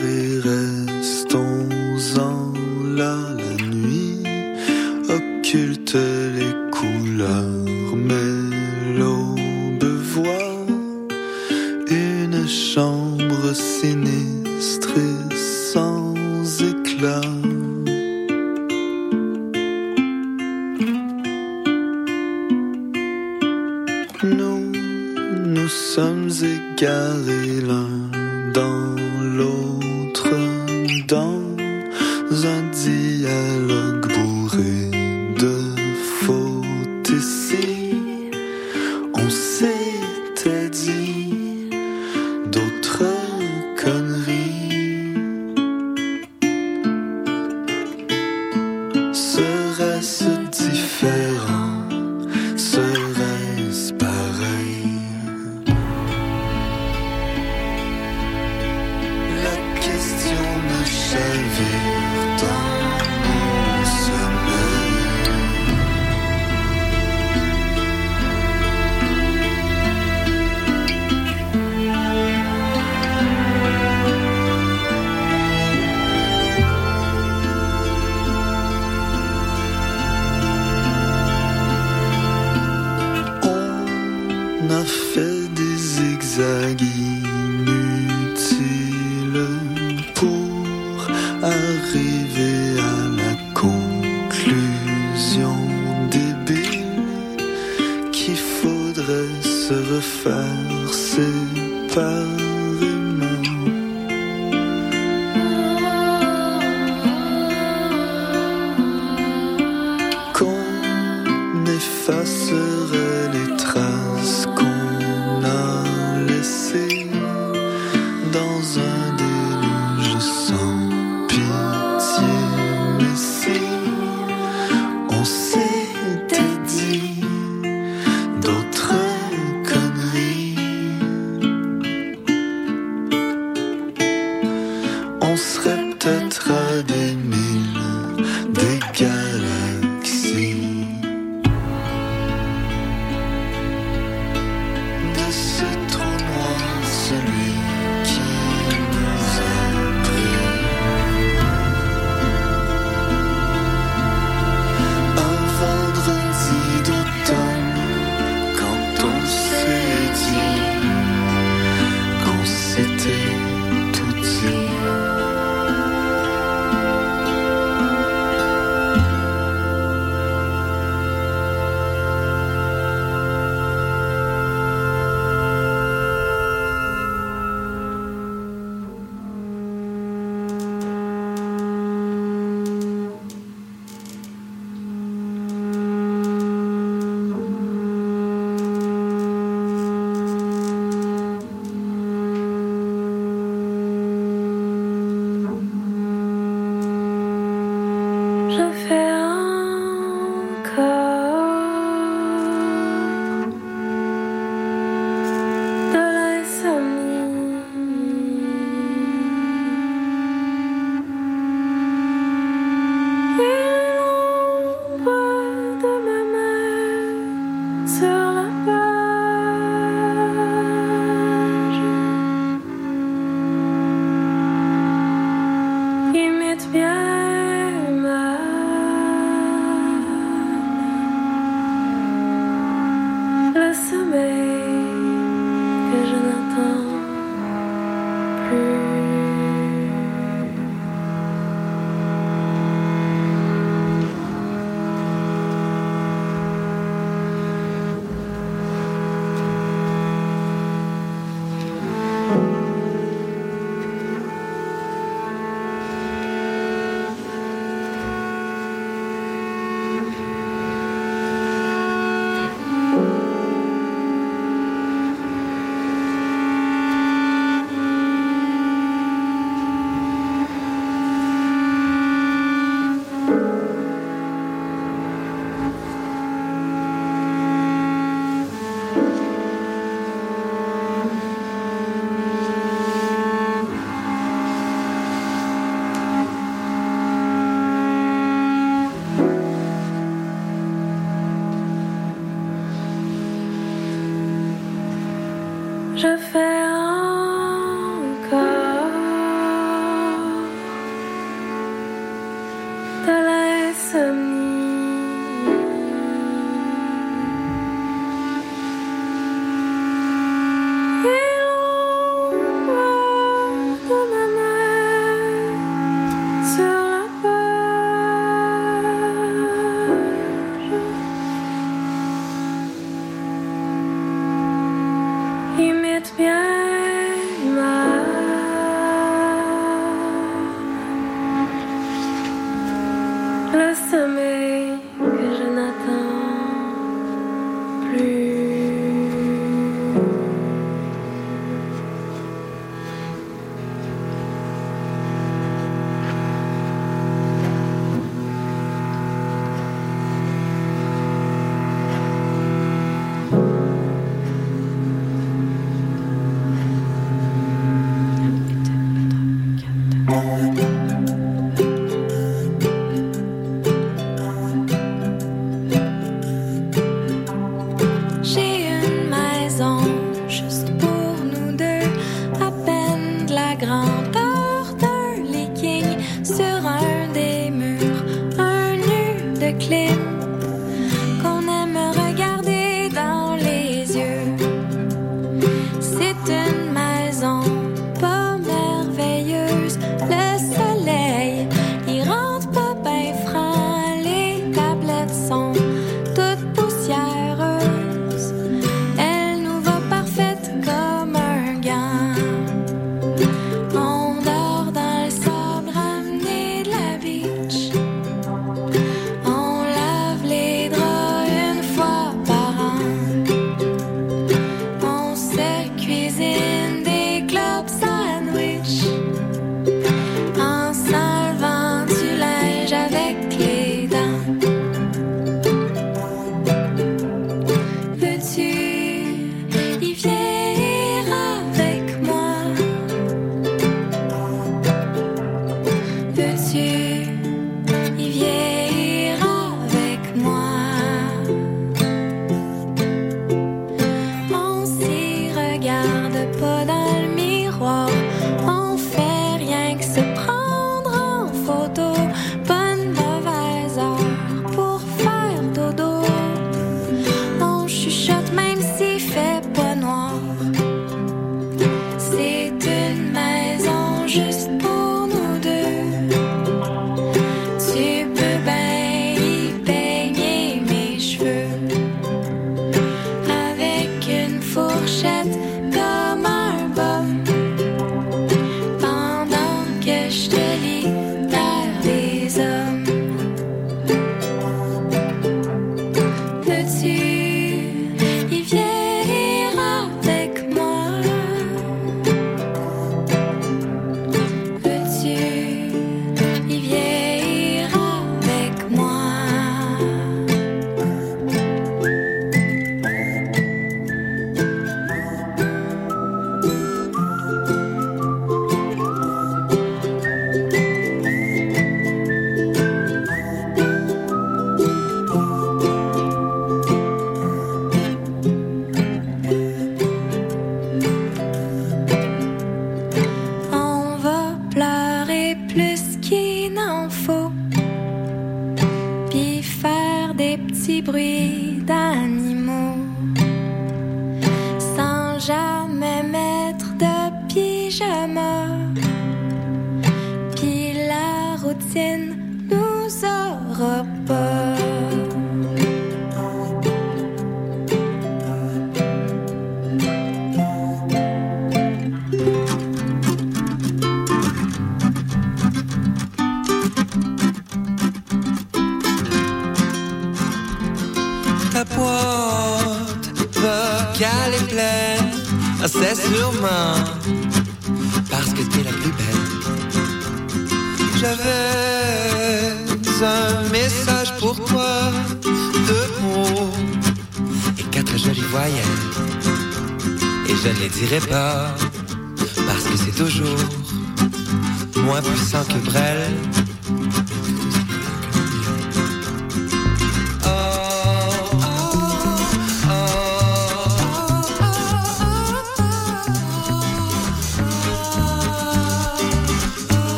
je 580.95 581.09
ne 581.09 581.24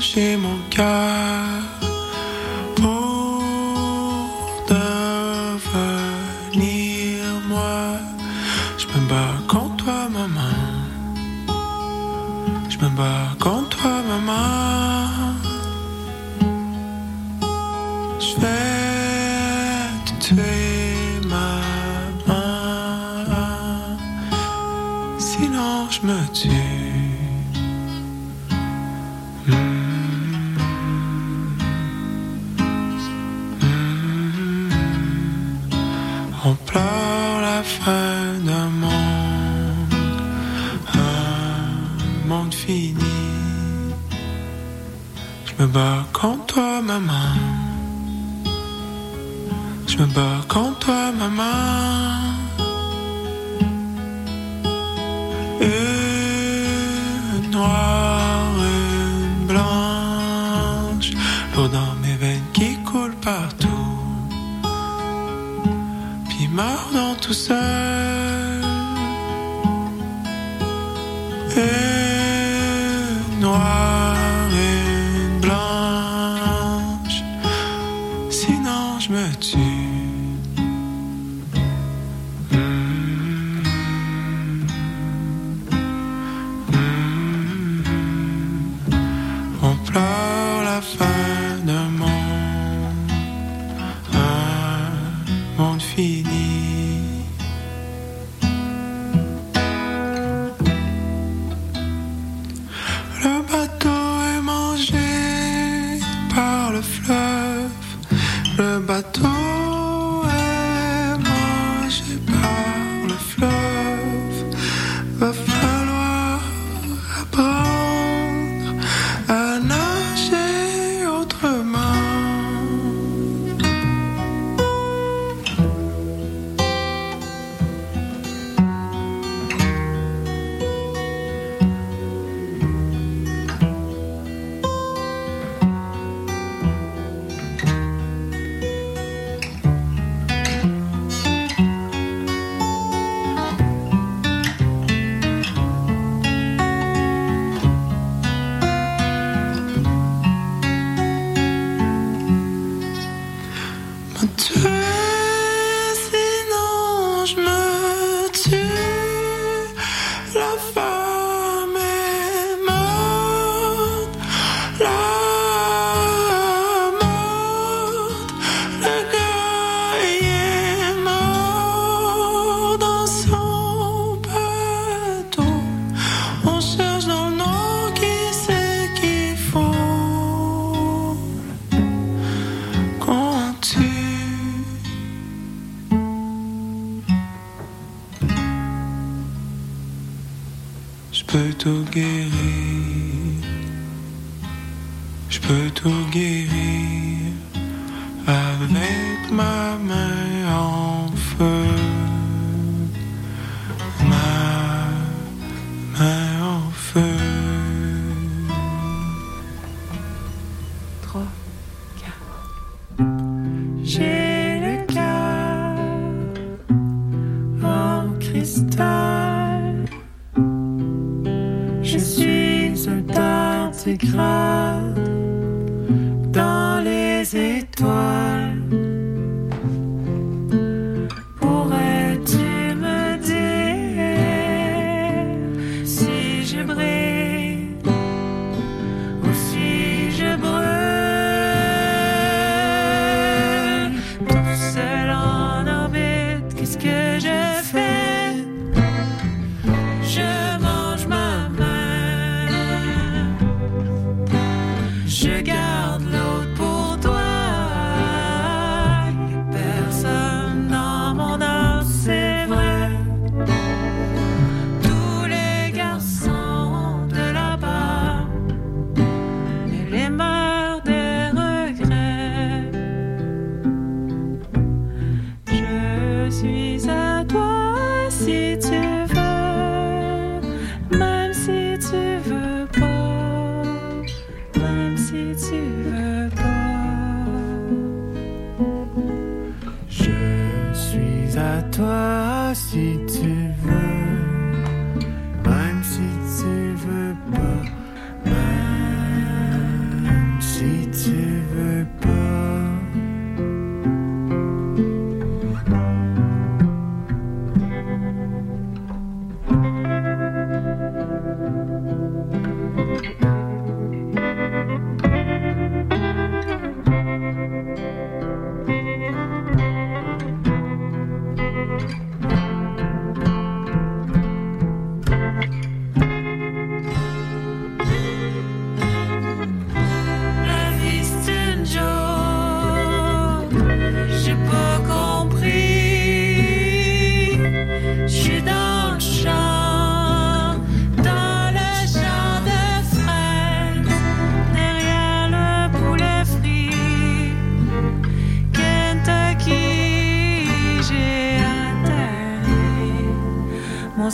mangé 0.00 0.36
mon 0.38 0.58
cœur 0.70 1.69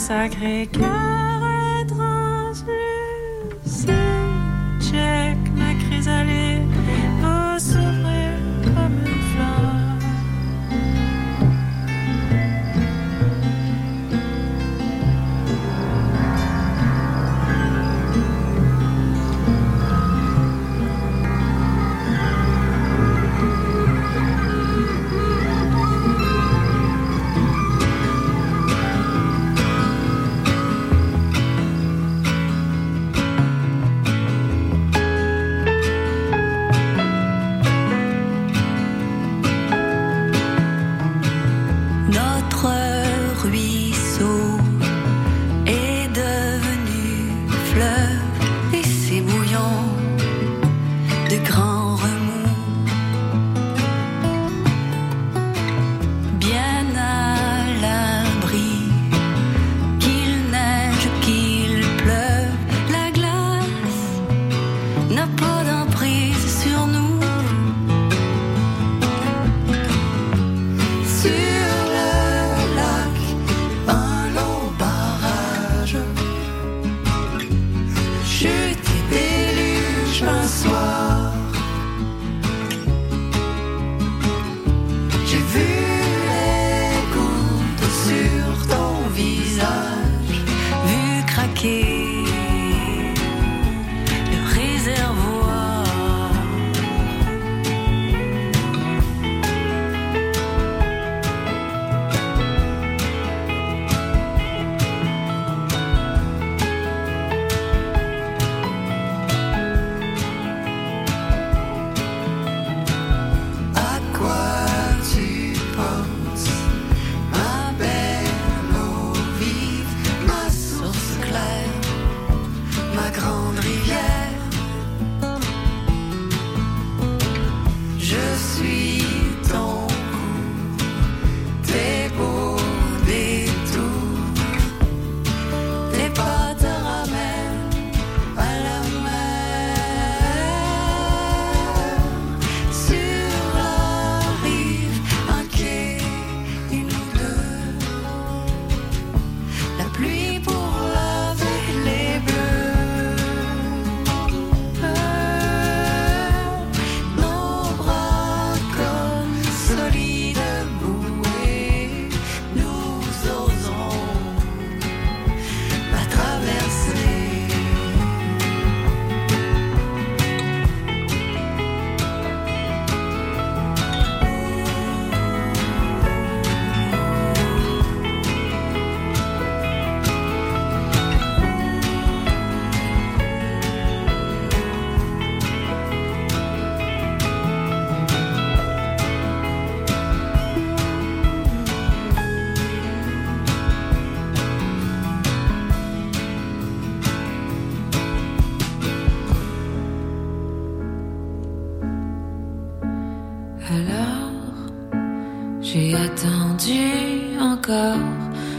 Mon 0.09 1.26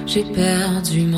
j'ai 0.08 0.24
perdu 0.24 1.02
mon 1.02 1.17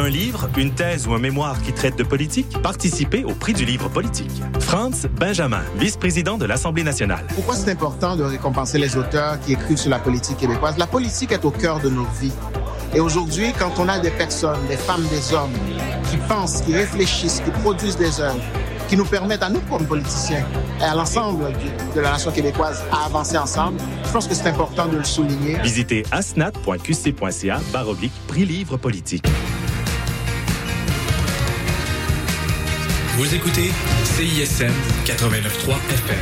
un 0.00 0.08
livre, 0.08 0.48
une 0.56 0.72
thèse 0.72 1.06
ou 1.06 1.12
un 1.12 1.18
mémoire 1.18 1.60
qui 1.62 1.72
traite 1.72 1.96
de 1.96 2.02
politique? 2.02 2.60
Participez 2.62 3.24
au 3.24 3.34
prix 3.34 3.52
du 3.52 3.66
livre 3.66 3.88
politique. 3.88 4.30
Franz 4.58 5.06
Benjamin, 5.08 5.62
vice-président 5.76 6.38
de 6.38 6.46
l'Assemblée 6.46 6.82
nationale. 6.82 7.26
Pourquoi 7.34 7.54
c'est 7.54 7.70
important 7.70 8.16
de 8.16 8.22
récompenser 8.22 8.78
les 8.78 8.96
auteurs 8.96 9.38
qui 9.40 9.52
écrivent 9.52 9.76
sur 9.76 9.90
la 9.90 9.98
politique 9.98 10.38
québécoise? 10.38 10.78
La 10.78 10.86
politique 10.86 11.32
est 11.32 11.44
au 11.44 11.50
cœur 11.50 11.80
de 11.80 11.90
nos 11.90 12.06
vies. 12.18 12.32
Et 12.94 13.00
aujourd'hui, 13.00 13.52
quand 13.58 13.72
on 13.78 13.88
a 13.88 13.98
des 13.98 14.10
personnes, 14.10 14.66
des 14.68 14.76
femmes, 14.76 15.06
des 15.08 15.34
hommes, 15.34 15.52
qui 16.10 16.16
pensent, 16.16 16.62
qui 16.62 16.74
réfléchissent, 16.74 17.42
qui 17.44 17.50
produisent 17.50 17.96
des 17.96 18.20
œuvres, 18.20 18.40
qui 18.88 18.96
nous 18.96 19.04
permettent 19.04 19.42
à 19.42 19.50
nous 19.50 19.60
comme 19.70 19.86
politiciens 19.86 20.44
et 20.80 20.84
à 20.84 20.94
l'ensemble 20.94 21.52
de 21.94 22.00
la 22.00 22.12
nation 22.12 22.32
québécoise 22.32 22.82
à 22.90 23.04
avancer 23.04 23.38
ensemble, 23.38 23.78
je 24.04 24.10
pense 24.10 24.26
que 24.26 24.34
c'est 24.34 24.48
important 24.48 24.86
de 24.86 24.96
le 24.96 25.04
souligner. 25.04 25.58
Visitez 25.62 26.04
asnat.qc.ca 26.10 27.60
baroblique 27.72 28.12
prix 28.26 28.44
livre 28.44 28.76
politique. 28.78 29.24
Vous 33.20 33.34
écoutez 33.34 33.68
CISM 34.04 34.72
89.3 35.04 35.74
FM. 35.90 36.18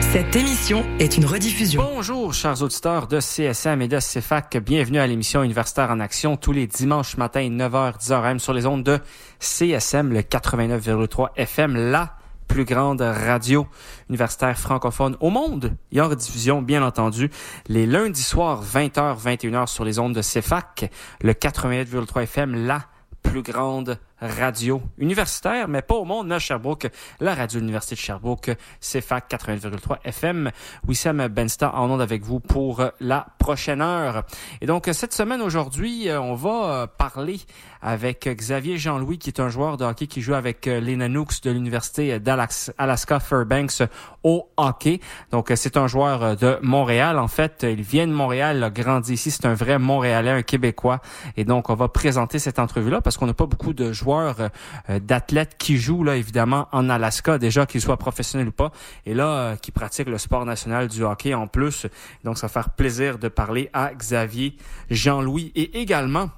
Cette 0.00 0.34
émission 0.34 0.84
est 0.98 1.16
une 1.16 1.24
rediffusion. 1.24 1.84
Bonjour, 1.84 2.34
chers 2.34 2.60
auditeurs 2.62 3.06
de 3.06 3.20
CSM 3.20 3.80
et 3.80 3.86
de 3.86 4.00
CFAC. 4.00 4.56
Bienvenue 4.56 4.98
à 4.98 5.06
l'émission 5.06 5.44
Universitaire 5.44 5.92
en 5.92 6.00
Action 6.00 6.36
tous 6.36 6.50
les 6.50 6.66
dimanches 6.66 7.16
matin, 7.16 7.48
9h, 7.48 7.96
10h 7.96 8.24
AM 8.24 8.40
sur 8.40 8.52
les 8.52 8.66
ondes 8.66 8.82
de 8.82 8.98
CSM, 9.38 10.12
le 10.12 10.22
89,3 10.22 11.28
FM, 11.36 11.92
la 11.92 12.16
plus 12.50 12.64
grande 12.64 13.00
radio 13.00 13.68
universitaire 14.08 14.58
francophone 14.58 15.16
au 15.20 15.30
monde. 15.30 15.76
Et 15.92 16.00
en 16.00 16.08
rediffusion, 16.08 16.62
bien 16.62 16.82
entendu, 16.82 17.30
les 17.68 17.86
lundis 17.86 18.24
soirs, 18.24 18.64
20h, 18.64 19.16
21h 19.22 19.68
sur 19.68 19.84
les 19.84 20.00
ondes 20.00 20.16
de 20.16 20.20
CFAC, 20.20 20.90
le 21.22 21.32
88,3 21.32 22.22
FM, 22.24 22.66
la 22.66 22.82
plus 23.22 23.42
grande 23.42 23.98
radio 24.20 24.82
universitaire, 24.98 25.68
mais 25.68 25.80
pas 25.80 25.94
au 25.94 26.04
monde, 26.04 26.32
à 26.32 26.40
Sherbrooke, 26.40 26.88
la 27.20 27.36
radio 27.36 27.60
de 27.60 27.60
l'Université 27.60 27.94
de 27.94 28.00
Sherbrooke, 28.00 28.50
CFAC 28.80 29.30
80,3 29.30 29.98
FM. 30.04 30.50
Wissam 30.88 31.28
Bensta 31.28 31.72
en 31.74 31.88
onde 31.88 32.02
avec 32.02 32.22
vous 32.22 32.40
pour 32.40 32.84
la 32.98 33.28
prochaine 33.50 33.82
heure. 33.82 34.22
Et 34.60 34.66
donc, 34.66 34.88
cette 34.92 35.12
semaine, 35.12 35.42
aujourd'hui, 35.42 36.08
euh, 36.08 36.20
on 36.20 36.36
va 36.36 36.50
euh, 36.50 36.86
parler 36.86 37.40
avec 37.82 38.28
Xavier 38.28 38.78
Jean-Louis, 38.78 39.18
qui 39.18 39.28
est 39.28 39.40
un 39.40 39.48
joueur 39.48 39.76
de 39.76 39.84
hockey 39.84 40.06
qui 40.06 40.20
joue 40.20 40.34
avec 40.34 40.68
euh, 40.68 40.78
les 40.78 40.94
Nanooks 40.94 41.42
de 41.42 41.50
l'Université 41.50 42.20
d'Alaska 42.20 43.18
Fairbanks 43.18 43.82
au 44.22 44.48
hockey. 44.56 45.00
Donc, 45.32 45.50
c'est 45.56 45.76
un 45.76 45.88
joueur 45.88 46.36
de 46.36 46.58
Montréal. 46.62 47.18
En 47.18 47.26
fait, 47.26 47.66
il 47.68 47.82
vient 47.82 48.06
de 48.06 48.12
Montréal, 48.12 48.58
il 48.58 48.62
a 48.62 48.70
grandi 48.70 49.14
ici. 49.14 49.32
C'est 49.32 49.46
un 49.46 49.54
vrai 49.54 49.80
Montréalais, 49.80 50.30
un 50.30 50.42
Québécois. 50.42 51.00
Et 51.36 51.44
donc, 51.44 51.70
on 51.70 51.74
va 51.74 51.88
présenter 51.88 52.38
cette 52.38 52.60
entrevue-là 52.60 53.00
parce 53.00 53.16
qu'on 53.16 53.26
n'a 53.26 53.34
pas 53.34 53.46
beaucoup 53.46 53.72
de 53.72 53.92
joueurs, 53.92 54.36
d'athlètes 54.88 55.56
qui 55.58 55.76
jouent, 55.78 56.04
là, 56.04 56.14
évidemment, 56.16 56.68
en 56.70 56.88
Alaska, 56.88 57.38
déjà 57.38 57.66
qu'ils 57.66 57.80
soient 57.80 57.96
professionnels 57.96 58.48
ou 58.48 58.52
pas. 58.52 58.70
Et 59.06 59.14
là, 59.14 59.56
qui 59.56 59.72
pratiquent 59.72 60.10
le 60.10 60.18
sport 60.18 60.44
national 60.44 60.86
du 60.86 61.02
hockey 61.02 61.34
en 61.34 61.48
plus. 61.48 61.86
Donc, 62.22 62.38
ça 62.38 62.46
va 62.46 62.52
faire 62.52 62.70
plaisir 62.70 63.18
de 63.18 63.28
parler 63.28 63.39
à 63.72 63.92
Xavier 63.94 64.56
Jean-Louis. 64.90 65.52
Et 65.54 65.80
également, 65.80 66.30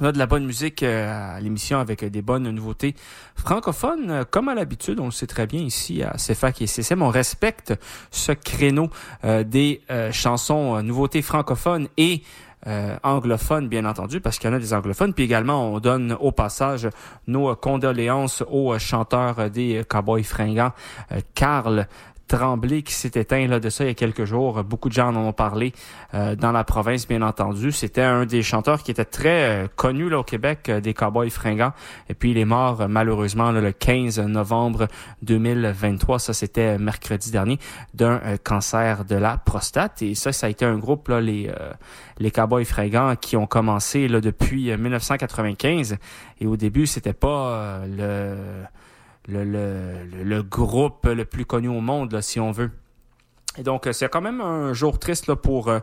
on 0.00 0.10
de 0.10 0.18
la 0.18 0.26
bonne 0.26 0.46
musique 0.46 0.82
euh, 0.82 1.36
à 1.36 1.40
l'émission 1.40 1.78
avec 1.78 2.02
euh, 2.02 2.10
des 2.10 2.22
bonnes 2.22 2.50
nouveautés 2.50 2.94
francophones. 3.36 4.10
Euh, 4.10 4.24
Comme 4.28 4.48
à 4.48 4.54
l'habitude, 4.54 4.98
on 5.00 5.06
le 5.06 5.10
sait 5.10 5.26
très 5.26 5.46
bien 5.46 5.60
ici 5.60 6.02
à 6.02 6.12
CFAC 6.12 6.62
et 6.62 6.66
CCM, 6.66 7.02
on 7.02 7.08
respecte 7.08 7.74
ce 8.10 8.32
créneau 8.32 8.88
des 9.22 9.82
chansons 10.12 10.82
nouveautés 10.82 11.22
francophones 11.22 11.88
et 11.96 12.22
euh, 12.68 12.96
anglophones, 13.02 13.66
bien 13.66 13.84
entendu, 13.84 14.20
parce 14.20 14.38
qu'il 14.38 14.48
y 14.48 14.52
en 14.52 14.56
a 14.56 14.60
des 14.60 14.72
anglophones. 14.72 15.14
Puis 15.14 15.24
également, 15.24 15.72
on 15.72 15.80
donne 15.80 16.16
au 16.20 16.30
passage 16.30 16.88
nos 17.26 17.56
condoléances 17.56 18.44
au 18.48 18.78
chanteur 18.78 19.50
des 19.50 19.82
Cowboys 19.88 20.22
fringants, 20.22 20.72
Carl 21.34 21.88
Tremblay 22.32 22.80
qui 22.80 22.94
s'est 22.94 23.12
éteint 23.14 23.46
là, 23.46 23.60
de 23.60 23.68
ça 23.68 23.84
il 23.84 23.88
y 23.88 23.90
a 23.90 23.94
quelques 23.94 24.24
jours. 24.24 24.64
Beaucoup 24.64 24.88
de 24.88 24.94
gens 24.94 25.08
en 25.08 25.16
ont 25.16 25.32
parlé 25.34 25.74
euh, 26.14 26.34
dans 26.34 26.50
la 26.50 26.64
province, 26.64 27.06
bien 27.06 27.20
entendu. 27.20 27.72
C'était 27.72 28.00
un 28.00 28.24
des 28.24 28.42
chanteurs 28.42 28.82
qui 28.82 28.90
était 28.90 29.04
très 29.04 29.64
euh, 29.64 29.68
connu 29.76 30.08
là, 30.08 30.20
au 30.20 30.22
Québec, 30.22 30.70
euh, 30.70 30.80
des 30.80 30.94
Cowboys 30.94 31.28
fringants. 31.28 31.74
Et 32.08 32.14
puis 32.14 32.30
il 32.30 32.38
est 32.38 32.46
mort 32.46 32.80
euh, 32.80 32.88
malheureusement 32.88 33.50
là, 33.50 33.60
le 33.60 33.72
15 33.72 34.18
novembre 34.20 34.88
2023. 35.20 36.18
Ça, 36.18 36.32
c'était 36.32 36.78
mercredi 36.78 37.30
dernier, 37.30 37.58
d'un 37.92 38.18
cancer 38.42 39.04
de 39.04 39.16
la 39.16 39.36
prostate. 39.36 40.00
Et 40.00 40.14
ça, 40.14 40.32
ça 40.32 40.46
a 40.46 40.48
été 40.48 40.64
un 40.64 40.78
groupe, 40.78 41.08
là, 41.08 41.20
les, 41.20 41.52
les 42.16 42.30
Cowboys 42.30 42.64
fringants, 42.64 43.14
qui 43.16 43.36
ont 43.36 43.46
commencé 43.46 44.08
là, 44.08 44.22
depuis 44.22 44.70
euh, 44.70 44.78
1995. 44.78 45.98
Et 46.40 46.46
au 46.46 46.56
début, 46.56 46.86
c'était 46.86 47.12
pas 47.12 47.82
le 47.86 48.36
le, 49.28 49.44
le, 49.44 50.24
le- 50.24 50.42
groupe 50.42 51.06
le 51.06 51.24
plus 51.24 51.44
connu 51.44 51.68
au 51.68 51.80
monde, 51.80 52.20
si 52.20 52.40
on 52.40 52.50
veut. 52.50 52.70
Et 53.58 53.62
donc, 53.62 53.86
euh, 53.86 53.92
c'est 53.92 54.08
quand 54.08 54.22
même 54.22 54.40
un 54.40 54.72
jour 54.72 54.98
triste 54.98 55.34
pour 55.34 55.68
euh, 55.68 55.80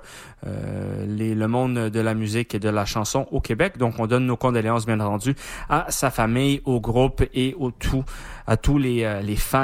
euh, 0.47 1.05
les, 1.05 1.35
le 1.35 1.47
monde 1.47 1.75
de 1.75 1.99
la 1.99 2.15
musique 2.15 2.55
et 2.55 2.59
de 2.59 2.69
la 2.69 2.85
chanson 2.85 3.27
au 3.31 3.41
Québec. 3.41 3.77
Donc, 3.77 3.99
on 3.99 4.07
donne 4.07 4.25
nos 4.25 4.37
condoléances, 4.37 4.87
bien 4.87 4.99
entendu, 4.99 5.35
à 5.69 5.85
sa 5.89 6.09
famille, 6.09 6.61
au 6.65 6.79
groupe 6.79 7.23
et 7.33 7.55
au 7.59 7.69
tout, 7.69 8.03
à 8.47 8.57
tous 8.57 8.79
les, 8.79 9.21
les 9.21 9.35
fans 9.35 9.57